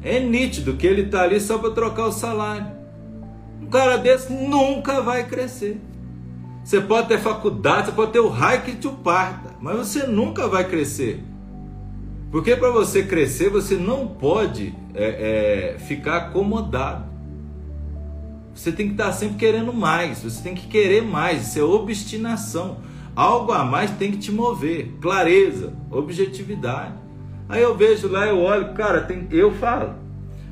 É 0.03 0.21
nítido 0.21 0.75
que 0.75 0.87
ele 0.87 1.07
tá 1.07 1.23
ali 1.23 1.41
só 1.41 1.59
para 1.59 1.71
trocar 1.71 2.07
o 2.07 2.13
salário. 2.13 2.67
Um 3.63 3.67
cara 3.67 3.97
desse 3.97 4.33
nunca 4.33 5.01
vai 5.01 5.27
crescer. 5.27 5.81
Você 6.63 6.81
pode 6.81 7.09
ter 7.09 7.19
faculdade, 7.19 7.87
você 7.87 7.93
pode 7.93 8.13
ter 8.13 8.21
o 8.21 8.29
raio 8.29 8.63
que 8.63 8.75
te 8.75 8.89
parta, 8.89 9.51
mas 9.61 9.77
você 9.77 10.07
nunca 10.07 10.47
vai 10.47 10.69
crescer. 10.69 11.23
Porque 12.35 12.57
para 12.57 12.73
você 12.73 13.05
crescer, 13.05 13.49
você 13.49 13.77
não 13.77 14.09
pode 14.09 14.75
é, 14.93 15.75
é, 15.77 15.79
ficar 15.79 16.17
acomodado. 16.17 17.05
Você 18.53 18.73
tem 18.73 18.89
que 18.89 18.95
estar 18.95 19.13
sempre 19.13 19.37
querendo 19.37 19.73
mais, 19.73 20.21
você 20.21 20.43
tem 20.43 20.53
que 20.53 20.67
querer 20.67 21.01
mais, 21.01 21.47
isso 21.47 21.61
é 21.61 21.63
obstinação. 21.63 22.79
Algo 23.15 23.53
a 23.53 23.63
mais 23.63 23.93
tem 23.93 24.11
que 24.11 24.19
te 24.19 24.33
mover, 24.33 24.95
clareza, 25.01 25.75
objetividade. 25.89 26.95
Aí 27.49 27.63
eu 27.63 27.77
vejo 27.77 28.09
lá, 28.09 28.27
eu 28.27 28.41
olho, 28.41 28.75
cara, 28.75 29.03
tem, 29.03 29.29
eu 29.31 29.53
falo, 29.53 29.95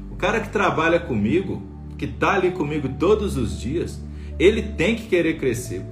o 0.09 0.15
cara 0.15 0.39
que 0.39 0.51
trabalha 0.51 1.01
comigo, 1.01 1.65
que 1.99 2.05
está 2.05 2.35
ali 2.35 2.53
comigo 2.53 2.91
todos 2.91 3.37
os 3.37 3.59
dias, 3.59 4.01
ele 4.39 4.63
tem 4.63 4.95
que 4.95 5.09
querer 5.09 5.37
crescer. 5.37 5.85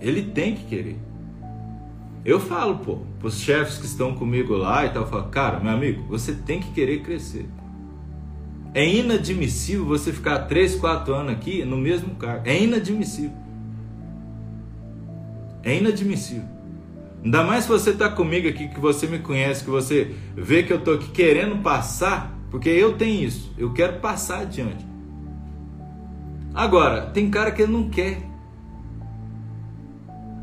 Ele 0.00 0.22
tem 0.22 0.54
que 0.54 0.62
querer. 0.66 1.07
Eu 2.28 2.38
falo, 2.38 2.76
pô, 2.80 2.98
pros 3.18 3.40
chefes 3.40 3.78
que 3.78 3.86
estão 3.86 4.14
comigo 4.14 4.54
lá 4.54 4.84
e 4.84 4.90
tal, 4.90 5.04
eu 5.04 5.08
falo, 5.08 5.30
cara, 5.30 5.60
meu 5.60 5.72
amigo, 5.72 6.04
você 6.10 6.34
tem 6.34 6.60
que 6.60 6.70
querer 6.72 7.00
crescer. 7.00 7.48
É 8.74 8.86
inadmissível 8.86 9.86
você 9.86 10.12
ficar 10.12 10.40
3, 10.40 10.74
4 10.74 11.14
anos 11.14 11.32
aqui 11.32 11.64
no 11.64 11.78
mesmo 11.78 12.16
cargo. 12.16 12.42
É 12.46 12.62
inadmissível. 12.62 13.32
É 15.62 15.78
inadmissível. 15.78 16.44
Ainda 17.24 17.42
mais 17.44 17.64
se 17.64 17.70
você 17.70 17.92
está 17.92 18.10
comigo 18.10 18.46
aqui, 18.46 18.68
que 18.68 18.78
você 18.78 19.06
me 19.06 19.20
conhece, 19.20 19.64
que 19.64 19.70
você 19.70 20.14
vê 20.36 20.62
que 20.62 20.70
eu 20.70 20.80
estou 20.80 20.96
aqui 20.96 21.08
querendo 21.08 21.62
passar, 21.62 22.38
porque 22.50 22.68
eu 22.68 22.92
tenho 22.92 23.26
isso, 23.26 23.54
eu 23.56 23.72
quero 23.72 24.00
passar 24.00 24.40
adiante. 24.40 24.86
Agora, 26.52 27.06
tem 27.06 27.30
cara 27.30 27.50
que 27.50 27.66
não 27.66 27.88
quer. 27.88 28.27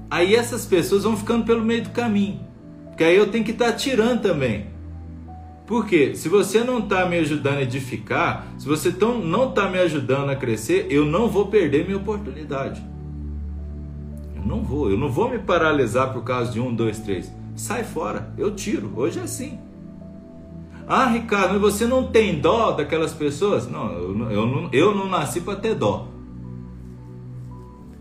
Aí 0.10 0.36
essas 0.36 0.66
pessoas 0.66 1.04
vão 1.04 1.18
ficando 1.18 1.46
pelo 1.46 1.64
meio 1.64 1.84
do 1.84 1.90
caminho. 1.90 2.40
Porque 2.88 3.04
aí 3.04 3.16
eu 3.16 3.30
tenho 3.30 3.44
que 3.44 3.52
estar 3.52 3.72
tá 3.72 3.74
tirando 3.74 4.22
também. 4.22 4.68
Por 5.66 5.86
quê? 5.88 6.14
Se 6.16 6.30
você 6.30 6.64
não 6.64 6.80
está 6.80 7.06
me 7.08 7.18
ajudando 7.18 7.58
a 7.58 7.64
edificar, 7.64 8.48
se 8.58 8.68
você 8.68 8.92
tão, 8.92 9.18
não 9.18 9.50
está 9.50 9.68
me 9.68 9.80
ajudando 9.80 10.30
a 10.30 10.36
crescer, 10.36 10.88
eu 10.92 11.06
não 11.06 11.28
vou 11.28 11.48
perder 11.48 11.86
minha 11.86 11.98
oportunidade. 11.98 12.84
Eu 14.36 14.44
não 14.46 14.64
vou, 14.64 14.92
eu 14.92 14.98
não 14.98 15.10
vou 15.10 15.30
me 15.30 15.40
paralisar 15.40 16.14
por 16.14 16.24
causa 16.24 16.52
de 16.52 16.60
um, 16.60 16.74
dois, 16.74 17.00
três. 17.00 17.32
Sai 17.56 17.84
fora, 17.84 18.32
eu 18.38 18.54
tiro. 18.56 18.94
Hoje 18.96 19.20
é 19.20 19.24
assim. 19.24 19.58
Ah, 20.88 21.08
Ricardo, 21.08 21.54
mas 21.54 21.62
você 21.62 21.88
não 21.88 22.08
tem 22.08 22.40
dó 22.40 22.72
daquelas 22.72 23.12
pessoas? 23.12 23.68
Não, 23.68 23.92
eu, 23.92 24.32
eu, 24.32 24.46
não, 24.46 24.70
eu 24.72 24.96
não 24.96 25.10
nasci 25.10 25.42
para 25.42 25.56
ter 25.56 25.74
dó. 25.74 26.08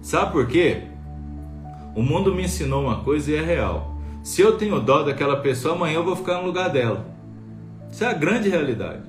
Sabe 0.02 0.32
por 0.32 0.46
quê? 0.46 0.82
O 1.94 2.02
mundo 2.02 2.34
me 2.34 2.44
ensinou 2.44 2.82
uma 2.82 3.00
coisa 3.00 3.30
e 3.30 3.36
é 3.36 3.42
real. 3.42 3.94
Se 4.22 4.40
eu 4.40 4.56
tenho 4.56 4.80
dó 4.80 5.02
daquela 5.02 5.36
pessoa, 5.36 5.74
amanhã 5.74 5.96
eu 5.96 6.04
vou 6.04 6.16
ficar 6.16 6.38
no 6.40 6.46
lugar 6.46 6.70
dela. 6.70 7.06
Isso 7.90 8.02
é 8.02 8.08
a 8.08 8.14
grande 8.14 8.48
realidade. 8.48 9.02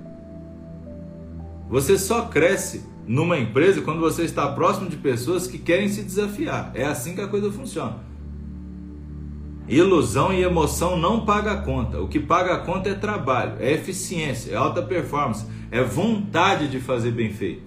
Você 1.69 1.97
só 1.97 2.23
cresce 2.23 2.85
numa 3.07 3.37
empresa 3.37 3.81
quando 3.81 3.99
você 3.99 4.23
está 4.23 4.47
próximo 4.51 4.89
de 4.89 4.97
pessoas 4.97 5.47
que 5.47 5.57
querem 5.57 5.87
se 5.87 6.03
desafiar. 6.03 6.71
É 6.75 6.85
assim 6.85 7.15
que 7.15 7.21
a 7.21 7.27
coisa 7.27 7.51
funciona. 7.51 8.03
Ilusão 9.67 10.31
e 10.31 10.43
emoção 10.43 10.95
não 10.95 11.25
paga 11.25 11.53
a 11.53 11.57
conta. 11.57 11.99
O 11.99 12.07
que 12.07 12.19
paga 12.19 12.53
a 12.53 12.59
conta 12.59 12.89
é 12.89 12.93
trabalho, 12.93 13.55
é 13.59 13.71
eficiência, 13.71 14.51
é 14.51 14.55
alta 14.55 14.83
performance, 14.83 15.45
é 15.71 15.81
vontade 15.81 16.67
de 16.67 16.79
fazer 16.79 17.11
bem 17.11 17.31
feito. 17.31 17.63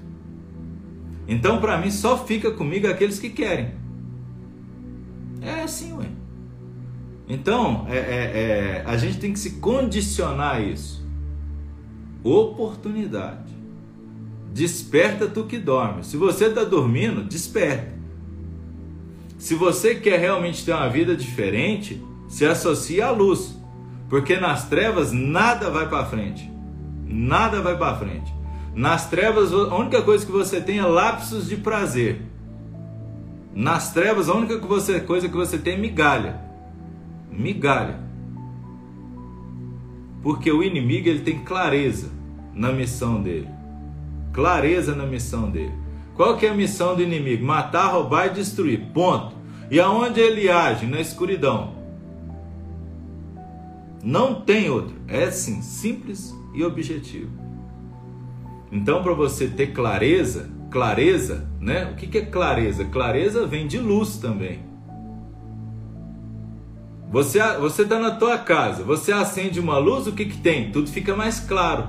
Então, 1.26 1.60
para 1.60 1.76
mim, 1.76 1.90
só 1.90 2.16
fica 2.16 2.52
comigo 2.52 2.86
aqueles 2.86 3.18
que 3.18 3.30
querem. 3.30 3.72
É 5.41 5.62
assim, 5.62 5.93
ué. 5.95 6.07
Então, 7.28 7.86
é, 7.89 7.97
é, 7.97 8.01
é, 8.01 8.84
a 8.86 8.97
gente 8.97 9.18
tem 9.18 9.32
que 9.32 9.39
se 9.39 9.53
condicionar 9.53 10.57
a 10.57 10.61
isso. 10.61 11.07
Oportunidade. 12.24 13.53
Desperta 14.53 15.26
tu 15.28 15.45
que 15.45 15.59
dorme. 15.59 16.05
Se 16.05 16.16
você 16.16 16.47
está 16.47 16.64
dormindo, 16.64 17.22
desperta. 17.22 17.93
Se 19.36 19.55
você 19.55 19.95
quer 19.95 20.18
realmente 20.18 20.64
ter 20.64 20.72
uma 20.72 20.89
vida 20.89 21.14
diferente, 21.14 22.03
se 22.28 22.45
associe 22.45 23.01
à 23.01 23.11
luz. 23.11 23.57
Porque 24.09 24.41
nas 24.41 24.68
trevas 24.68 25.12
nada 25.12 25.70
vai 25.70 25.89
para 25.89 26.07
frente. 26.07 26.51
Nada 27.07 27.61
vai 27.61 27.76
para 27.76 27.97
frente. 27.97 28.32
Nas 28.74 29.09
trevas, 29.09 29.53
a 29.53 29.76
única 29.76 30.03
coisa 30.03 30.24
que 30.24 30.32
você 30.32 30.61
tem 30.61 30.78
é 30.78 30.84
lapsos 30.84 31.49
de 31.49 31.57
prazer. 31.57 32.22
Nas 33.59 33.92
trevas, 33.92 34.28
a 34.28 34.34
única 34.34 34.56
coisa 34.61 35.28
que 35.28 35.36
você 35.36 35.59
tem 35.59 35.74
é 35.74 35.76
migalha. 35.76 36.40
Migalha. 37.28 37.98
Porque 40.22 40.48
o 40.52 40.62
inimigo 40.62 41.09
ele 41.09 41.22
tem 41.22 41.40
clareza 41.40 42.09
na 42.54 42.70
missão 42.72 43.20
dele. 43.20 43.48
clareza 44.32 44.94
na 44.94 45.04
missão 45.04 45.50
dele. 45.50 45.74
Qual 46.14 46.36
que 46.36 46.46
é 46.46 46.50
a 46.50 46.54
missão 46.54 46.94
do 46.94 47.02
inimigo? 47.02 47.44
Matar, 47.44 47.88
roubar 47.88 48.28
e 48.28 48.34
destruir. 48.34 48.92
Ponto. 48.94 49.34
E 49.68 49.80
aonde 49.80 50.20
ele 50.20 50.48
age? 50.48 50.86
Na 50.86 51.00
escuridão. 51.00 51.74
Não 54.04 54.40
tem 54.40 54.70
outro. 54.70 54.94
É 55.09 55.24
assim, 55.24 55.62
simples 55.62 56.32
e 56.54 56.62
objetivo. 56.62 57.32
Então, 58.70 59.02
para 59.02 59.14
você 59.14 59.48
ter 59.48 59.72
clareza, 59.72 60.48
clareza, 60.70 61.48
né? 61.60 61.90
O 61.92 61.96
que, 61.96 62.18
é 62.18 62.24
clareza? 62.24 62.84
Clareza 62.84 63.46
vem 63.46 63.66
de 63.66 63.78
luz 63.78 64.16
também. 64.18 64.60
Você 67.10 67.40
você 67.58 67.82
está 67.82 67.98
na 67.98 68.10
tua 68.10 68.36
casa, 68.36 68.84
você 68.84 69.12
acende 69.12 69.58
uma 69.58 69.78
luz, 69.78 70.06
o 70.06 70.12
que, 70.12 70.26
que 70.26 70.38
tem? 70.38 70.70
Tudo 70.70 70.90
fica 70.90 71.16
mais 71.16 71.40
claro. 71.40 71.88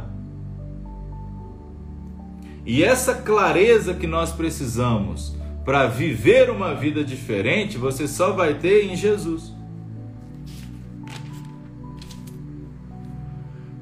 E 2.66 2.84
essa 2.84 3.16
clareza 3.16 3.94
que 3.94 4.08
nós 4.08 4.32
precisamos 4.32 5.36
para 5.66 5.88
viver 5.88 6.50
uma 6.50 6.74
vida 6.74 7.04
diferente, 7.04 7.78
você 7.78 8.08
só 8.08 8.32
vai 8.32 8.56
ter 8.56 8.86
em 8.86 8.96
Jesus. 8.96 9.54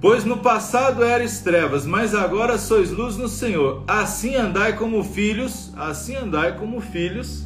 Pois 0.08 0.24
no 0.24 0.38
passado 0.38 1.03
eres 1.03 1.41
trevas, 1.41 1.86
mas 1.86 2.16
agora 2.16 2.58
sois 2.58 2.91
luz 2.91 3.18
no 3.18 3.28
Senhor. 3.28 3.84
Assim 3.86 4.36
andai 4.36 4.78
como 4.78 5.03
filhos, 5.03 5.74
assim 5.76 6.16
andai 6.16 6.58
como 6.58 6.80
filhos 6.80 7.45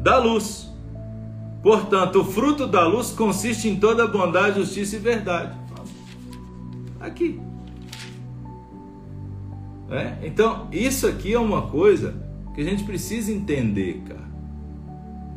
da 0.00 0.18
luz. 0.18 0.68
Portanto, 1.62 2.22
o 2.22 2.24
fruto 2.24 2.66
da 2.66 2.84
luz 2.88 3.12
consiste 3.12 3.68
em 3.68 3.76
toda 3.76 4.08
bondade, 4.08 4.58
justiça 4.58 4.96
e 4.96 4.98
verdade. 4.98 5.56
Aqui. 6.98 7.40
É? 9.92 10.26
Então, 10.26 10.66
isso 10.72 11.06
aqui 11.06 11.34
é 11.34 11.38
uma 11.38 11.68
coisa 11.68 12.16
que 12.52 12.60
a 12.62 12.64
gente 12.64 12.82
precisa 12.82 13.30
entender, 13.30 14.02
cara. 14.08 14.28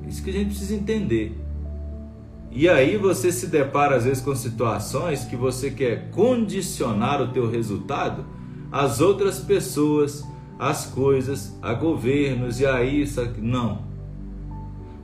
Isso 0.07 0.23
que 0.23 0.31
a 0.31 0.33
gente 0.33 0.47
precisa 0.47 0.73
entender. 0.73 1.44
E 2.55 2.69
aí 2.69 2.95
você 2.95 3.33
se 3.33 3.47
depara 3.47 3.97
às 3.97 4.05
vezes 4.05 4.23
com 4.23 4.33
situações 4.33 5.25
que 5.25 5.35
você 5.35 5.69
quer 5.69 6.09
condicionar 6.11 7.21
o 7.21 7.27
teu 7.27 7.51
resultado 7.51 8.23
às 8.71 9.01
outras 9.01 9.39
pessoas, 9.39 10.25
às 10.57 10.85
coisas, 10.85 11.53
a 11.61 11.73
governos 11.73 12.61
e 12.61 12.65
a 12.65 12.81
isso, 12.81 13.21
não. 13.39 13.83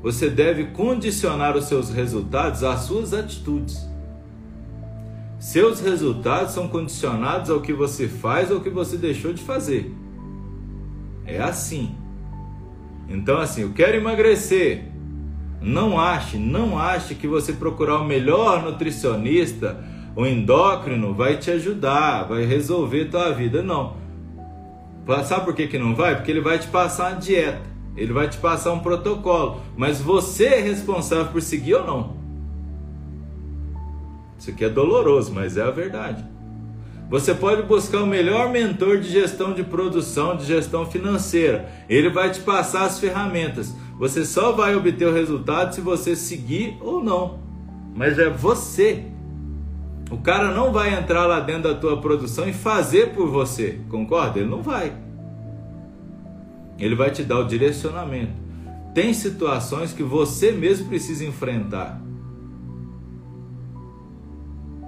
Você 0.02 0.30
deve 0.30 0.68
condicionar 0.68 1.58
os 1.58 1.66
seus 1.66 1.90
resultados 1.90 2.64
às 2.64 2.82
suas 2.82 3.14
atitudes. 3.14 3.86
Seus 5.38 5.82
resultados 5.82 6.54
são 6.54 6.70
condicionados 6.70 7.50
ao 7.50 7.60
que 7.60 7.74
você 7.74 8.08
faz 8.08 8.50
ou 8.50 8.58
ao 8.58 8.64
que 8.64 8.70
você 8.70 8.96
deixou 8.96 9.34
de 9.34 9.44
fazer. 9.44 9.94
É 11.26 11.42
assim. 11.42 11.94
Então 13.10 13.40
assim, 13.40 13.64
eu 13.64 13.74
quero 13.74 13.98
emagrecer. 13.98 14.91
Não 15.62 16.00
ache, 16.00 16.38
não 16.38 16.78
ache 16.78 17.14
que 17.14 17.28
você 17.28 17.54
procurar 17.54 18.00
o 18.00 18.06
melhor 18.06 18.64
nutricionista, 18.64 19.78
o 20.16 20.26
endócrino 20.26 21.14
vai 21.14 21.38
te 21.38 21.52
ajudar, 21.52 22.24
vai 22.24 22.46
resolver 22.46 23.06
tua 23.06 23.32
vida. 23.32 23.62
Não. 23.62 23.96
Sabe 25.24 25.46
por 25.46 25.54
que, 25.54 25.68
que 25.68 25.78
não 25.78 25.96
vai? 25.96 26.16
Porque 26.16 26.32
ele 26.32 26.42
vai 26.42 26.58
te 26.58 26.68
passar 26.68 27.12
uma 27.12 27.20
dieta, 27.20 27.62
ele 27.96 28.12
vai 28.12 28.28
te 28.28 28.38
passar 28.38 28.72
um 28.72 28.80
protocolo, 28.80 29.62
mas 29.78 30.02
você 30.02 30.46
é 30.46 30.62
responsável 30.62 31.32
por 31.32 31.42
seguir 31.42 31.76
ou 31.76 31.86
não. 31.86 32.22
Isso 34.40 34.50
aqui 34.50 34.66
é 34.66 34.70
doloroso, 34.70 35.32
mas 35.32 35.58
é 35.58 35.62
a 35.62 35.70
verdade. 35.70 36.26
Você 37.12 37.36
pode 37.36 37.64
buscar 37.64 38.02
o 38.02 38.08
melhor 38.08 38.50
mentor 38.50 38.98
de 38.98 39.10
gestão 39.10 39.54
de 39.54 39.64
produção, 39.64 40.38
de 40.38 40.46
gestão 40.46 40.86
financeira. 40.86 41.70
Ele 41.90 42.10
vai 42.10 42.32
te 42.32 42.40
passar 42.40 42.86
as 42.86 43.00
ferramentas. 43.00 43.76
Você 44.02 44.26
só 44.26 44.52
vai 44.52 44.76
obter 44.76 45.08
o 45.08 45.14
resultado 45.14 45.76
se 45.76 45.80
você 45.80 46.16
seguir 46.16 46.76
ou 46.82 47.04
não. 47.04 47.38
Mas 47.96 48.18
é 48.18 48.32
você. 48.32 49.06
O 50.10 50.18
cara 50.18 50.52
não 50.56 50.74
vai 50.74 50.92
entrar 50.92 51.28
lá 51.28 51.40
dentro 51.40 51.72
da 51.72 51.76
tua 51.76 52.02
produção 52.02 52.50
e 52.50 52.52
fazer 52.52 53.14
por 53.14 53.28
você. 53.28 53.80
Concorda? 53.90 54.40
Ele 54.40 54.50
não 54.50 54.64
vai. 54.64 54.92
Ele 56.80 56.96
vai 56.96 57.12
te 57.12 57.22
dar 57.22 57.42
o 57.42 57.48
direcionamento. 57.48 58.34
Tem 58.92 59.14
situações 59.14 59.94
que 59.94 60.02
você 60.02 60.52
mesmo 60.52 60.88
precisa 60.88 61.24
enfrentar 61.24 62.02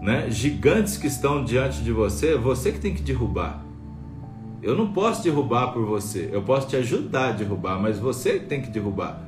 né, 0.02 0.26
gigantes 0.32 0.98
que 0.98 1.06
estão 1.06 1.46
diante 1.46 1.84
de 1.84 1.92
você, 1.92 2.30
é 2.30 2.38
você 2.38 2.72
que 2.72 2.80
tem 2.80 2.96
que 2.96 3.04
derrubar. 3.04 3.63
Eu 4.64 4.76
não 4.76 4.94
posso 4.94 5.22
derrubar 5.22 5.74
por 5.74 5.86
você, 5.86 6.30
eu 6.32 6.42
posso 6.42 6.70
te 6.70 6.78
ajudar 6.78 7.30
a 7.30 7.32
derrubar, 7.34 7.82
mas 7.82 8.00
você 8.00 8.40
tem 8.40 8.62
que 8.62 8.70
derrubar. 8.70 9.22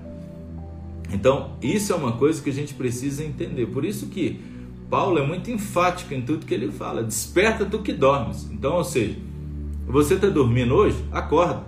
Então, 1.11 1.51
isso 1.61 1.91
é 1.91 1.95
uma 1.95 2.13
coisa 2.13 2.41
que 2.41 2.49
a 2.49 2.53
gente 2.53 2.73
precisa 2.73 3.23
entender. 3.23 3.65
Por 3.67 3.83
isso 3.83 4.07
que 4.07 4.39
Paulo 4.89 5.19
é 5.19 5.27
muito 5.27 5.51
enfático 5.51 6.13
em 6.13 6.21
tudo 6.21 6.45
que 6.45 6.53
ele 6.53 6.71
fala. 6.71 7.03
Desperta 7.03 7.65
do 7.65 7.79
que 7.79 7.91
dormes. 7.91 8.49
Então, 8.49 8.75
ou 8.75 8.83
seja, 8.83 9.17
você 9.85 10.15
está 10.15 10.27
dormindo 10.27 10.73
hoje? 10.73 10.97
Acorda. 11.11 11.63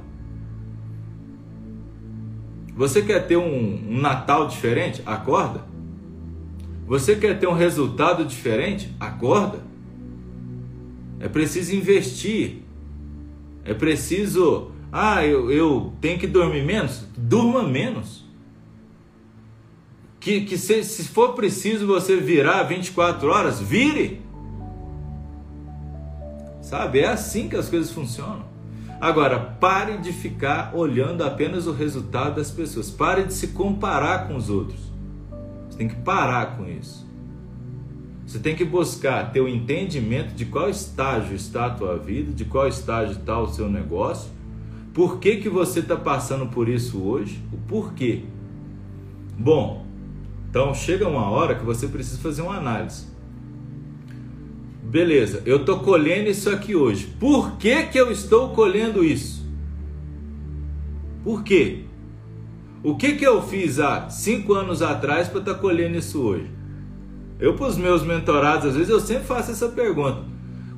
Você 2.76 3.02
quer 3.02 3.28
ter 3.28 3.38
um, 3.38 3.90
um 3.90 4.00
Natal 4.00 4.48
diferente? 4.48 5.02
Acorda. 5.06 5.66
Você 6.88 7.16
quer 7.16 7.38
ter 7.38 7.48
um 7.48 7.54
resultado 7.54 8.24
diferente? 8.24 8.96
Acorda. 9.00 9.60
É 11.20 11.28
preciso 11.28 11.76
investir. 11.76 12.67
É 13.68 13.74
preciso. 13.74 14.72
Ah, 14.92 15.26
eu, 15.26 15.52
eu 15.52 15.94
tenho 16.00 16.18
que 16.18 16.26
dormir 16.26 16.64
menos? 16.64 17.06
Durma 17.18 17.62
menos. 17.64 18.26
Que, 20.20 20.42
que 20.42 20.58
se, 20.58 20.84
se 20.84 21.04
for 21.04 21.34
preciso 21.34 21.86
você 21.86 22.16
virar 22.16 22.64
24 22.64 23.30
horas, 23.30 23.60
vire. 23.60 24.22
Sabe? 26.62 27.00
É 27.00 27.08
assim 27.08 27.48
que 27.50 27.56
as 27.56 27.70
coisas 27.70 27.92
funcionam. 27.92 28.46
Agora, 29.00 29.40
pare 29.40 29.98
de 29.98 30.12
ficar 30.12 30.74
olhando 30.74 31.24
apenas 31.24 31.68
o 31.68 31.72
resultado 31.72 32.36
das 32.36 32.50
pessoas. 32.50 32.90
Pare 32.90 33.24
de 33.24 33.34
se 33.34 33.50
comparar 33.50 34.28
com 34.28 34.36
os 34.36 34.50
outros. 34.50 34.80
Você 35.70 35.78
tem 35.78 35.88
que 35.88 35.96
parar 35.96 36.58
com 36.58 36.68
isso. 36.68 37.07
Você 38.28 38.40
tem 38.40 38.58
que 38.58 38.66
buscar 38.66 39.32
ter 39.32 39.40
o 39.40 39.48
entendimento 39.48 40.34
de 40.34 40.44
qual 40.44 40.70
estágio 40.70 41.34
está 41.34 41.68
a 41.68 41.70
tua 41.70 41.98
vida, 41.98 42.34
de 42.34 42.44
qual 42.44 42.68
estágio 42.68 43.14
está 43.14 43.40
o 43.40 43.48
seu 43.48 43.70
negócio, 43.70 44.30
por 44.94 45.18
que, 45.18 45.38
que 45.38 45.48
você 45.48 45.80
está 45.80 45.96
passando 45.96 46.48
por 46.48 46.68
isso 46.68 47.02
hoje, 47.02 47.42
o 47.54 47.58
porquê. 47.70 48.24
Bom, 49.40 49.86
então 50.50 50.74
chega 50.74 51.08
uma 51.08 51.30
hora 51.30 51.56
que 51.56 51.64
você 51.64 51.88
precisa 51.88 52.18
fazer 52.18 52.42
uma 52.42 52.58
análise. 52.58 53.06
Beleza, 54.84 55.42
eu 55.46 55.62
estou 55.62 55.80
colhendo 55.80 56.30
isso 56.30 56.50
aqui 56.50 56.76
hoje. 56.76 57.08
Por 57.18 57.54
que, 57.54 57.84
que 57.84 57.98
eu 57.98 58.12
estou 58.12 58.50
colhendo 58.50 59.06
isso? 59.06 59.46
Por 61.24 61.44
quê? 61.44 61.86
O 62.84 62.96
que, 62.96 63.14
que 63.14 63.26
eu 63.26 63.42
fiz 63.42 63.80
há 63.80 64.10
cinco 64.10 64.54
anos 64.54 64.82
atrás 64.82 65.30
para 65.30 65.40
estar 65.40 65.54
tá 65.54 65.60
colhendo 65.60 65.98
isso 65.98 66.22
hoje? 66.22 66.57
Eu, 67.40 67.54
para 67.54 67.68
os 67.68 67.78
meus 67.78 68.04
mentorados, 68.04 68.66
às 68.66 68.76
vezes 68.76 68.90
eu 68.90 69.00
sempre 69.00 69.26
faço 69.26 69.52
essa 69.52 69.70
pergunta: 69.70 70.24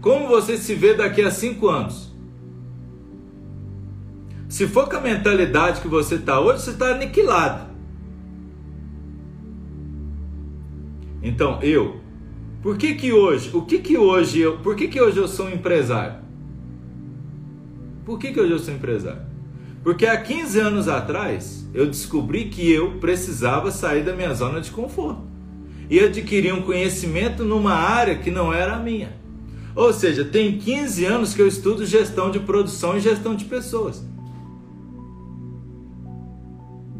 Como 0.01 0.27
você 0.27 0.57
se 0.57 0.75
vê 0.75 0.93
daqui 0.93 1.21
a 1.21 1.31
cinco 1.31 1.67
anos? 1.67 2.09
Se 4.49 4.67
for 4.67 4.89
com 4.89 4.97
a 4.97 5.01
mentalidade 5.01 5.79
que 5.79 5.87
você 5.87 6.15
está 6.15 6.39
hoje, 6.39 6.63
você 6.63 6.71
está 6.71 6.87
aniquilado. 6.87 7.69
Então, 11.21 11.61
eu, 11.61 11.99
por 12.61 12.77
que 12.77 12.95
que 12.95 13.13
hoje, 13.13 13.51
o 13.53 13.61
que 13.61 13.79
que 13.79 13.97
hoje 13.97 14.39
eu, 14.39 14.57
por 14.57 14.75
que 14.75 14.87
que 14.87 14.99
hoje 14.99 15.17
eu 15.17 15.27
sou 15.27 15.45
um 15.45 15.51
empresário? 15.51 16.19
Por 18.05 18.17
que 18.17 18.31
que 18.33 18.39
hoje 18.39 18.51
eu 18.51 18.59
sou 18.59 18.73
empresário? 18.73 19.21
Porque 19.83 20.05
há 20.05 20.19
15 20.19 20.59
anos 20.59 20.87
atrás 20.87 21.69
eu 21.73 21.85
descobri 21.85 22.45
que 22.45 22.69
eu 22.69 22.99
precisava 22.99 23.71
sair 23.71 24.03
da 24.03 24.13
minha 24.13 24.33
zona 24.33 24.59
de 24.59 24.71
conforto 24.71 25.28
e 25.89 25.99
adquirir 25.99 26.53
um 26.53 26.61
conhecimento 26.61 27.43
numa 27.43 27.73
área 27.73 28.17
que 28.17 28.29
não 28.29 28.53
era 28.53 28.75
a 28.75 28.79
minha. 28.79 29.17
Ou 29.75 29.91
seja, 29.93 30.25
tem 30.25 30.57
15 30.57 31.05
anos 31.05 31.33
que 31.33 31.41
eu 31.41 31.47
estudo 31.47 31.85
gestão 31.85 32.29
de 32.29 32.39
produção 32.39 32.97
e 32.97 32.99
gestão 32.99 33.35
de 33.35 33.45
pessoas. 33.45 34.05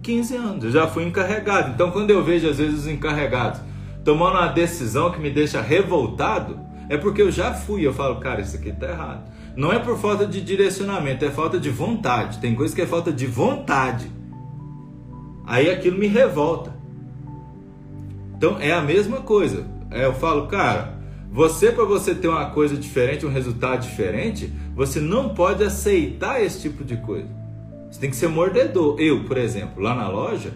15 0.01 0.35
anos, 0.35 0.63
eu 0.63 0.71
já 0.71 0.87
fui 0.87 1.03
encarregado. 1.03 1.71
Então, 1.73 1.91
quando 1.91 2.09
eu 2.09 2.23
vejo 2.23 2.49
às 2.49 2.57
vezes 2.57 2.79
os 2.79 2.87
encarregados 2.87 3.61
tomando 4.03 4.37
uma 4.37 4.47
decisão 4.47 5.11
que 5.11 5.19
me 5.19 5.29
deixa 5.29 5.61
revoltado, 5.61 6.59
é 6.89 6.97
porque 6.97 7.21
eu 7.21 7.31
já 7.31 7.53
fui. 7.53 7.85
Eu 7.85 7.93
falo, 7.93 8.19
cara, 8.19 8.41
isso 8.41 8.55
aqui 8.55 8.71
tá 8.71 8.87
errado. 8.87 9.29
Não 9.55 9.71
é 9.71 9.77
por 9.77 9.97
falta 9.97 10.25
de 10.25 10.41
direcionamento, 10.41 11.25
é 11.25 11.29
falta 11.29 11.59
de 11.59 11.69
vontade. 11.69 12.39
Tem 12.39 12.55
coisa 12.55 12.73
que 12.73 12.81
é 12.81 12.87
falta 12.87 13.11
de 13.11 13.27
vontade. 13.27 14.09
Aí 15.45 15.69
aquilo 15.69 15.97
me 15.97 16.07
revolta. 16.07 16.78
Então 18.39 18.57
é 18.57 18.71
a 18.71 18.81
mesma 18.81 19.17
coisa. 19.17 19.67
É, 19.91 20.05
eu 20.05 20.13
falo, 20.13 20.47
cara, 20.47 20.97
Você, 21.29 21.71
para 21.71 21.83
você 21.83 22.15
ter 22.15 22.29
uma 22.29 22.49
coisa 22.51 22.75
diferente, 22.75 23.25
um 23.25 23.29
resultado 23.29 23.81
diferente, 23.81 24.49
você 24.73 24.99
não 24.99 25.29
pode 25.35 25.61
aceitar 25.61 26.41
esse 26.41 26.61
tipo 26.61 26.83
de 26.83 26.97
coisa. 26.97 27.27
Você 27.91 27.99
tem 27.99 28.09
que 28.09 28.15
ser 28.15 28.29
mordedor. 28.29 28.95
Eu, 28.97 29.25
por 29.25 29.37
exemplo, 29.37 29.83
lá 29.83 29.93
na 29.93 30.07
loja, 30.07 30.53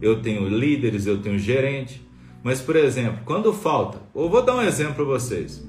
eu 0.00 0.22
tenho 0.22 0.48
líderes, 0.48 1.06
eu 1.06 1.20
tenho 1.20 1.38
gerente. 1.38 2.00
Mas, 2.42 2.60
por 2.60 2.76
exemplo, 2.76 3.18
quando 3.24 3.52
falta, 3.52 3.98
eu 4.14 4.30
vou 4.30 4.42
dar 4.42 4.54
um 4.54 4.62
exemplo 4.62 4.94
para 4.94 5.04
vocês 5.04 5.62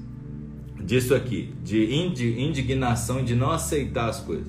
disso 0.82 1.14
aqui, 1.14 1.52
de 1.64 1.92
indignação, 1.92 3.24
de 3.24 3.34
não 3.34 3.50
aceitar 3.50 4.08
as 4.08 4.20
coisas. 4.20 4.46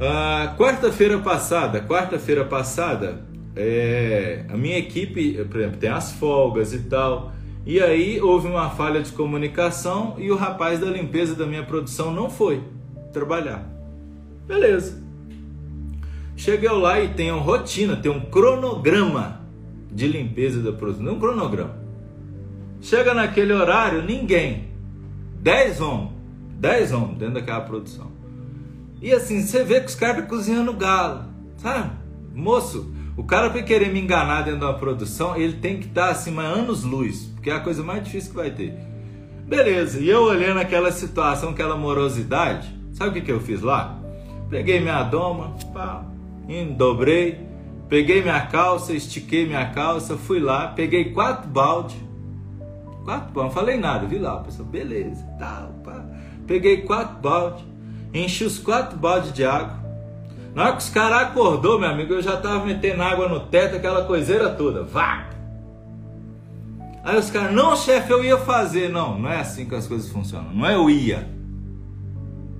Ah, 0.00 0.54
quarta-feira 0.56 1.18
passada, 1.18 1.80
quarta-feira 1.82 2.44
passada, 2.44 3.26
é, 3.60 4.44
a 4.48 4.56
minha 4.56 4.78
equipe, 4.78 5.44
por 5.46 5.58
exemplo, 5.58 5.78
tem 5.78 5.90
as 5.90 6.12
folgas 6.12 6.72
e 6.72 6.78
tal. 6.84 7.32
E 7.66 7.80
aí 7.80 8.20
houve 8.20 8.46
uma 8.46 8.70
falha 8.70 9.02
de 9.02 9.10
comunicação 9.10 10.14
e 10.16 10.30
o 10.30 10.36
rapaz 10.36 10.78
da 10.78 10.86
limpeza 10.86 11.34
da 11.34 11.44
minha 11.44 11.64
produção 11.64 12.14
não 12.14 12.30
foi 12.30 12.62
trabalhar. 13.12 13.68
Beleza. 14.46 15.02
Cheguei 16.36 16.70
lá 16.70 17.00
e 17.00 17.08
tem 17.08 17.32
uma 17.32 17.42
rotina, 17.42 17.96
tem 17.96 18.12
um 18.12 18.20
cronograma 18.20 19.40
de 19.90 20.06
limpeza 20.06 20.62
da 20.62 20.72
produção, 20.72 21.14
um 21.14 21.18
cronograma. 21.18 21.76
Chega 22.80 23.12
naquele 23.12 23.52
horário, 23.52 24.04
ninguém. 24.04 24.68
Dez 25.40 25.80
homens, 25.80 26.12
dez 26.60 26.92
homens 26.92 27.18
dentro 27.18 27.34
daquela 27.34 27.62
produção. 27.62 28.12
E 29.02 29.12
assim, 29.12 29.42
você 29.42 29.64
vê 29.64 29.80
que 29.80 29.86
os 29.86 29.96
caras 29.96 30.22
estão 30.22 30.28
cozinhando 30.36 30.72
galo, 30.72 31.24
sabe? 31.56 31.90
Moço, 32.32 32.92
o 33.18 33.24
cara 33.24 33.48
vai 33.48 33.64
querer 33.64 33.92
me 33.92 34.00
enganar 34.00 34.42
dentro 34.42 34.60
da 34.60 34.72
produção, 34.72 35.36
ele 35.36 35.54
tem 35.54 35.78
que 35.78 35.88
estar 35.88 36.14
mais 36.30 36.56
anos 36.56 36.84
luz, 36.84 37.24
porque 37.34 37.50
é 37.50 37.52
a 37.52 37.58
coisa 37.58 37.82
mais 37.82 38.04
difícil 38.04 38.30
que 38.30 38.36
vai 38.36 38.52
ter. 38.52 38.72
Beleza, 39.44 39.98
e 39.98 40.08
eu 40.08 40.22
olhando 40.22 40.60
aquela 40.60 40.92
situação, 40.92 41.50
aquela 41.50 41.76
morosidade, 41.76 42.72
sabe 42.92 43.10
o 43.10 43.12
que, 43.14 43.22
que 43.22 43.32
eu 43.32 43.40
fiz 43.40 43.60
lá? 43.60 43.98
Peguei 44.48 44.78
minha 44.78 45.02
doma, 45.02 45.56
pá, 45.74 46.04
dobrei, 46.76 47.40
peguei 47.88 48.22
minha 48.22 48.40
calça, 48.46 48.92
estiquei 48.92 49.46
minha 49.46 49.68
calça, 49.70 50.16
fui 50.16 50.38
lá, 50.38 50.68
peguei 50.68 51.12
quatro 51.12 51.48
balde, 51.48 51.96
quatro 53.04 53.32
balde, 53.32 53.48
não 53.48 53.50
falei 53.50 53.76
nada, 53.78 54.06
vi 54.06 54.18
lá, 54.18 54.36
pessoal, 54.36 54.68
beleza, 54.68 55.26
tal, 55.40 55.74
pá. 55.82 56.04
Peguei 56.46 56.82
quatro 56.82 57.16
balde, 57.20 57.64
enchi 58.14 58.44
os 58.44 58.60
quatro 58.60 58.96
baldes 58.96 59.32
de 59.32 59.44
água. 59.44 59.77
Na 60.54 60.64
hora 60.64 60.72
que 60.72 60.82
os 60.82 60.90
caras 60.90 61.28
acordou, 61.28 61.78
meu 61.78 61.88
amigo, 61.88 62.14
eu 62.14 62.22
já 62.22 62.36
tava 62.36 62.64
metendo 62.64 63.02
água 63.02 63.28
no 63.28 63.40
teto, 63.40 63.76
aquela 63.76 64.04
coiseira 64.04 64.50
toda, 64.50 64.82
vá. 64.82 65.28
Aí 67.04 67.16
os 67.16 67.30
caras, 67.30 67.54
não, 67.54 67.76
chefe, 67.76 68.12
eu 68.12 68.24
ia 68.24 68.36
fazer. 68.36 68.88
Não, 68.90 69.18
não 69.18 69.30
é 69.30 69.40
assim 69.40 69.66
que 69.66 69.74
as 69.74 69.86
coisas 69.86 70.10
funcionam. 70.10 70.52
Não 70.52 70.66
é 70.66 70.74
eu 70.74 70.90
ia. 70.90 71.28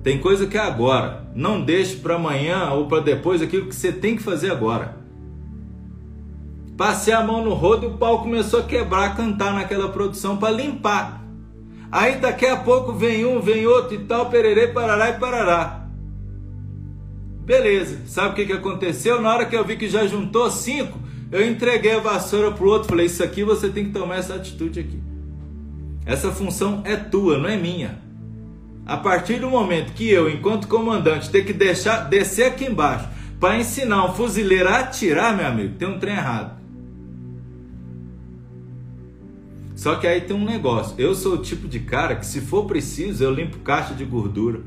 Tem 0.01 0.19
coisa 0.19 0.47
que 0.47 0.57
é 0.57 0.61
agora. 0.61 1.29
Não 1.35 1.61
deixe 1.61 1.97
para 1.97 2.15
amanhã 2.15 2.71
ou 2.71 2.87
para 2.87 3.01
depois 3.01 3.41
aquilo 3.41 3.67
que 3.67 3.75
você 3.75 3.91
tem 3.91 4.15
que 4.15 4.23
fazer 4.23 4.51
agora. 4.51 4.97
Passei 6.77 7.13
a 7.13 7.21
mão 7.21 7.43
no 7.43 7.53
rodo 7.53 7.85
e 7.85 7.89
o 7.89 7.97
pau 7.97 8.19
começou 8.23 8.61
a 8.61 8.63
quebrar, 8.63 9.15
cantar 9.15 9.53
naquela 9.53 9.89
produção 9.89 10.37
para 10.37 10.49
limpar. 10.49 11.21
Aí 11.91 12.15
daqui 12.15 12.45
a 12.45 12.55
pouco 12.55 12.93
vem 12.93 13.25
um, 13.25 13.41
vem 13.41 13.67
outro 13.67 13.95
e 13.95 13.99
tal, 13.99 14.29
pererê, 14.29 14.69
parará 14.69 15.09
e 15.09 15.19
parará. 15.19 15.78
Beleza, 17.45 17.99
sabe 18.05 18.29
o 18.29 18.35
que, 18.35 18.45
que 18.45 18.53
aconteceu? 18.53 19.21
Na 19.21 19.33
hora 19.33 19.45
que 19.45 19.55
eu 19.55 19.65
vi 19.65 19.75
que 19.75 19.89
já 19.89 20.05
juntou 20.05 20.49
cinco, 20.51 20.99
eu 21.31 21.47
entreguei 21.47 21.93
a 21.93 21.99
vassoura 21.99 22.51
pro 22.51 22.69
outro, 22.69 22.89
falei: 22.89 23.05
Isso 23.05 23.23
aqui 23.23 23.43
você 23.43 23.69
tem 23.69 23.85
que 23.85 23.91
tomar 23.91 24.17
essa 24.17 24.35
atitude 24.35 24.79
aqui. 24.79 25.01
Essa 26.05 26.31
função 26.31 26.81
é 26.85 26.95
tua, 26.95 27.37
não 27.37 27.49
é 27.49 27.57
minha. 27.57 27.99
A 28.85 28.97
partir 28.97 29.39
do 29.39 29.49
momento 29.49 29.93
que 29.93 30.09
eu, 30.09 30.29
enquanto 30.29 30.67
comandante, 30.67 31.29
ter 31.29 31.45
que 31.45 31.53
deixar 31.53 32.09
descer 32.09 32.45
aqui 32.45 32.65
embaixo 32.65 33.07
para 33.39 33.59
ensinar 33.59 34.05
um 34.05 34.13
fuzileiro 34.13 34.67
a 34.67 34.79
atirar, 34.79 35.35
meu 35.37 35.45
amigo, 35.45 35.75
tem 35.75 35.87
um 35.87 35.99
trem 35.99 36.15
errado. 36.15 36.59
Só 39.75 39.95
que 39.95 40.07
aí 40.07 40.19
tem 40.19 40.35
um 40.35 40.43
negócio. 40.43 40.93
Eu 40.97 41.15
sou 41.15 41.35
o 41.35 41.41
tipo 41.41 41.67
de 41.67 41.79
cara 41.79 42.15
que, 42.15 42.25
se 42.25 42.41
for 42.41 42.65
preciso, 42.65 43.23
eu 43.23 43.31
limpo 43.31 43.59
caixa 43.59 43.93
de 43.93 44.03
gordura. 44.03 44.61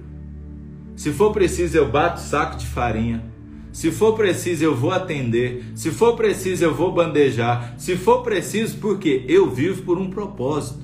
Se 0.97 1.13
for 1.13 1.33
preciso, 1.33 1.77
eu 1.77 1.91
bato 1.91 2.21
saco 2.21 2.57
de 2.57 2.67
farinha. 2.67 3.25
Se 3.73 3.91
for 3.91 4.15
preciso, 4.15 4.63
eu 4.63 4.77
vou 4.77 4.91
atender. 4.91 5.65
Se 5.75 5.91
for 5.91 6.15
preciso, 6.15 6.65
eu 6.65 6.75
vou 6.75 6.93
bandejar. 6.93 7.75
Se 7.79 7.97
for 7.97 8.23
preciso, 8.23 8.77
porque 8.79 9.25
eu 9.27 9.51
vivo 9.51 9.83
por 9.83 9.99
um 9.99 10.11
propósito. 10.11 10.81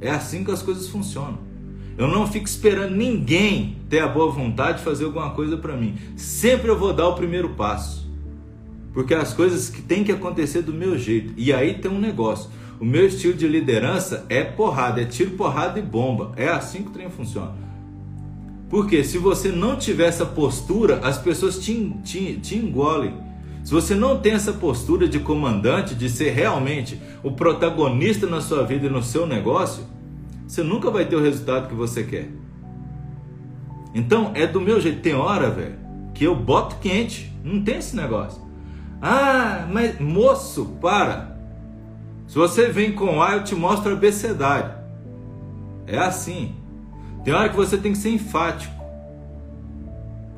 É 0.00 0.10
assim 0.10 0.44
que 0.44 0.50
as 0.50 0.62
coisas 0.62 0.88
funcionam. 0.88 1.38
Eu 1.96 2.08
não 2.08 2.26
fico 2.26 2.46
esperando 2.46 2.94
ninguém 2.94 3.76
ter 3.88 4.00
a 4.00 4.08
boa 4.08 4.30
vontade 4.30 4.78
de 4.78 4.84
fazer 4.84 5.04
alguma 5.04 5.30
coisa 5.30 5.56
para 5.56 5.76
mim. 5.76 5.96
Sempre 6.16 6.70
eu 6.70 6.78
vou 6.78 6.92
dar 6.92 7.08
o 7.08 7.14
primeiro 7.14 7.50
passo. 7.50 8.10
Porque 8.92 9.14
as 9.14 9.32
coisas 9.32 9.70
que 9.70 9.80
têm 9.80 10.04
que 10.04 10.12
acontecer 10.12 10.62
do 10.62 10.72
meu 10.72 10.98
jeito. 10.98 11.32
E 11.36 11.52
aí 11.52 11.74
tem 11.74 11.90
um 11.90 11.98
negócio. 11.98 12.50
O 12.78 12.84
meu 12.84 13.06
estilo 13.06 13.34
de 13.34 13.46
liderança 13.46 14.26
é 14.28 14.42
porrada, 14.42 15.00
é 15.00 15.04
tiro, 15.04 15.30
porrada 15.32 15.78
e 15.78 15.82
bomba. 15.82 16.32
É 16.36 16.48
assim 16.48 16.82
que 16.82 16.88
o 16.88 16.92
trem 16.92 17.08
funciona. 17.08 17.54
Porque 18.72 19.04
se 19.04 19.18
você 19.18 19.52
não 19.52 19.76
tiver 19.76 20.06
essa 20.06 20.24
postura, 20.24 21.00
as 21.04 21.18
pessoas 21.18 21.58
te, 21.58 21.90
te, 22.02 22.38
te 22.38 22.56
engolem. 22.56 23.14
Se 23.62 23.70
você 23.70 23.94
não 23.94 24.18
tem 24.18 24.32
essa 24.32 24.54
postura 24.54 25.06
de 25.06 25.20
comandante, 25.20 25.94
de 25.94 26.08
ser 26.08 26.30
realmente 26.30 26.98
o 27.22 27.32
protagonista 27.32 28.26
na 28.26 28.40
sua 28.40 28.64
vida 28.64 28.86
e 28.86 28.88
no 28.88 29.02
seu 29.02 29.26
negócio, 29.26 29.84
você 30.48 30.62
nunca 30.62 30.90
vai 30.90 31.04
ter 31.04 31.16
o 31.16 31.22
resultado 31.22 31.68
que 31.68 31.74
você 31.74 32.02
quer. 32.02 32.30
Então, 33.94 34.32
é 34.34 34.46
do 34.46 34.58
meu 34.58 34.80
jeito. 34.80 35.02
Tem 35.02 35.14
hora, 35.14 35.50
velho, 35.50 35.76
que 36.14 36.24
eu 36.24 36.34
boto 36.34 36.76
quente. 36.76 37.30
Não 37.44 37.62
tem 37.62 37.76
esse 37.76 37.94
negócio. 37.94 38.40
Ah, 39.02 39.68
mas 39.70 40.00
moço, 40.00 40.78
para. 40.80 41.36
Se 42.26 42.36
você 42.36 42.70
vem 42.70 42.92
com 42.92 43.20
A, 43.22 43.34
eu 43.34 43.44
te 43.44 43.54
mostro 43.54 43.90
a 43.90 43.92
abecedade. 43.92 44.74
É 45.86 45.98
assim. 45.98 46.61
Tem 47.24 47.32
hora 47.32 47.48
que 47.48 47.56
você 47.56 47.76
tem 47.76 47.92
que 47.92 47.98
ser 47.98 48.10
enfático. 48.10 48.82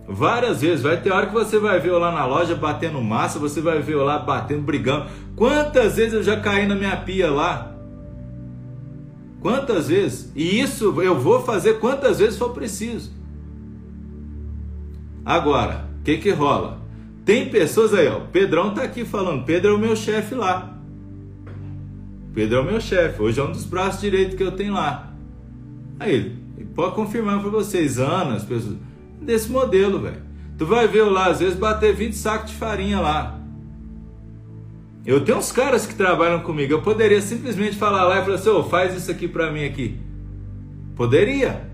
Várias 0.07 0.61
vezes, 0.61 0.82
vai 0.82 1.01
ter 1.01 1.11
hora 1.11 1.26
que 1.26 1.32
você 1.32 1.59
vai 1.59 1.80
ver 1.80 1.89
eu 1.89 1.99
lá 1.99 2.12
na 2.12 2.26
loja 2.26 2.55
batendo 2.55 3.01
massa, 3.01 3.39
você 3.39 3.61
vai 3.61 3.80
ver 3.80 3.95
eu 3.95 4.05
lá 4.05 4.18
batendo, 4.18 4.62
brigando. 4.62 5.07
Quantas 5.35 5.97
vezes 5.97 6.12
eu 6.12 6.22
já 6.22 6.39
caí 6.39 6.66
na 6.66 6.74
minha 6.74 6.97
pia 6.97 7.30
lá? 7.30 7.74
Quantas 9.41 9.89
vezes? 9.89 10.30
E 10.35 10.61
isso 10.61 11.01
eu 11.01 11.18
vou 11.18 11.43
fazer 11.43 11.78
quantas 11.78 12.18
vezes 12.18 12.39
for 12.39 12.51
preciso. 12.51 13.12
Agora, 15.24 15.87
o 16.01 16.03
que 16.05 16.18
que 16.18 16.30
rola? 16.30 16.78
Tem 17.24 17.49
pessoas 17.49 17.95
aí, 17.95 18.07
ó. 18.07 18.20
Pedrão 18.20 18.74
tá 18.74 18.82
aqui 18.82 19.05
falando. 19.05 19.45
Pedro 19.45 19.72
é 19.72 19.74
o 19.74 19.78
meu 19.78 19.97
chefe 19.97 20.35
lá. 20.35 20.78
Pedro 22.35 22.59
é 22.59 22.61
o 22.61 22.64
meu 22.64 22.80
chefe. 22.80 23.22
Hoje 23.22 23.41
é 23.41 23.43
um 23.43 23.53
dos 23.53 23.64
braços 23.64 24.03
direitos 24.03 24.37
que 24.37 24.43
eu 24.43 24.53
tenho 24.53 24.74
lá. 24.74 25.14
Aí, 25.99 26.43
pode 26.75 26.95
confirmar 26.95 27.41
para 27.41 27.51
vocês, 27.51 27.99
Ana, 27.99 28.35
as 28.35 28.45
pessoas 28.45 28.77
desse 29.20 29.51
modelo, 29.51 30.01
velho. 30.01 30.22
Tu 30.57 30.66
vai 30.66 30.87
ver 30.87 31.03
lá, 31.03 31.27
às 31.27 31.41
vezes, 31.41 31.57
bater 31.57 31.95
20 31.95 32.14
sacos 32.14 32.51
de 32.51 32.57
farinha 32.57 33.01
lá. 33.01 33.39
Eu 35.05 35.22
tenho 35.22 35.39
uns 35.39 35.53
caras 35.53 35.87
que 35.87 35.95
trabalham 35.95 36.41
comigo. 36.41 36.72
Eu 36.72 36.83
poderia 36.83 37.20
simplesmente 37.20 37.77
falar 37.77 38.05
lá 38.05 38.20
e 38.20 38.25
falar 38.25 38.37
assim: 38.37 38.51
oh, 38.51 38.62
faz 38.64 38.97
isso 38.97 39.11
aqui 39.11 39.29
para 39.29 39.51
mim 39.51 39.64
aqui. 39.64 39.99
Poderia. 40.97 41.68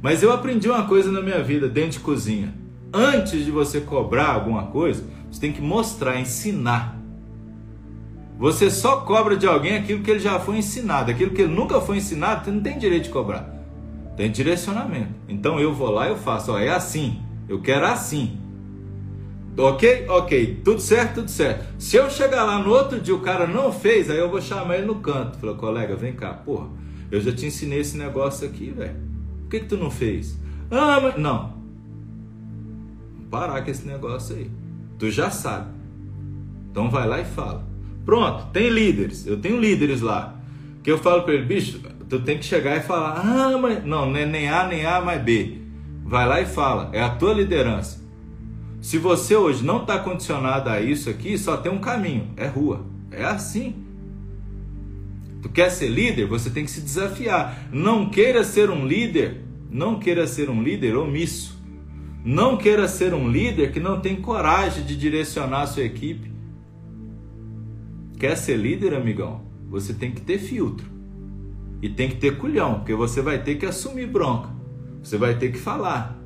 Mas 0.00 0.22
eu 0.22 0.32
aprendi 0.32 0.68
uma 0.68 0.84
coisa 0.84 1.10
na 1.10 1.20
minha 1.20 1.42
vida 1.42 1.68
dentro 1.68 1.92
de 1.92 2.00
cozinha. 2.00 2.54
Antes 2.92 3.44
de 3.44 3.50
você 3.50 3.80
cobrar 3.80 4.28
alguma 4.28 4.66
coisa, 4.66 5.04
você 5.30 5.40
tem 5.40 5.52
que 5.52 5.60
mostrar, 5.60 6.20
ensinar. 6.20 6.96
Você 8.38 8.70
só 8.70 8.98
cobra 8.98 9.36
de 9.36 9.46
alguém 9.46 9.76
aquilo 9.76 10.02
que 10.02 10.10
ele 10.10 10.20
já 10.20 10.38
foi 10.38 10.58
ensinado. 10.58 11.10
Aquilo 11.10 11.32
que 11.32 11.42
ele 11.42 11.54
nunca 11.54 11.80
foi 11.80 11.96
ensinado, 11.96 12.44
você 12.44 12.50
não 12.50 12.60
tem 12.60 12.78
direito 12.78 13.04
de 13.04 13.10
cobrar. 13.10 13.55
Tem 14.16 14.30
direcionamento. 14.30 15.14
Então 15.28 15.60
eu 15.60 15.74
vou 15.74 15.90
lá 15.90 16.06
e 16.06 16.10
eu 16.10 16.16
faço. 16.16 16.52
Ó, 16.52 16.58
é 16.58 16.70
assim. 16.70 17.20
Eu 17.48 17.60
quero 17.60 17.86
assim. 17.86 18.38
Ok? 19.56 20.06
Ok. 20.08 20.60
Tudo 20.64 20.80
certo? 20.80 21.16
Tudo 21.16 21.30
certo. 21.30 21.66
Se 21.78 21.96
eu 21.96 22.10
chegar 22.10 22.44
lá 22.44 22.58
no 22.58 22.70
outro 22.70 23.00
dia 23.00 23.14
o 23.14 23.20
cara 23.20 23.46
não 23.46 23.72
fez, 23.72 24.10
aí 24.10 24.18
eu 24.18 24.30
vou 24.30 24.40
chamar 24.40 24.76
ele 24.76 24.86
no 24.86 24.96
canto. 24.96 25.38
Falei, 25.38 25.56
colega, 25.56 25.96
vem 25.96 26.12
cá. 26.14 26.32
Porra, 26.32 26.68
eu 27.10 27.20
já 27.20 27.32
te 27.32 27.46
ensinei 27.46 27.80
esse 27.80 27.96
negócio 27.96 28.46
aqui, 28.46 28.70
velho. 28.70 28.96
Por 29.42 29.50
que, 29.50 29.60
que 29.60 29.66
tu 29.66 29.76
não 29.76 29.90
fez? 29.90 30.38
Ah, 30.70 30.98
mas. 31.00 31.16
Não. 31.18 31.56
Parar 33.30 33.62
com 33.62 33.70
esse 33.70 33.86
negócio 33.86 34.34
aí. 34.34 34.50
Tu 34.98 35.10
já 35.10 35.30
sabe. 35.30 35.70
Então 36.70 36.90
vai 36.90 37.06
lá 37.06 37.20
e 37.20 37.24
fala. 37.24 37.64
Pronto, 38.04 38.46
tem 38.52 38.68
líderes. 38.70 39.26
Eu 39.26 39.38
tenho 39.38 39.60
líderes 39.60 40.00
lá. 40.00 40.38
Que 40.82 40.90
eu 40.90 40.98
falo 40.98 41.22
para 41.22 41.34
ele, 41.34 41.44
bicho, 41.44 41.80
tu 42.08 42.20
tem 42.20 42.38
que 42.38 42.44
chegar 42.44 42.76
e 42.76 42.80
falar. 42.80 43.20
Ah, 43.24 43.58
mas. 43.58 43.84
Não, 43.84 44.14
é 44.16 44.26
nem 44.26 44.48
A, 44.48 44.66
nem 44.66 44.84
A, 44.84 45.00
mais 45.00 45.22
B. 45.22 45.58
Vai 46.04 46.26
lá 46.26 46.40
e 46.40 46.46
fala. 46.46 46.90
É 46.92 47.02
a 47.02 47.10
tua 47.10 47.32
liderança. 47.32 48.04
Se 48.80 48.98
você 48.98 49.34
hoje 49.34 49.64
não 49.64 49.80
está 49.82 49.98
condicionado 49.98 50.70
a 50.70 50.80
isso 50.80 51.10
aqui, 51.10 51.36
só 51.36 51.56
tem 51.56 51.72
um 51.72 51.78
caminho, 51.78 52.30
é 52.36 52.46
rua. 52.46 52.86
É 53.10 53.24
assim. 53.24 53.74
Tu 55.42 55.48
Quer 55.48 55.70
ser 55.70 55.88
líder? 55.88 56.26
Você 56.26 56.50
tem 56.50 56.64
que 56.64 56.70
se 56.70 56.80
desafiar. 56.80 57.68
Não 57.72 58.08
queira 58.08 58.44
ser 58.44 58.70
um 58.70 58.86
líder, 58.86 59.42
não 59.70 59.98
queira 59.98 60.26
ser 60.26 60.48
um 60.48 60.62
líder 60.62 60.96
omisso. 60.96 61.56
Não 62.24 62.56
queira 62.56 62.88
ser 62.88 63.14
um 63.14 63.28
líder 63.28 63.72
que 63.72 63.80
não 63.80 64.00
tem 64.00 64.16
coragem 64.16 64.84
de 64.84 64.96
direcionar 64.96 65.62
a 65.62 65.66
sua 65.66 65.84
equipe. 65.84 66.32
Quer 68.18 68.36
ser 68.36 68.56
líder, 68.56 68.94
amigão? 68.94 69.42
Você 69.68 69.94
tem 69.94 70.10
que 70.10 70.20
ter 70.20 70.38
filtro. 70.38 70.95
E 71.82 71.88
tem 71.88 72.08
que 72.08 72.16
ter 72.16 72.38
culhão, 72.38 72.76
porque 72.76 72.94
você 72.94 73.20
vai 73.20 73.42
ter 73.42 73.56
que 73.56 73.66
assumir 73.66 74.06
bronca. 74.06 74.48
Você 75.02 75.16
vai 75.16 75.34
ter 75.34 75.52
que 75.52 75.58
falar. 75.58 76.16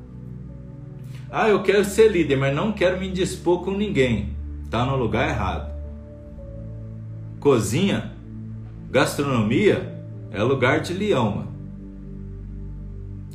Ah, 1.29 1.49
eu 1.49 1.61
quero 1.63 1.85
ser 1.85 2.11
líder, 2.11 2.35
mas 2.35 2.55
não 2.55 2.71
quero 2.71 2.99
me 2.99 3.09
dispor 3.09 3.63
com 3.63 3.71
ninguém. 3.71 4.35
Tá 4.69 4.85
no 4.85 4.95
lugar 4.95 5.29
errado. 5.29 5.71
Cozinha, 7.39 8.11
gastronomia 8.89 10.03
é 10.31 10.41
lugar 10.41 10.79
de 10.79 10.93
leão, 10.93 11.31
mano. 11.35 11.51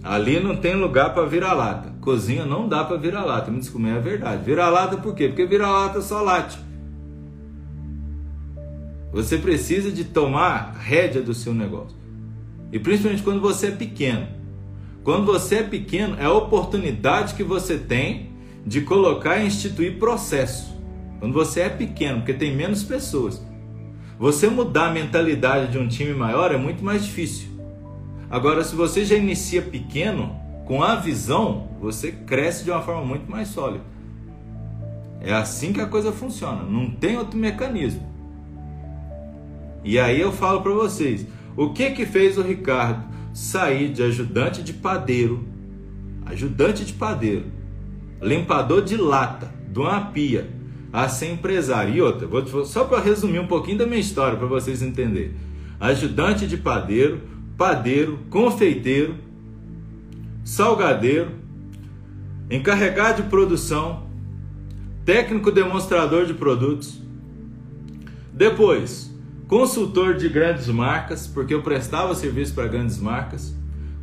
Ali 0.03 0.39
não 0.39 0.57
tem 0.57 0.77
lugar 0.77 1.13
para 1.13 1.27
vira-lata. 1.27 1.93
Cozinha 2.01 2.47
não 2.47 2.69
dá 2.69 2.85
para 2.85 2.97
vira-lata. 2.97 3.51
Me 3.51 3.59
desculpe, 3.59 3.89
é 3.89 3.99
verdade. 3.99 4.45
Vira-lata 4.45 4.97
por 4.97 5.15
quê? 5.15 5.27
Porque 5.27 5.45
vira-lata 5.45 6.01
só 6.01 6.23
late. 6.23 6.59
Você 9.13 9.39
precisa 9.39 9.91
de 9.91 10.05
tomar 10.05 10.77
rédea 10.79 11.23
do 11.23 11.35
seu 11.35 11.53
negócio. 11.53 11.97
E 12.73 12.79
principalmente 12.79 13.23
quando 13.23 13.41
você 13.41 13.69
é 13.69 13.71
pequeno. 13.71 14.27
Quando 15.05 15.25
você 15.25 15.57
é 15.57 15.63
pequeno, 15.63 16.17
é 16.19 16.25
a 16.25 16.33
oportunidade 16.33 17.35
que 17.35 17.45
você 17.45 17.79
tem 17.79 18.31
de 18.67 18.81
colocar 18.81 19.39
e 19.39 19.47
instituir 19.47 19.99
processo. 19.99 20.77
Quando 21.21 21.33
você 21.33 21.61
é 21.61 21.69
pequeno, 21.69 22.19
porque 22.19 22.35
tem 22.35 22.55
menos 22.55 22.83
pessoas. 22.83 23.45
Você 24.19 24.49
mudar 24.49 24.89
a 24.89 24.93
mentalidade 24.93 25.73
de 25.73 25.79
um 25.79 25.87
time 25.87 26.13
maior 26.13 26.53
é 26.53 26.57
muito 26.57 26.85
mais 26.85 27.05
difícil. 27.05 27.49
Agora, 28.29 28.65
se 28.65 28.75
você 28.75 29.05
já 29.05 29.15
inicia 29.15 29.63
pequeno, 29.63 30.35
com 30.67 30.83
a 30.83 30.97
visão, 30.97 31.69
você 31.81 32.11
cresce 32.11 32.65
de 32.65 32.71
uma 32.71 32.83
forma 32.83 33.05
muito 33.05 33.31
mais 33.31 33.49
sólida. 33.49 33.85
É 35.21 35.33
assim 35.33 35.73
que 35.73 35.81
a 35.81 35.87
coisa 35.87 36.13
funciona, 36.13 36.63
não 36.65 36.91
tem 36.91 37.17
outro 37.17 37.39
mecanismo. 37.39 38.03
E 39.85 39.99
aí 39.99 40.21
eu 40.21 40.33
falo 40.33 40.61
para 40.61 40.73
vocês, 40.73 41.27
o 41.57 41.71
que 41.71 41.91
que 41.91 42.05
fez 42.05 42.37
o 42.37 42.43
Ricardo 42.43 43.05
sair 43.33 43.93
de 43.93 44.03
ajudante 44.03 44.63
de 44.63 44.73
padeiro, 44.73 45.45
ajudante 46.25 46.85
de 46.85 46.93
padeiro, 46.93 47.47
limpador 48.21 48.83
de 48.83 48.97
lata, 48.97 49.53
de 49.71 49.79
uma 49.79 50.01
pia, 50.07 50.49
a 50.93 51.09
ser 51.09 51.31
empresário. 51.31 51.95
E 51.95 52.01
outra, 52.01 52.27
vou, 52.27 52.65
só 52.65 52.85
para 52.85 53.01
resumir 53.01 53.39
um 53.39 53.47
pouquinho 53.47 53.79
da 53.79 53.87
minha 53.87 54.01
história 54.01 54.39
para 54.39 54.47
vocês 54.47 54.83
entenderem. 54.83 55.33
Ajudante 55.79 56.47
de 56.47 56.57
padeiro, 56.57 57.21
padeiro, 57.57 58.19
confeiteiro, 58.31 59.15
salgadeiro, 60.45 61.31
encarregado 62.51 63.23
de 63.23 63.29
produção, 63.29 64.07
técnico 65.05 65.51
demonstrador 65.51 66.25
de 66.25 66.33
produtos. 66.33 67.01
Depois, 68.33 69.15
consultor 69.49 70.15
de 70.15 70.29
grandes 70.29 70.67
marcas, 70.69 71.27
porque 71.27 71.55
eu 71.55 71.63
prestava 71.63 72.15
serviço 72.15 72.55
para 72.55 72.67
grandes 72.67 72.99
marcas, 72.99 73.55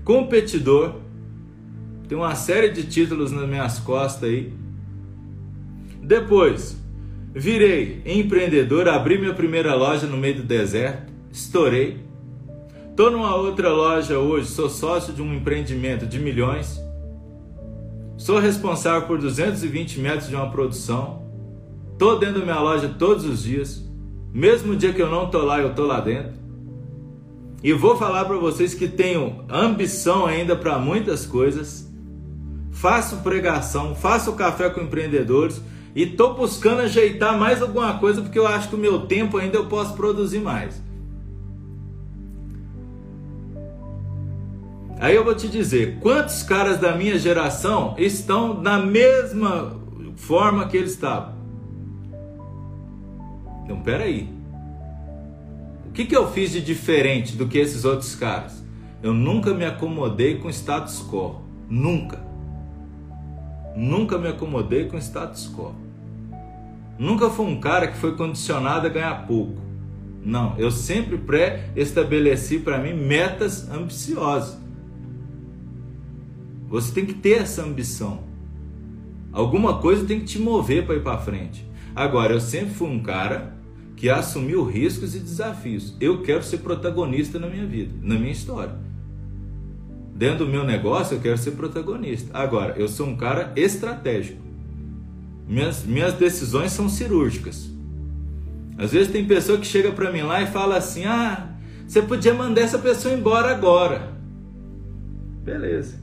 competidor, 0.04 0.96
tem 2.08 2.18
uma 2.18 2.36
série 2.36 2.70
de 2.70 2.84
títulos 2.84 3.32
nas 3.32 3.48
minhas 3.48 3.80
costas 3.80 4.30
aí. 4.30 4.54
Depois, 6.02 6.78
virei 7.34 8.02
empreendedor, 8.06 8.88
abri 8.88 9.18
minha 9.18 9.34
primeira 9.34 9.74
loja 9.74 10.06
no 10.06 10.18
meio 10.18 10.36
do 10.36 10.44
deserto, 10.44 11.12
estourei. 11.32 12.04
Tô 12.96 13.10
numa 13.10 13.36
outra 13.36 13.70
loja 13.70 14.20
hoje, 14.20 14.48
sou 14.48 14.70
sócio 14.70 15.14
de 15.14 15.22
um 15.22 15.34
empreendimento 15.34 16.06
de 16.06 16.20
milhões. 16.20 16.80
Sou 18.18 18.38
responsável 18.38 19.08
por 19.08 19.18
220 19.18 20.00
metros 20.00 20.30
de 20.30 20.36
uma 20.36 20.52
produção. 20.52 21.24
Tô 21.98 22.16
dentro 22.16 22.40
da 22.40 22.46
minha 22.46 22.60
loja 22.60 22.88
todos 22.88 23.26
os 23.26 23.42
dias. 23.42 23.84
Mesmo 24.34 24.76
dia 24.76 24.92
que 24.92 25.02
eu 25.02 25.12
não 25.12 25.30
tô 25.30 25.40
lá, 25.40 25.60
eu 25.60 25.76
tô 25.76 25.86
lá 25.86 26.00
dentro. 26.00 26.34
E 27.64 27.72
vou 27.72 27.96
falar 27.96 28.26
para 28.26 28.36
vocês 28.36 28.74
que 28.74 28.88
tenho 28.88 29.46
ambição 29.48 30.26
ainda 30.26 30.56
para 30.56 30.80
muitas 30.80 31.26
coisas. 31.26 31.88
Faço 32.72 33.18
pregação, 33.18 33.94
faço 33.94 34.34
café 34.34 34.70
com 34.72 34.82
empreendedores 34.82 35.62
e 35.96 36.08
tô 36.08 36.34
buscando 36.34 36.82
ajeitar 36.82 37.38
mais 37.38 37.62
alguma 37.62 38.00
coisa 38.00 38.22
porque 38.22 38.40
eu 38.40 38.48
acho 38.48 38.70
que 38.70 38.76
o 38.76 38.80
meu 38.80 39.02
tempo 39.02 39.38
ainda 39.38 39.58
eu 39.58 39.68
posso 39.68 39.94
produzir 39.94 40.40
mais. 40.40 40.82
Aí 45.00 45.16
eu 45.16 45.24
vou 45.24 45.36
te 45.36 45.48
dizer, 45.48 46.00
quantos 46.00 46.42
caras 46.42 46.80
da 46.80 46.96
minha 46.96 47.20
geração 47.20 47.94
estão 47.98 48.60
na 48.60 48.80
mesma 48.80 49.80
forma 50.16 50.68
que 50.68 50.78
eles 50.78 50.92
estavam? 50.92 51.33
Então, 53.64 53.82
peraí. 53.82 54.30
O 55.88 55.92
que, 55.92 56.06
que 56.06 56.16
eu 56.16 56.32
fiz 56.32 56.52
de 56.52 56.62
diferente 56.62 57.36
do 57.36 57.48
que 57.48 57.58
esses 57.58 57.86
outros 57.86 58.16
caras? 58.16 58.64
Eu 59.02 59.14
nunca 59.14 59.54
me 59.54 59.66
acomodei 59.66 60.38
com 60.38 60.50
status 60.50 61.02
quo. 61.08 61.42
Nunca. 61.70 62.20
Nunca 63.76 64.18
me 64.18 64.28
acomodei 64.28 64.86
com 64.86 64.98
status 64.98 65.48
quo. 65.54 65.76
Nunca 66.98 67.30
fui 67.30 67.46
um 67.46 67.60
cara 67.60 67.88
que 67.88 67.98
foi 67.98 68.16
condicionado 68.16 68.88
a 68.88 68.90
ganhar 68.90 69.28
pouco. 69.28 69.62
Não, 70.24 70.58
eu 70.58 70.72
sempre 70.72 71.18
pré-estabeleci 71.18 72.60
para 72.60 72.78
mim 72.78 72.94
metas 72.94 73.70
ambiciosas. 73.70 74.58
Você 76.70 76.94
tem 76.94 77.06
que 77.06 77.14
ter 77.14 77.42
essa 77.42 77.62
ambição. 77.62 78.24
Alguma 79.32 79.80
coisa 79.80 80.06
tem 80.06 80.20
que 80.20 80.26
te 80.26 80.40
mover 80.40 80.86
para 80.86 80.96
ir 80.96 81.04
para 81.04 81.18
frente. 81.18 81.68
Agora, 81.96 82.34
eu 82.34 82.40
sempre 82.40 82.74
fui 82.74 82.88
um 82.88 83.02
cara 83.02 83.53
que 84.04 84.10
assumiu 84.10 84.66
riscos 84.66 85.16
e 85.16 85.20
desafios. 85.20 85.96
Eu 85.98 86.24
quero 86.24 86.44
ser 86.44 86.58
protagonista 86.58 87.40
na 87.40 87.48
minha 87.48 87.66
vida, 87.66 87.94
na 88.02 88.16
minha 88.16 88.34
história. 88.34 88.76
Dentro 90.14 90.46
do 90.46 90.52
meu 90.52 90.66
negócio, 90.66 91.16
eu 91.16 91.22
quero 91.22 91.38
ser 91.38 91.52
protagonista. 91.52 92.38
Agora, 92.38 92.74
eu 92.78 92.90
sou 92.90 93.08
um 93.08 93.16
cara 93.16 93.54
estratégico. 93.56 94.42
Minhas, 95.48 95.86
minhas 95.86 96.16
decisões 96.16 96.74
são 96.74 96.90
cirúrgicas. 96.90 97.70
Às 98.78 98.92
vezes 98.92 99.10
tem 99.10 99.24
pessoa 99.24 99.58
que 99.58 99.66
chega 99.66 99.94
para 99.94 100.12
mim 100.12 100.24
lá 100.24 100.42
e 100.42 100.48
fala 100.48 100.76
assim: 100.76 101.06
"Ah, 101.06 101.56
você 101.88 102.02
podia 102.02 102.34
mandar 102.34 102.60
essa 102.60 102.80
pessoa 102.80 103.14
embora 103.14 103.56
agora". 103.56 104.12
Beleza. 105.46 105.98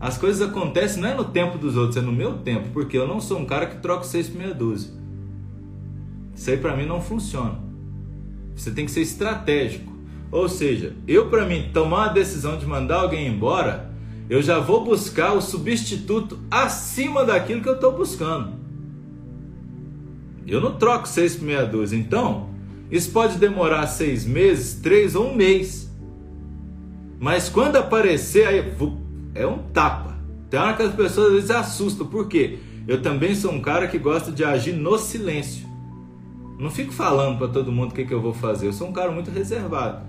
As 0.00 0.16
coisas 0.16 0.40
acontecem 0.40 1.02
não 1.02 1.10
é 1.10 1.14
no 1.14 1.24
tempo 1.24 1.58
dos 1.58 1.76
outros, 1.76 1.98
é 1.98 2.00
no 2.00 2.10
meu 2.10 2.38
tempo, 2.38 2.70
porque 2.72 2.96
eu 2.96 3.06
não 3.06 3.20
sou 3.20 3.38
um 3.38 3.44
cara 3.44 3.66
que 3.66 3.82
troca 3.82 4.04
seis 4.04 4.30
por 4.30 4.38
meia 4.38 4.54
dúzia. 4.54 4.97
Isso 6.38 6.50
aí 6.50 6.56
para 6.56 6.76
mim 6.76 6.86
não 6.86 7.00
funciona. 7.00 7.58
Você 8.54 8.70
tem 8.70 8.84
que 8.84 8.92
ser 8.92 9.00
estratégico. 9.00 9.92
Ou 10.30 10.48
seja, 10.48 10.94
eu 11.06 11.28
para 11.28 11.44
mim 11.44 11.70
tomar 11.74 12.10
a 12.10 12.12
decisão 12.12 12.56
de 12.56 12.64
mandar 12.64 13.00
alguém 13.00 13.26
embora, 13.26 13.90
eu 14.30 14.40
já 14.40 14.60
vou 14.60 14.84
buscar 14.84 15.32
o 15.32 15.40
substituto 15.40 16.38
acima 16.48 17.24
daquilo 17.24 17.60
que 17.60 17.68
eu 17.68 17.74
estou 17.74 17.90
buscando. 17.90 18.52
Eu 20.46 20.60
não 20.60 20.76
troco 20.76 21.08
seis 21.08 21.34
por 21.34 21.44
meia 21.44 21.66
dúzia. 21.66 21.96
Então, 21.96 22.50
isso 22.88 23.10
pode 23.10 23.36
demorar 23.36 23.88
seis 23.88 24.24
meses, 24.24 24.74
três 24.80 25.16
ou 25.16 25.32
um 25.32 25.34
mês. 25.34 25.90
Mas 27.18 27.48
quando 27.48 27.76
aparecer, 27.76 28.46
aí 28.46 28.72
é 29.34 29.44
um 29.44 29.58
tapa. 29.58 30.16
Tem 30.48 30.60
hora 30.60 30.76
que 30.76 30.82
as 30.84 30.94
pessoas 30.94 31.28
às 31.28 31.34
vezes 31.34 31.50
assustam. 31.50 32.06
Por 32.06 32.28
quê? 32.28 32.60
Eu 32.86 33.02
também 33.02 33.34
sou 33.34 33.52
um 33.52 33.60
cara 33.60 33.88
que 33.88 33.98
gosta 33.98 34.30
de 34.30 34.44
agir 34.44 34.72
no 34.72 34.96
silêncio. 34.98 35.67
Não 36.58 36.70
fico 36.70 36.92
falando 36.92 37.38
para 37.38 37.48
todo 37.48 37.70
mundo 37.70 37.92
o 37.92 37.94
que, 37.94 38.04
que 38.04 38.12
eu 38.12 38.20
vou 38.20 38.34
fazer. 38.34 38.66
Eu 38.66 38.72
sou 38.72 38.88
um 38.88 38.92
cara 38.92 39.12
muito 39.12 39.30
reservado. 39.30 40.04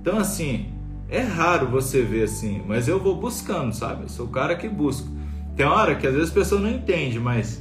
Então, 0.00 0.16
assim, 0.16 0.72
é 1.08 1.20
raro 1.20 1.66
você 1.66 2.02
ver 2.02 2.24
assim, 2.24 2.62
mas 2.66 2.86
eu 2.86 3.00
vou 3.00 3.16
buscando, 3.16 3.72
sabe? 3.72 4.04
Eu 4.04 4.08
sou 4.08 4.26
o 4.26 4.30
cara 4.30 4.54
que 4.54 4.68
busca. 4.68 5.08
Tem 5.56 5.66
hora 5.66 5.96
que 5.96 6.06
às 6.06 6.14
vezes 6.14 6.30
a 6.30 6.34
pessoa 6.34 6.60
não 6.60 6.70
entende, 6.70 7.18
mas 7.18 7.60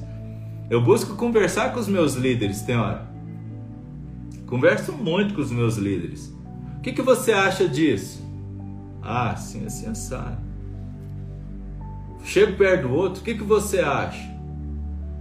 eu 0.69 0.81
busco 0.81 1.15
conversar 1.15 1.73
com 1.73 1.79
os 1.79 1.87
meus 1.87 2.13
líderes, 2.13 2.61
tem 2.61 2.77
hora. 2.77 3.07
Converso 4.45 4.93
muito 4.93 5.33
com 5.33 5.41
os 5.41 5.51
meus 5.51 5.77
líderes. 5.77 6.31
O 6.77 6.81
que, 6.81 6.93
que 6.93 7.01
você 7.01 7.31
acha 7.31 7.67
disso? 7.67 8.23
Ah, 9.01 9.35
sim, 9.35 9.65
assim, 9.65 9.87
assado. 9.87 10.37
Chego 12.23 12.57
perto 12.57 12.87
do 12.87 12.93
outro, 12.93 13.21
o 13.21 13.23
que, 13.23 13.33
que 13.33 13.43
você 13.43 13.79
acha? 13.79 14.37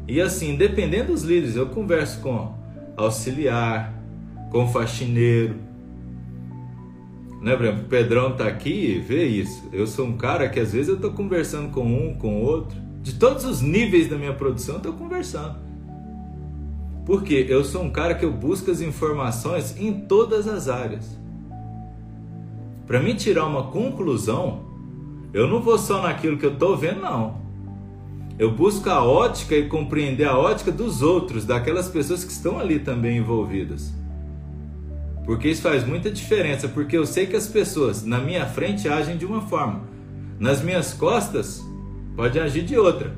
E 0.06 0.20
assim, 0.20 0.56
dependendo 0.56 1.12
dos 1.12 1.22
líderes, 1.22 1.56
eu 1.56 1.66
converso 1.66 2.20
com 2.20 2.54
auxiliar, 2.96 3.92
com 4.50 4.66
faxineiro. 4.68 5.56
Né, 7.42 7.54
por 7.54 7.66
exemplo, 7.66 7.84
o 7.84 7.88
Pedrão 7.88 8.34
tá 8.34 8.46
aqui, 8.46 8.98
vê 9.06 9.24
isso. 9.26 9.68
Eu 9.72 9.86
sou 9.86 10.06
um 10.06 10.16
cara 10.16 10.48
que 10.48 10.58
às 10.58 10.72
vezes 10.72 10.88
eu 10.88 10.98
tô 10.98 11.12
conversando 11.12 11.70
com 11.70 11.84
um, 11.84 12.14
com 12.14 12.42
outro. 12.42 12.76
De 13.02 13.14
todos 13.14 13.44
os 13.44 13.60
níveis 13.60 14.08
da 14.08 14.16
minha 14.16 14.32
produção, 14.32 14.76
eu 14.76 14.80
tô 14.80 14.92
conversando. 14.94 15.56
Porque 17.04 17.46
eu 17.48 17.62
sou 17.62 17.82
um 17.82 17.90
cara 17.90 18.14
que 18.14 18.24
eu 18.24 18.32
busco 18.32 18.70
as 18.70 18.80
informações 18.80 19.78
em 19.78 19.92
todas 19.92 20.48
as 20.48 20.68
áreas. 20.68 21.16
Para 22.84 23.00
mim 23.00 23.14
tirar 23.14 23.46
uma 23.46 23.64
conclusão, 23.64 24.64
eu 25.32 25.46
não 25.46 25.60
vou 25.60 25.78
só 25.78 26.02
naquilo 26.02 26.36
que 26.36 26.46
eu 26.46 26.54
estou 26.54 26.76
vendo, 26.76 27.00
não. 27.00 27.45
Eu 28.38 28.50
busco 28.50 28.90
a 28.90 29.02
ótica 29.02 29.54
e 29.54 29.66
compreender 29.66 30.24
a 30.26 30.36
ótica 30.36 30.70
dos 30.70 31.00
outros, 31.00 31.46
daquelas 31.46 31.88
pessoas 31.88 32.22
que 32.22 32.30
estão 32.30 32.58
ali 32.58 32.78
também 32.78 33.16
envolvidas. 33.16 33.94
Porque 35.24 35.48
isso 35.48 35.62
faz 35.62 35.86
muita 35.86 36.10
diferença, 36.10 36.68
porque 36.68 36.96
eu 36.96 37.06
sei 37.06 37.26
que 37.26 37.34
as 37.34 37.48
pessoas 37.48 38.04
na 38.04 38.18
minha 38.18 38.44
frente 38.44 38.88
agem 38.88 39.16
de 39.16 39.24
uma 39.24 39.40
forma, 39.40 39.84
nas 40.38 40.62
minhas 40.62 40.92
costas 40.92 41.64
pode 42.14 42.38
agir 42.38 42.62
de 42.62 42.76
outra. 42.78 43.16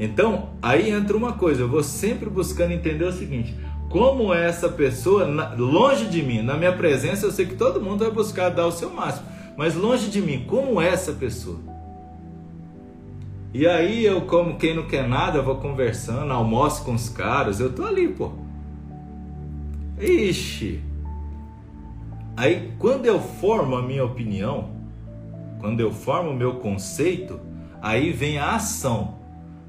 Então, 0.00 0.50
aí 0.60 0.90
entra 0.90 1.16
uma 1.16 1.34
coisa, 1.34 1.60
eu 1.62 1.68
vou 1.68 1.82
sempre 1.82 2.28
buscando 2.28 2.72
entender 2.72 3.04
o 3.04 3.12
seguinte: 3.12 3.54
como 3.90 4.32
é 4.32 4.48
essa 4.48 4.70
pessoa 4.70 5.24
longe 5.56 6.06
de 6.06 6.22
mim, 6.22 6.42
na 6.42 6.56
minha 6.56 6.72
presença, 6.72 7.26
eu 7.26 7.30
sei 7.30 7.46
que 7.46 7.54
todo 7.54 7.80
mundo 7.80 8.04
vai 8.04 8.10
buscar 8.10 8.48
dar 8.48 8.66
o 8.66 8.72
seu 8.72 8.90
máximo. 8.90 9.26
Mas 9.56 9.74
longe 9.74 10.10
de 10.10 10.20
mim, 10.20 10.46
como 10.48 10.80
é 10.80 10.88
essa 10.88 11.12
pessoa? 11.12 11.73
E 13.54 13.68
aí 13.68 14.04
eu, 14.04 14.22
como 14.22 14.56
quem 14.58 14.74
não 14.74 14.88
quer 14.88 15.08
nada, 15.08 15.40
vou 15.40 15.54
conversando, 15.54 16.32
almoço 16.32 16.84
com 16.84 16.92
os 16.92 17.08
caras, 17.08 17.60
eu 17.60 17.72
tô 17.72 17.84
ali, 17.84 18.08
pô. 18.08 18.32
Ixi. 19.96 20.82
Aí 22.36 22.72
quando 22.80 23.06
eu 23.06 23.20
formo 23.20 23.76
a 23.76 23.82
minha 23.82 24.04
opinião, 24.04 24.70
quando 25.60 25.78
eu 25.78 25.92
formo 25.92 26.30
o 26.30 26.36
meu 26.36 26.56
conceito, 26.56 27.38
aí 27.80 28.10
vem 28.10 28.38
a 28.38 28.56
ação. 28.56 29.18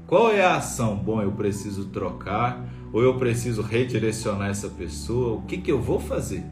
Qual 0.04 0.32
é 0.32 0.44
a 0.44 0.56
ação? 0.56 0.96
Bom, 0.96 1.22
eu 1.22 1.30
preciso 1.30 1.84
trocar, 1.86 2.66
ou 2.92 3.00
eu 3.00 3.14
preciso 3.14 3.62
redirecionar 3.62 4.50
essa 4.50 4.68
pessoa, 4.68 5.36
o 5.36 5.42
que, 5.42 5.58
que 5.58 5.70
eu 5.70 5.80
vou 5.80 6.00
fazer? 6.00 6.44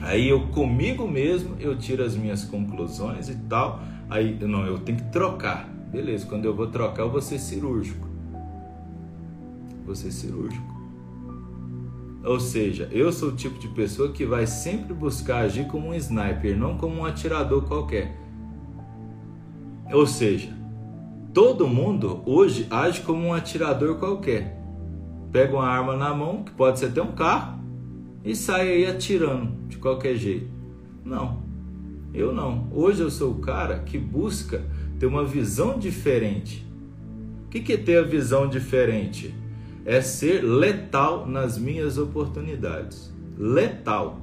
Aí 0.00 0.26
eu 0.26 0.48
comigo 0.48 1.06
mesmo 1.06 1.54
eu 1.60 1.78
tiro 1.78 2.02
as 2.02 2.16
minhas 2.16 2.44
conclusões 2.44 3.28
e 3.28 3.36
tal. 3.48 3.80
Aí 4.08 4.36
não, 4.40 4.66
eu 4.66 4.78
tenho 4.78 4.98
que 4.98 5.04
trocar. 5.04 5.71
Beleza, 5.92 6.24
quando 6.26 6.46
eu 6.46 6.56
vou 6.56 6.68
trocar, 6.68 7.02
eu 7.02 7.10
vou 7.10 7.20
ser 7.20 7.38
cirúrgico. 7.38 8.08
Vou 9.84 9.94
ser 9.94 10.10
cirúrgico. 10.10 10.72
Ou 12.24 12.40
seja, 12.40 12.88
eu 12.90 13.12
sou 13.12 13.28
o 13.28 13.36
tipo 13.36 13.58
de 13.58 13.68
pessoa 13.68 14.10
que 14.10 14.24
vai 14.24 14.46
sempre 14.46 14.94
buscar 14.94 15.40
agir 15.40 15.66
como 15.66 15.88
um 15.88 15.94
sniper, 15.94 16.56
não 16.56 16.78
como 16.78 16.96
um 16.96 17.04
atirador 17.04 17.64
qualquer. 17.64 18.16
Ou 19.92 20.06
seja, 20.06 20.56
todo 21.34 21.68
mundo 21.68 22.22
hoje 22.24 22.66
age 22.70 23.02
como 23.02 23.26
um 23.26 23.34
atirador 23.34 23.96
qualquer. 23.96 24.58
Pega 25.30 25.54
uma 25.54 25.66
arma 25.66 25.94
na 25.94 26.14
mão, 26.14 26.42
que 26.42 26.52
pode 26.52 26.78
ser 26.78 26.86
até 26.86 27.02
um 27.02 27.12
carro, 27.12 27.60
e 28.24 28.34
sai 28.34 28.70
aí 28.70 28.86
atirando 28.86 29.66
de 29.68 29.76
qualquer 29.76 30.14
jeito. 30.14 30.48
Não, 31.04 31.42
eu 32.14 32.32
não. 32.32 32.68
Hoje 32.72 33.02
eu 33.02 33.10
sou 33.10 33.32
o 33.32 33.40
cara 33.40 33.80
que 33.80 33.98
busca 33.98 34.64
ter 35.02 35.06
uma 35.06 35.24
visão 35.24 35.80
diferente. 35.80 36.64
O 37.46 37.48
que 37.48 37.72
é 37.72 37.76
ter 37.76 37.98
a 37.98 38.02
visão 38.02 38.48
diferente? 38.48 39.34
É 39.84 40.00
ser 40.00 40.44
letal 40.44 41.26
nas 41.26 41.58
minhas 41.58 41.98
oportunidades. 41.98 43.12
Letal. 43.36 44.20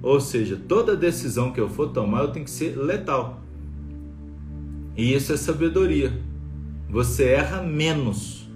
Ou 0.00 0.18
seja, 0.18 0.58
toda 0.66 0.96
decisão 0.96 1.52
que 1.52 1.60
eu 1.60 1.68
for 1.68 1.90
tomar, 1.90 2.22
eu 2.22 2.28
tenho 2.28 2.46
que 2.46 2.50
ser 2.50 2.74
letal. 2.74 3.42
E 4.96 5.12
isso 5.12 5.30
é 5.30 5.36
sabedoria. 5.36 6.18
Você 6.88 7.24
erra 7.24 7.60
menos. 7.60 8.48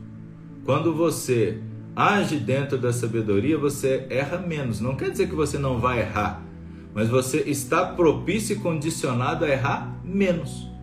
Quando 0.64 0.94
você 0.94 1.60
age 1.94 2.38
dentro 2.38 2.78
da 2.78 2.94
sabedoria, 2.94 3.58
você 3.58 4.06
erra 4.08 4.38
menos. 4.38 4.80
Não 4.80 4.96
quer 4.96 5.10
dizer 5.10 5.28
que 5.28 5.34
você 5.34 5.58
não 5.58 5.78
vai 5.78 6.00
errar, 6.00 6.42
mas 6.94 7.10
você 7.10 7.40
está 7.40 7.84
propício 7.84 8.56
e 8.56 8.58
condicionado 8.58 9.44
a 9.44 9.50
errar 9.50 10.00
menos. 10.02 10.78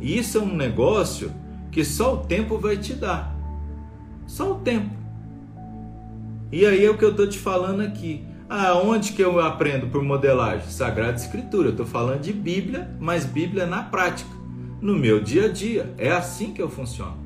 E 0.00 0.18
isso 0.18 0.38
é 0.38 0.40
um 0.40 0.54
negócio 0.54 1.32
que 1.70 1.84
só 1.84 2.14
o 2.14 2.18
tempo 2.18 2.58
vai 2.58 2.76
te 2.76 2.94
dar. 2.94 3.34
Só 4.26 4.52
o 4.52 4.54
tempo. 4.56 4.90
E 6.50 6.66
aí 6.66 6.84
é 6.84 6.90
o 6.90 6.96
que 6.96 7.04
eu 7.04 7.10
estou 7.10 7.28
te 7.28 7.38
falando 7.38 7.82
aqui. 7.82 8.24
Ah, 8.48 8.74
onde 8.74 9.12
que 9.12 9.22
eu 9.22 9.38
aprendo 9.38 9.86
por 9.86 10.02
modelagem? 10.02 10.68
Sagrada 10.68 11.16
Escritura. 11.16 11.68
Eu 11.68 11.72
estou 11.72 11.86
falando 11.86 12.20
de 12.20 12.32
Bíblia, 12.32 12.90
mas 12.98 13.24
Bíblia 13.24 13.66
na 13.66 13.82
prática, 13.82 14.30
no 14.80 14.96
meu 14.96 15.20
dia 15.20 15.44
a 15.44 15.48
dia. 15.48 15.94
É 15.96 16.10
assim 16.10 16.52
que 16.52 16.60
eu 16.60 16.68
funciono. 16.68 17.20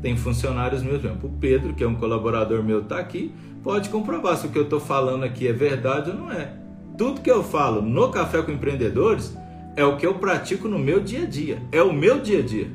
Tem 0.00 0.16
funcionários 0.16 0.82
meus, 0.82 1.00
por 1.00 1.06
exemplo, 1.06 1.28
o 1.28 1.38
Pedro, 1.38 1.74
que 1.74 1.84
é 1.84 1.86
um 1.86 1.94
colaborador 1.94 2.62
meu, 2.62 2.80
está 2.80 2.98
aqui, 2.98 3.32
pode 3.62 3.88
comprovar 3.88 4.36
se 4.36 4.46
o 4.46 4.50
que 4.50 4.58
eu 4.58 4.64
estou 4.64 4.80
falando 4.80 5.22
aqui 5.22 5.46
é 5.46 5.52
verdade 5.52 6.10
ou 6.10 6.16
não 6.16 6.32
é. 6.32 6.54
Tudo 6.96 7.20
que 7.20 7.30
eu 7.30 7.44
falo 7.44 7.80
no 7.82 8.10
Café 8.10 8.42
com 8.42 8.50
Empreendedores 8.50 9.36
é 9.76 9.84
o 9.84 9.96
que 9.96 10.06
eu 10.06 10.14
pratico 10.14 10.68
no 10.68 10.78
meu 10.78 11.00
dia 11.00 11.22
a 11.22 11.26
dia, 11.26 11.62
é 11.70 11.82
o 11.82 11.92
meu 11.92 12.20
dia 12.20 12.40
a 12.40 12.42
dia. 12.42 12.70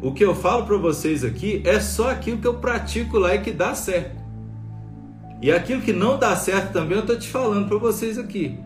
O 0.00 0.12
que 0.12 0.24
eu 0.24 0.34
falo 0.34 0.64
para 0.64 0.76
vocês 0.76 1.24
aqui 1.24 1.60
é 1.64 1.80
só 1.80 2.10
aquilo 2.10 2.38
que 2.38 2.46
eu 2.46 2.54
pratico 2.54 3.18
lá 3.18 3.34
e 3.34 3.40
que 3.40 3.50
dá 3.50 3.74
certo. 3.74 4.16
E 5.42 5.50
aquilo 5.50 5.82
que 5.82 5.92
não 5.92 6.18
dá 6.18 6.36
certo 6.36 6.72
também 6.72 6.96
eu 6.96 7.02
estou 7.02 7.18
te 7.18 7.28
falando 7.28 7.68
para 7.68 7.78
vocês 7.78 8.16
aqui. 8.18 8.58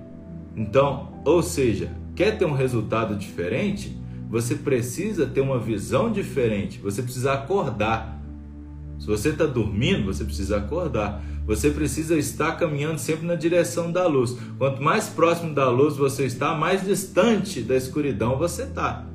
Então, 0.54 1.12
ou 1.24 1.42
seja, 1.42 1.90
quer 2.14 2.36
ter 2.36 2.44
um 2.44 2.52
resultado 2.52 3.16
diferente? 3.16 4.02
você 4.32 4.54
precisa 4.54 5.26
ter 5.26 5.42
uma 5.42 5.58
visão 5.58 6.10
diferente, 6.10 6.78
você 6.78 7.02
precisa 7.02 7.34
acordar. 7.34 8.18
Se 8.98 9.06
você 9.06 9.28
está 9.28 9.44
dormindo, 9.44 10.06
você 10.06 10.24
precisa 10.24 10.56
acordar. 10.56 11.22
Você 11.46 11.70
precisa 11.70 12.16
estar 12.16 12.52
caminhando 12.52 12.98
sempre 12.98 13.26
na 13.26 13.34
direção 13.34 13.90
da 13.90 14.06
luz. 14.06 14.36
Quanto 14.58 14.82
mais 14.82 15.08
próximo 15.08 15.52
da 15.54 15.68
luz 15.68 15.96
você 15.96 16.24
está, 16.24 16.54
mais 16.54 16.84
distante 16.84 17.62
da 17.62 17.76
escuridão 17.76 18.38
você 18.38 18.62
está. 18.62 19.06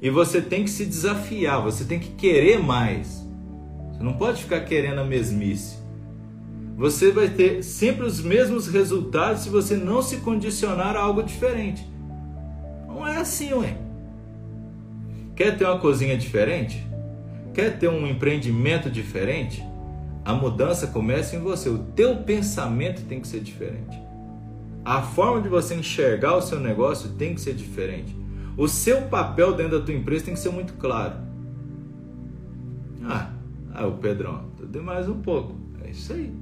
E 0.00 0.10
você 0.10 0.42
tem 0.42 0.64
que 0.64 0.70
se 0.70 0.84
desafiar, 0.84 1.62
você 1.62 1.84
tem 1.84 1.98
que 1.98 2.10
querer 2.10 2.58
mais. 2.58 3.26
Você 3.92 4.02
não 4.02 4.14
pode 4.14 4.42
ficar 4.42 4.60
querendo 4.60 5.00
a 5.00 5.04
mesmice. 5.04 5.76
Você 6.76 7.10
vai 7.12 7.28
ter 7.28 7.62
sempre 7.62 8.04
os 8.04 8.20
mesmos 8.20 8.66
resultados 8.66 9.42
se 9.42 9.48
você 9.48 9.76
não 9.76 10.02
se 10.02 10.18
condicionar 10.18 10.96
a 10.96 11.00
algo 11.00 11.22
diferente. 11.22 11.86
Não 12.86 13.06
é 13.06 13.18
assim, 13.18 13.52
ué. 13.54 13.76
Quer 15.34 15.56
ter 15.56 15.64
uma 15.64 15.78
cozinha 15.78 16.16
diferente? 16.16 16.86
Quer 17.54 17.78
ter 17.78 17.88
um 17.88 18.06
empreendimento 18.06 18.90
diferente? 18.90 19.62
A 20.24 20.32
mudança 20.32 20.86
começa 20.86 21.34
em 21.34 21.40
você. 21.40 21.68
O 21.68 21.78
teu 21.78 22.16
pensamento 22.18 23.02
tem 23.06 23.20
que 23.20 23.26
ser 23.26 23.40
diferente. 23.40 24.00
A 24.84 25.02
forma 25.02 25.40
de 25.40 25.48
você 25.48 25.74
enxergar 25.74 26.36
o 26.36 26.42
seu 26.42 26.60
negócio 26.60 27.10
tem 27.10 27.34
que 27.34 27.40
ser 27.40 27.54
diferente. 27.54 28.16
O 28.56 28.68
seu 28.68 29.02
papel 29.02 29.54
dentro 29.54 29.78
da 29.78 29.84
tua 29.84 29.94
empresa 29.94 30.26
tem 30.26 30.34
que 30.34 30.40
ser 30.40 30.50
muito 30.50 30.74
claro. 30.74 31.16
Ah, 33.04 33.30
ah 33.74 33.86
o 33.86 33.98
Pedrão, 33.98 34.46
deu 34.64 34.82
mais 34.82 35.08
um 35.08 35.20
pouco. 35.20 35.56
É 35.84 35.90
isso 35.90 36.12
aí. 36.12 36.32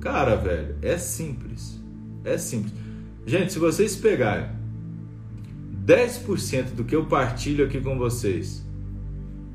Cara, 0.00 0.36
velho, 0.36 0.76
é 0.82 0.96
simples. 0.98 1.80
É 2.24 2.36
simples. 2.36 2.72
Gente, 3.26 3.52
se 3.52 3.58
vocês 3.58 3.96
pegarem 3.96 4.48
10% 5.84 6.74
do 6.74 6.84
que 6.84 6.96
eu 6.96 7.06
partilho 7.06 7.64
aqui 7.64 7.80
com 7.80 7.98
vocês 7.98 8.66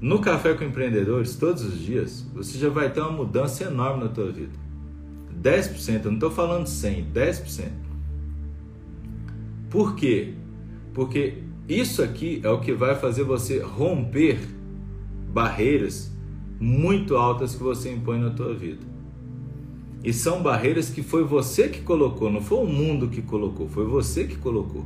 no 0.01 0.19
Café 0.19 0.53
com 0.53 0.63
Empreendedores 0.63 1.35
todos 1.35 1.63
os 1.63 1.79
dias, 1.79 2.25
você 2.33 2.57
já 2.57 2.69
vai 2.69 2.91
ter 2.91 2.99
uma 2.99 3.11
mudança 3.11 3.63
enorme 3.63 4.03
na 4.03 4.09
tua 4.09 4.31
vida. 4.31 4.53
10%, 5.41 6.05
eu 6.05 6.11
não 6.11 6.13
estou 6.13 6.31
falando 6.31 6.67
100, 6.67 7.11
10%. 7.13 7.69
Por 9.69 9.95
quê? 9.95 10.33
Porque 10.93 11.43
isso 11.67 12.01
aqui 12.01 12.39
é 12.43 12.49
o 12.49 12.59
que 12.59 12.73
vai 12.73 12.95
fazer 12.95 13.23
você 13.23 13.59
romper 13.59 14.39
barreiras 15.33 16.11
muito 16.59 17.17
altas 17.17 17.55
que 17.55 17.63
você 17.63 17.91
impõe 17.91 18.19
na 18.19 18.29
tua 18.29 18.53
vida. 18.53 18.85
E 20.03 20.13
são 20.13 20.41
barreiras 20.41 20.89
que 20.89 21.01
foi 21.01 21.23
você 21.23 21.67
que 21.67 21.81
colocou, 21.81 22.31
não 22.31 22.41
foi 22.41 22.59
o 22.59 22.67
mundo 22.67 23.09
que 23.09 23.21
colocou, 23.21 23.67
foi 23.67 23.85
você 23.85 24.25
que 24.25 24.35
colocou. 24.35 24.85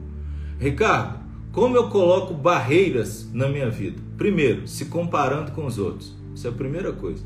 Ricardo, 0.57 1.19
como 1.51 1.75
eu 1.75 1.89
coloco 1.89 2.33
barreiras 2.33 3.29
na 3.33 3.47
minha 3.47 3.69
vida? 3.69 4.08
Primeiro, 4.19 4.67
se 4.67 4.85
comparando 4.85 5.53
com 5.53 5.65
os 5.65 5.77
outros. 5.77 6.13
Isso 6.35 6.45
é 6.45 6.49
a 6.49 6.53
primeira 6.53 6.91
coisa. 6.91 7.23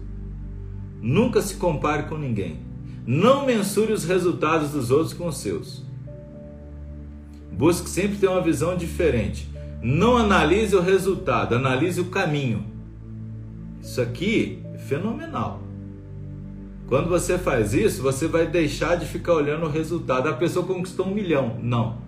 Nunca 1.01 1.41
se 1.41 1.55
compare 1.55 2.03
com 2.03 2.19
ninguém. 2.19 2.59
Não 3.05 3.47
mensure 3.47 3.91
os 3.91 4.05
resultados 4.05 4.69
dos 4.69 4.91
outros 4.91 5.11
com 5.11 5.27
os 5.27 5.37
seus. 5.37 5.83
Busque 7.51 7.89
sempre 7.89 8.17
ter 8.17 8.27
uma 8.27 8.41
visão 8.41 8.77
diferente. 8.77 9.51
Não 9.81 10.17
analise 10.17 10.75
o 10.75 10.81
resultado, 10.81 11.55
analise 11.55 11.99
o 11.99 12.05
caminho. 12.05 12.63
Isso 13.81 13.99
aqui 13.99 14.63
é 14.75 14.77
fenomenal. 14.77 15.63
Quando 16.87 17.09
você 17.09 17.39
faz 17.39 17.73
isso, 17.73 18.03
você 18.03 18.27
vai 18.27 18.45
deixar 18.45 18.97
de 18.97 19.07
ficar 19.07 19.33
olhando 19.33 19.65
o 19.65 19.69
resultado. 19.69 20.29
A 20.29 20.33
pessoa 20.33 20.63
conquistou 20.63 21.07
um 21.07 21.13
milhão. 21.13 21.57
Não. 21.59 22.02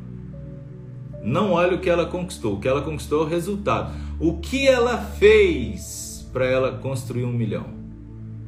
Não 1.26 1.54
olha 1.54 1.76
o 1.76 1.80
que 1.80 1.90
ela 1.90 2.06
conquistou, 2.06 2.54
o 2.54 2.60
que 2.60 2.68
ela 2.68 2.84
conquistou 2.84 3.24
é 3.24 3.26
o 3.26 3.28
resultado. 3.28 3.92
O 4.20 4.38
que 4.38 4.68
ela 4.68 5.00
fez 5.00 6.30
para 6.32 6.46
ela 6.46 6.74
construir 6.74 7.26
um 7.26 7.32
milhão? 7.32 7.66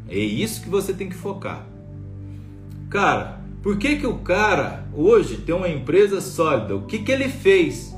É 0.08 0.20
isso 0.20 0.62
que 0.62 0.70
você 0.70 0.94
tem 0.94 1.10
que 1.10 1.16
focar. 1.16 1.66
Cara, 2.88 3.42
por 3.64 3.80
que, 3.80 3.96
que 3.96 4.06
o 4.06 4.20
cara 4.20 4.86
hoje 4.94 5.38
tem 5.38 5.56
uma 5.56 5.68
empresa 5.68 6.22
sólida? 6.22 6.76
O 6.76 6.84
que, 6.84 7.00
que 7.00 7.12
ele 7.12 7.30
fez? 7.30 7.98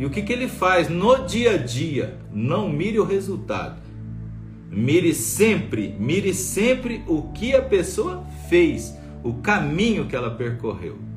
E 0.00 0.04
o 0.04 0.10
que, 0.10 0.20
que 0.20 0.32
ele 0.32 0.48
faz 0.48 0.88
no 0.88 1.24
dia 1.24 1.52
a 1.52 1.56
dia? 1.58 2.18
Não 2.32 2.68
mire 2.68 2.98
o 2.98 3.04
resultado. 3.04 3.80
Mire 4.68 5.14
sempre, 5.14 5.94
mire 5.96 6.34
sempre 6.34 7.04
o 7.06 7.22
que 7.32 7.54
a 7.54 7.62
pessoa 7.62 8.24
fez, 8.48 8.98
o 9.22 9.34
caminho 9.34 10.06
que 10.06 10.16
ela 10.16 10.32
percorreu. 10.32 11.07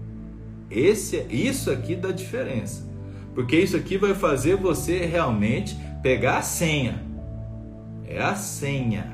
Esse, 0.71 1.25
isso 1.29 1.69
aqui 1.69 1.95
dá 1.95 2.11
diferença. 2.11 2.89
Porque 3.35 3.57
isso 3.57 3.75
aqui 3.75 3.97
vai 3.97 4.13
fazer 4.13 4.55
você 4.55 5.05
realmente 5.05 5.77
pegar 6.01 6.37
a 6.37 6.41
senha. 6.41 7.03
É 8.07 8.21
a 8.21 8.35
senha. 8.35 9.11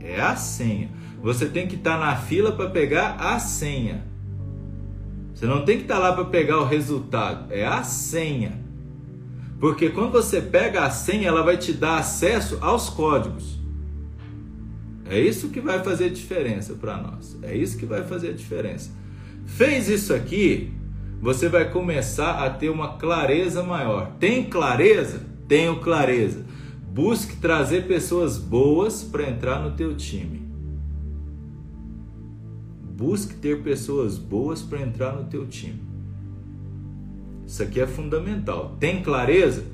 É 0.00 0.20
a 0.20 0.34
senha. 0.36 0.90
Você 1.22 1.46
tem 1.46 1.66
que 1.66 1.76
estar 1.76 1.98
tá 1.98 2.06
na 2.06 2.16
fila 2.16 2.52
para 2.52 2.70
pegar 2.70 3.16
a 3.16 3.38
senha. 3.38 4.04
Você 5.34 5.44
não 5.44 5.64
tem 5.64 5.76
que 5.76 5.82
estar 5.82 5.96
tá 5.96 6.00
lá 6.00 6.12
para 6.14 6.24
pegar 6.24 6.58
o 6.60 6.64
resultado. 6.64 7.52
É 7.52 7.66
a 7.66 7.82
senha. 7.82 8.64
Porque 9.60 9.90
quando 9.90 10.12
você 10.12 10.40
pega 10.40 10.84
a 10.84 10.90
senha, 10.90 11.28
ela 11.28 11.42
vai 11.42 11.56
te 11.56 11.72
dar 11.72 11.98
acesso 11.98 12.58
aos 12.60 12.88
códigos. 12.88 13.58
É 15.08 15.18
isso 15.20 15.48
que 15.48 15.60
vai 15.60 15.82
fazer 15.82 16.10
diferença 16.10 16.74
para 16.74 16.96
nós. 16.96 17.38
É 17.42 17.54
isso 17.54 17.78
que 17.78 17.86
vai 17.86 18.02
fazer 18.04 18.34
diferença. 18.34 18.90
Fez 19.46 19.88
isso 19.88 20.12
aqui, 20.12 20.72
você 21.20 21.48
vai 21.48 21.70
começar 21.70 22.44
a 22.44 22.50
ter 22.50 22.68
uma 22.68 22.96
clareza 22.96 23.62
maior. 23.62 24.12
Tem 24.18 24.44
clareza? 24.44 25.22
Tenho 25.48 25.80
clareza. 25.80 26.44
Busque 26.92 27.36
trazer 27.36 27.86
pessoas 27.86 28.38
boas 28.38 29.02
para 29.02 29.28
entrar 29.28 29.60
no 29.60 29.76
teu 29.76 29.96
time. 29.96 30.42
Busque 32.96 33.34
ter 33.34 33.62
pessoas 33.62 34.16
boas 34.16 34.62
para 34.62 34.80
entrar 34.80 35.12
no 35.14 35.24
teu 35.24 35.46
time. 35.46 35.82
Isso 37.46 37.62
aqui 37.62 37.80
é 37.80 37.86
fundamental. 37.86 38.76
Tem 38.80 39.02
clareza? 39.02 39.64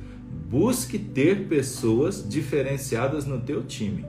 Busque 0.50 0.98
ter 0.98 1.48
pessoas 1.48 2.28
diferenciadas 2.28 3.24
no 3.24 3.40
teu 3.40 3.62
time. 3.62 4.04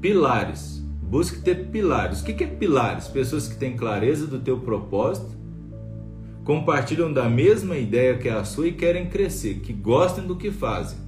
Pilares. 0.00 0.83
Busque 1.08 1.40
ter 1.40 1.66
pilares. 1.66 2.20
O 2.20 2.24
que 2.24 2.42
é 2.42 2.46
pilares? 2.46 3.08
Pessoas 3.08 3.46
que 3.46 3.56
têm 3.56 3.76
clareza 3.76 4.26
do 4.26 4.40
teu 4.40 4.58
propósito, 4.58 5.36
compartilham 6.44 7.12
da 7.12 7.28
mesma 7.28 7.76
ideia 7.76 8.18
que 8.18 8.28
a 8.28 8.44
sua 8.44 8.68
e 8.68 8.72
querem 8.72 9.08
crescer, 9.08 9.60
que 9.60 9.72
gostem 9.72 10.26
do 10.26 10.36
que 10.36 10.50
fazem. 10.50 10.98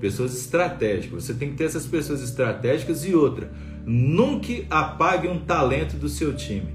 Pessoas 0.00 0.34
estratégicas. 0.36 1.24
Você 1.24 1.34
tem 1.34 1.50
que 1.50 1.56
ter 1.56 1.64
essas 1.64 1.86
pessoas 1.86 2.22
estratégicas 2.22 3.04
e 3.04 3.14
outra. 3.14 3.52
Nunca 3.84 4.52
apague 4.70 5.28
um 5.28 5.40
talento 5.40 5.96
do 5.96 6.08
seu 6.08 6.34
time. 6.34 6.74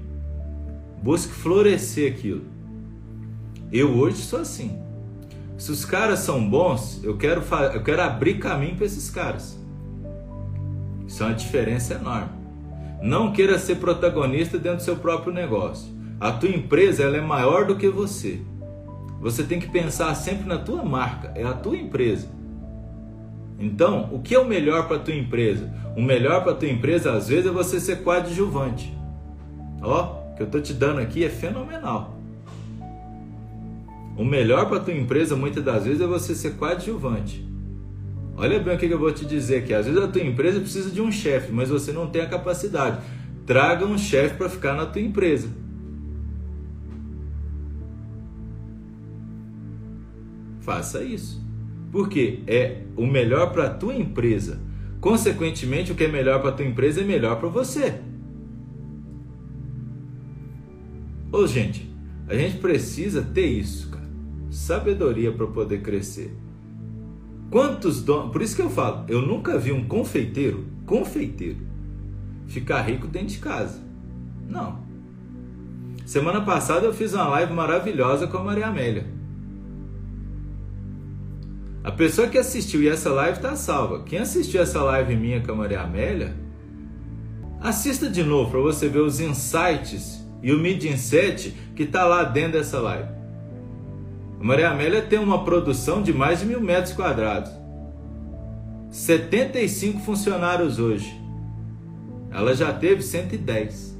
Busque 1.02 1.32
florescer 1.32 2.12
aquilo. 2.12 2.44
Eu 3.72 3.96
hoje 3.96 4.18
sou 4.18 4.40
assim. 4.40 4.78
Se 5.58 5.72
os 5.72 5.84
caras 5.84 6.20
são 6.20 6.48
bons, 6.48 7.02
eu 7.02 7.16
quero, 7.16 7.42
eu 7.72 7.82
quero 7.82 8.02
abrir 8.02 8.38
caminho 8.38 8.76
para 8.76 8.86
esses 8.86 9.10
caras. 9.10 9.58
Isso 11.06 11.22
é 11.22 11.26
uma 11.26 11.34
diferença 11.34 11.94
enorme. 11.94 12.30
Não 13.02 13.32
queira 13.32 13.58
ser 13.58 13.76
protagonista 13.76 14.58
dentro 14.58 14.78
do 14.78 14.82
seu 14.82 14.96
próprio 14.96 15.32
negócio. 15.32 15.94
A 16.18 16.32
tua 16.32 16.48
empresa 16.48 17.02
ela 17.02 17.16
é 17.16 17.20
maior 17.20 17.66
do 17.66 17.76
que 17.76 17.88
você. 17.88 18.40
Você 19.20 19.42
tem 19.42 19.60
que 19.60 19.68
pensar 19.68 20.14
sempre 20.14 20.46
na 20.46 20.58
tua 20.58 20.82
marca, 20.82 21.32
é 21.34 21.44
a 21.44 21.52
tua 21.52 21.76
empresa. 21.76 22.28
Então, 23.58 24.10
o 24.12 24.20
que 24.20 24.34
é 24.34 24.38
o 24.38 24.46
melhor 24.46 24.86
para 24.86 24.98
tua 24.98 25.14
empresa? 25.14 25.72
O 25.96 26.02
melhor 26.02 26.42
para 26.42 26.54
tua 26.54 26.68
empresa 26.68 27.12
às 27.12 27.28
vezes 27.28 27.46
é 27.46 27.50
você 27.50 27.80
ser 27.80 28.02
coadjuvante. 28.02 28.96
Ó, 29.82 30.32
o 30.32 30.34
que 30.36 30.42
eu 30.42 30.46
tô 30.46 30.60
te 30.60 30.74
dando 30.74 31.00
aqui 31.00 31.24
é 31.24 31.28
fenomenal. 31.30 32.16
O 34.16 34.24
melhor 34.24 34.68
para 34.68 34.80
tua 34.80 34.94
empresa 34.94 35.36
muitas 35.36 35.62
das 35.62 35.84
vezes 35.84 36.00
é 36.00 36.06
você 36.06 36.34
ser 36.34 36.56
coadjuvante. 36.56 37.46
Olha 38.38 38.60
bem 38.60 38.76
o 38.76 38.78
que 38.78 38.86
eu 38.86 38.98
vou 38.98 39.12
te 39.12 39.24
dizer 39.24 39.62
aqui. 39.62 39.72
Às 39.72 39.86
vezes 39.86 40.00
a 40.00 40.06
tua 40.06 40.22
empresa 40.22 40.60
precisa 40.60 40.90
de 40.90 41.00
um 41.00 41.10
chefe, 41.10 41.50
mas 41.50 41.70
você 41.70 41.90
não 41.90 42.06
tem 42.06 42.20
a 42.20 42.28
capacidade. 42.28 43.00
Traga 43.46 43.86
um 43.86 43.96
chefe 43.96 44.36
para 44.36 44.48
ficar 44.50 44.74
na 44.74 44.84
tua 44.84 45.00
empresa. 45.00 45.48
Faça 50.60 51.02
isso. 51.02 51.42
Porque 51.90 52.40
é 52.46 52.82
o 52.94 53.06
melhor 53.06 53.52
para 53.52 53.66
a 53.66 53.70
tua 53.70 53.94
empresa. 53.94 54.60
Consequentemente, 55.00 55.92
o 55.92 55.94
que 55.94 56.04
é 56.04 56.08
melhor 56.08 56.40
para 56.40 56.50
a 56.50 56.52
tua 56.52 56.66
empresa 56.66 57.00
é 57.00 57.04
melhor 57.04 57.38
para 57.38 57.48
você. 57.48 58.00
Ô, 61.32 61.46
gente, 61.46 61.90
a 62.28 62.34
gente 62.34 62.58
precisa 62.58 63.22
ter 63.22 63.46
isso, 63.46 63.88
cara. 63.88 64.08
Sabedoria 64.50 65.32
para 65.32 65.46
poder 65.46 65.80
crescer. 65.80 66.36
Quantos 67.50 68.02
donos. 68.02 68.32
Por 68.32 68.42
isso 68.42 68.56
que 68.56 68.62
eu 68.62 68.70
falo, 68.70 69.04
eu 69.08 69.22
nunca 69.22 69.58
vi 69.58 69.72
um 69.72 69.86
confeiteiro, 69.86 70.66
confeiteiro, 70.84 71.58
ficar 72.46 72.82
rico 72.82 73.06
dentro 73.06 73.28
de 73.28 73.38
casa. 73.38 73.80
Não. 74.48 74.84
Semana 76.04 76.40
passada 76.40 76.86
eu 76.86 76.94
fiz 76.94 77.14
uma 77.14 77.28
live 77.28 77.52
maravilhosa 77.52 78.26
com 78.26 78.38
a 78.38 78.44
Maria 78.44 78.68
Amélia. 78.68 79.06
A 81.82 81.92
pessoa 81.92 82.28
que 82.28 82.36
assistiu 82.36 82.82
e 82.82 82.88
essa 82.88 83.10
live 83.10 83.36
está 83.38 83.54
salva. 83.54 84.02
Quem 84.02 84.18
assistiu 84.18 84.60
essa 84.60 84.82
live 84.82 85.14
minha 85.14 85.40
com 85.40 85.52
a 85.52 85.54
Maria 85.54 85.82
Amélia, 85.82 86.34
assista 87.60 88.08
de 88.08 88.22
novo 88.24 88.50
para 88.50 88.60
você 88.60 88.88
ver 88.88 89.00
os 89.00 89.20
insights 89.20 90.24
e 90.42 90.52
o 90.52 90.58
mindset 90.58 91.54
que 91.74 91.84
está 91.84 92.04
lá 92.04 92.24
dentro 92.24 92.58
dessa 92.58 92.80
live. 92.80 93.15
Maria 94.46 94.70
Amélia 94.70 95.02
tem 95.02 95.18
uma 95.18 95.42
produção 95.42 96.00
de 96.00 96.12
mais 96.12 96.38
de 96.38 96.46
mil 96.46 96.60
metros 96.60 96.94
quadrados. 96.94 97.50
75 98.92 99.98
funcionários 100.02 100.78
hoje. 100.78 101.20
Ela 102.30 102.54
já 102.54 102.72
teve 102.72 103.02
110. 103.02 103.98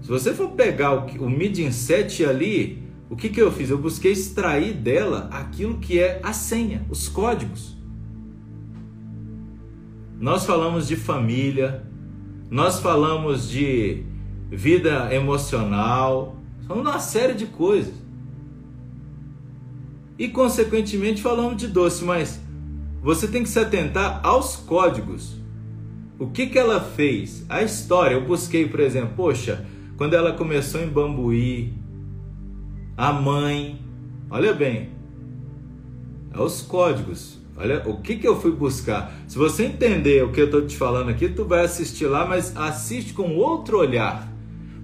Se 0.00 0.08
você 0.08 0.32
for 0.32 0.52
pegar 0.52 0.94
o, 0.94 1.26
o 1.26 1.28
Medium 1.28 1.70
7 1.70 2.24
ali, 2.24 2.82
o 3.10 3.14
que, 3.14 3.28
que 3.28 3.42
eu 3.42 3.52
fiz? 3.52 3.68
Eu 3.68 3.76
busquei 3.76 4.12
extrair 4.12 4.72
dela 4.72 5.28
aquilo 5.30 5.76
que 5.80 5.98
é 5.98 6.18
a 6.22 6.32
senha, 6.32 6.86
os 6.88 7.10
códigos. 7.10 7.76
Nós 10.18 10.46
falamos 10.46 10.88
de 10.88 10.96
família, 10.96 11.84
nós 12.50 12.80
falamos 12.80 13.50
de 13.50 14.02
vida 14.50 15.14
emocional, 15.14 16.40
falamos 16.70 16.88
uma 16.88 17.00
série 17.00 17.34
de 17.34 17.46
coisas. 17.46 17.92
E 20.16 20.28
consequentemente 20.28 21.20
falamos 21.20 21.56
de 21.56 21.66
doce, 21.66 22.04
mas 22.04 22.40
você 23.02 23.26
tem 23.26 23.42
que 23.42 23.48
se 23.48 23.58
atentar 23.58 24.20
aos 24.22 24.54
códigos. 24.54 25.36
O 26.16 26.28
que, 26.28 26.46
que 26.46 26.56
ela 26.56 26.80
fez? 26.80 27.44
A 27.48 27.60
história. 27.62 28.14
Eu 28.14 28.24
busquei, 28.24 28.68
por 28.68 28.78
exemplo, 28.78 29.14
poxa, 29.16 29.66
quando 29.96 30.14
ela 30.14 30.32
começou 30.32 30.80
em 30.80 30.86
Bambuí, 30.86 31.74
a 32.96 33.12
mãe, 33.12 33.80
olha 34.30 34.52
bem, 34.52 34.90
é 36.32 36.40
os 36.40 36.62
códigos. 36.62 37.40
Olha 37.56 37.82
o 37.88 38.00
que, 38.00 38.14
que 38.14 38.28
eu 38.28 38.40
fui 38.40 38.52
buscar. 38.52 39.12
Se 39.26 39.36
você 39.36 39.64
entender 39.64 40.22
o 40.22 40.30
que 40.30 40.40
eu 40.40 40.46
estou 40.46 40.64
te 40.64 40.76
falando 40.76 41.10
aqui, 41.10 41.28
tu 41.28 41.44
vai 41.44 41.64
assistir 41.64 42.06
lá, 42.06 42.24
mas 42.24 42.56
assiste 42.56 43.12
com 43.12 43.34
outro 43.34 43.78
olhar. 43.78 44.30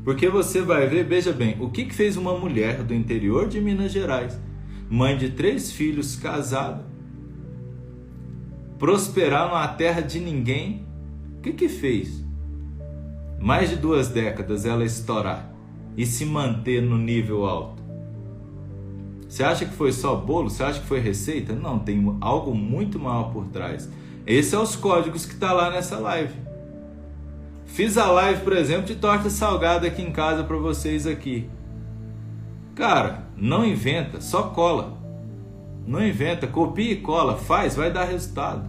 Porque 0.07 0.29
você 0.29 0.63
vai 0.63 0.87
ver, 0.87 1.05
veja 1.05 1.33
bem, 1.33 1.57
o 1.59 1.69
que, 1.69 1.85
que 1.85 1.93
fez 1.93 2.17
uma 2.17 2.39
mulher 2.39 2.85
do 2.85 2.95
interior 2.95 3.49
de 3.49 3.61
Minas 3.61 3.91
Gerais, 3.91 4.39
mãe 4.89 5.19
de 5.19 5.31
três 5.31 5.73
filhos, 5.73 6.15
casada, 6.15 6.87
prosperar 8.79 9.49
numa 9.49 9.67
terra 9.67 10.01
de 10.01 10.21
ninguém. 10.21 10.87
O 11.39 11.41
que, 11.41 11.53
que 11.53 11.69
fez? 11.69 12.25
Mais 13.41 13.69
de 13.69 13.75
duas 13.75 14.07
décadas 14.07 14.65
ela 14.65 14.85
estourar 14.85 15.53
e 15.97 16.07
se 16.07 16.25
manter 16.25 16.81
no 16.81 16.97
nível 16.97 17.45
alto. 17.45 17.83
Você 19.29 19.43
acha 19.43 19.67
que 19.67 19.75
foi 19.75 19.91
só 19.91 20.15
bolo? 20.15 20.49
Você 20.49 20.63
acha 20.63 20.79
que 20.79 20.87
foi 20.87 21.01
receita? 21.01 21.53
Não, 21.53 21.81
tem 21.81 22.17
algo 22.21 22.55
muito 22.55 22.97
maior 22.97 23.33
por 23.33 23.49
trás. 23.49 23.91
Esses 24.25 24.53
são 24.53 24.63
os 24.63 24.77
códigos 24.77 25.27
que 25.27 25.35
está 25.35 25.53
lá 25.53 25.69
nessa 25.69 25.99
live. 25.99 26.46
Fiz 27.77 27.99
a 27.99 28.11
live, 28.11 28.41
por 28.41 28.55
exemplo, 28.55 28.87
de 28.87 28.95
torta 28.95 29.29
salgada 29.29 29.87
aqui 29.87 30.01
em 30.01 30.11
casa 30.11 30.43
para 30.43 30.57
vocês 30.57 31.07
aqui. 31.07 31.47
Cara, 32.75 33.27
não 33.37 33.67
inventa, 33.67 34.19
só 34.19 34.45
cola. 34.45 34.97
Não 35.87 36.03
inventa, 36.03 36.47
copia 36.47 36.93
e 36.93 36.97
cola, 36.97 37.37
faz, 37.37 37.77
vai 37.77 37.93
dar 37.93 38.05
resultado. 38.05 38.67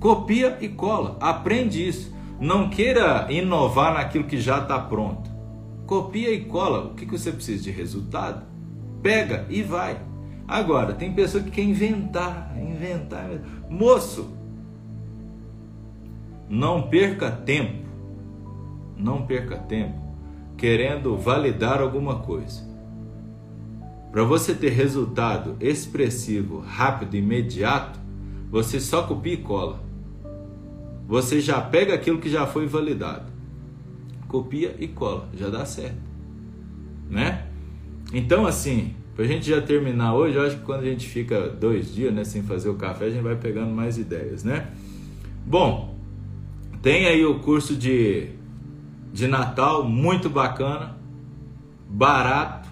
Copia 0.00 0.58
e 0.60 0.68
cola, 0.68 1.16
aprende 1.20 1.86
isso. 1.86 2.12
Não 2.40 2.68
queira 2.68 3.28
inovar 3.30 3.94
naquilo 3.94 4.24
que 4.24 4.40
já 4.40 4.58
está 4.58 4.76
pronto. 4.76 5.30
Copia 5.86 6.32
e 6.32 6.44
cola. 6.44 6.86
O 6.86 6.94
que, 6.94 7.06
que 7.06 7.16
você 7.16 7.30
precisa 7.30 7.62
de 7.62 7.70
resultado? 7.70 8.44
Pega 9.00 9.46
e 9.48 9.62
vai. 9.62 10.00
Agora, 10.48 10.94
tem 10.94 11.12
pessoa 11.12 11.44
que 11.44 11.50
quer 11.52 11.62
inventar, 11.62 12.52
inventar. 12.60 13.30
Moço, 13.70 14.36
não 16.48 16.82
perca 16.82 17.30
tempo, 17.30 17.91
não 18.96 19.26
perca 19.26 19.56
tempo 19.56 20.12
querendo 20.56 21.16
validar 21.16 21.80
alguma 21.80 22.20
coisa. 22.20 22.62
Para 24.12 24.22
você 24.24 24.54
ter 24.54 24.70
resultado 24.70 25.56
expressivo, 25.58 26.60
rápido, 26.60 27.16
imediato, 27.16 27.98
você 28.50 28.78
só 28.78 29.02
copia 29.02 29.32
e 29.32 29.38
cola. 29.38 29.82
Você 31.08 31.40
já 31.40 31.60
pega 31.60 31.94
aquilo 31.94 32.18
que 32.18 32.28
já 32.28 32.46
foi 32.46 32.66
validado. 32.66 33.32
Copia 34.28 34.76
e 34.78 34.86
cola, 34.86 35.28
já 35.34 35.48
dá 35.48 35.64
certo. 35.64 36.00
Né? 37.10 37.46
Então, 38.12 38.46
assim, 38.46 38.94
para 39.16 39.24
a 39.24 39.28
gente 39.28 39.48
já 39.48 39.60
terminar 39.60 40.14
hoje, 40.14 40.36
eu 40.36 40.42
acho 40.42 40.58
que 40.58 40.62
quando 40.62 40.82
a 40.82 40.86
gente 40.86 41.08
fica 41.08 41.48
dois 41.48 41.92
dias 41.92 42.12
né, 42.14 42.24
sem 42.24 42.42
fazer 42.42 42.68
o 42.68 42.74
café, 42.74 43.06
a 43.06 43.10
gente 43.10 43.22
vai 43.22 43.36
pegando 43.36 43.70
mais 43.70 43.98
ideias, 43.98 44.44
né? 44.44 44.70
Bom, 45.44 45.98
tem 46.80 47.06
aí 47.06 47.24
o 47.24 47.40
curso 47.40 47.74
de, 47.74 48.28
de 49.12 49.26
Natal, 49.26 49.84
muito 49.84 50.30
bacana, 50.30 50.96
barato. 51.88 52.68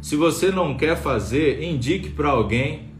Se 0.00 0.16
você 0.16 0.50
não 0.50 0.76
quer 0.76 0.96
fazer, 0.96 1.62
indique 1.62 2.10
para 2.10 2.30
alguém. 2.30 2.90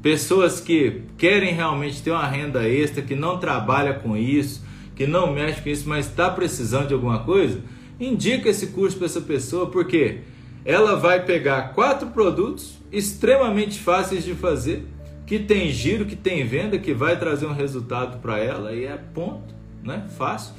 Pessoas 0.00 0.60
que 0.60 1.02
querem 1.16 1.52
realmente 1.52 2.02
ter 2.02 2.12
uma 2.12 2.26
renda 2.26 2.68
extra, 2.68 3.02
que 3.02 3.14
não 3.14 3.38
trabalha 3.38 3.94
com 3.94 4.16
isso, 4.16 4.64
que 4.94 5.06
não 5.06 5.32
mexe 5.32 5.60
com 5.60 5.68
isso, 5.68 5.88
mas 5.88 6.06
está 6.06 6.30
precisando 6.30 6.88
de 6.88 6.94
alguma 6.94 7.20
coisa, 7.20 7.60
indica 7.98 8.48
esse 8.48 8.68
curso 8.68 8.96
para 8.96 9.06
essa 9.06 9.20
pessoa, 9.20 9.66
porque 9.66 10.20
ela 10.64 10.94
vai 10.96 11.24
pegar 11.24 11.74
quatro 11.74 12.08
produtos 12.10 12.78
extremamente 12.92 13.78
fáceis 13.78 14.24
de 14.24 14.34
fazer, 14.34 14.86
que 15.26 15.38
tem 15.38 15.70
giro, 15.70 16.06
que 16.06 16.16
tem 16.16 16.46
venda, 16.46 16.78
que 16.78 16.94
vai 16.94 17.18
trazer 17.18 17.46
um 17.46 17.52
resultado 17.52 18.18
para 18.18 18.38
ela 18.38 18.72
e 18.72 18.84
é 18.84 18.96
ponto 18.96 19.58
né? 19.82 20.04
Fácil. 20.16 20.54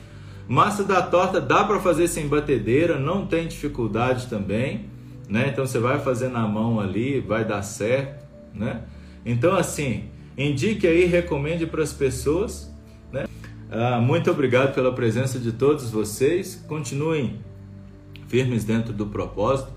Massa 0.49 0.83
da 0.83 0.99
torta 0.99 1.39
dá 1.39 1.63
para 1.63 1.79
fazer 1.79 2.07
sem 2.07 2.27
batedeira, 2.27 2.97
não 2.97 3.23
tem 3.23 3.47
dificuldade 3.47 4.25
também, 4.25 4.89
né? 5.29 5.47
Então 5.47 5.63
você 5.63 5.77
vai 5.77 5.99
fazer 5.99 6.27
na 6.29 6.47
mão 6.47 6.79
ali, 6.79 7.19
vai 7.19 7.45
dar 7.45 7.61
certo, 7.61 8.25
né? 8.51 8.81
Então 9.23 9.55
assim, 9.55 10.05
indique 10.35 10.87
aí, 10.87 11.05
recomende 11.05 11.67
para 11.67 11.83
as 11.83 11.93
pessoas, 11.93 12.73
né? 13.13 13.27
Ah, 13.69 14.01
muito 14.01 14.31
obrigado 14.31 14.73
pela 14.73 14.91
presença 14.91 15.37
de 15.37 15.51
todos 15.51 15.91
vocês. 15.91 16.55
Continuem 16.67 17.41
firmes 18.27 18.63
dentro 18.63 18.91
do 18.91 19.05
propósito. 19.05 19.71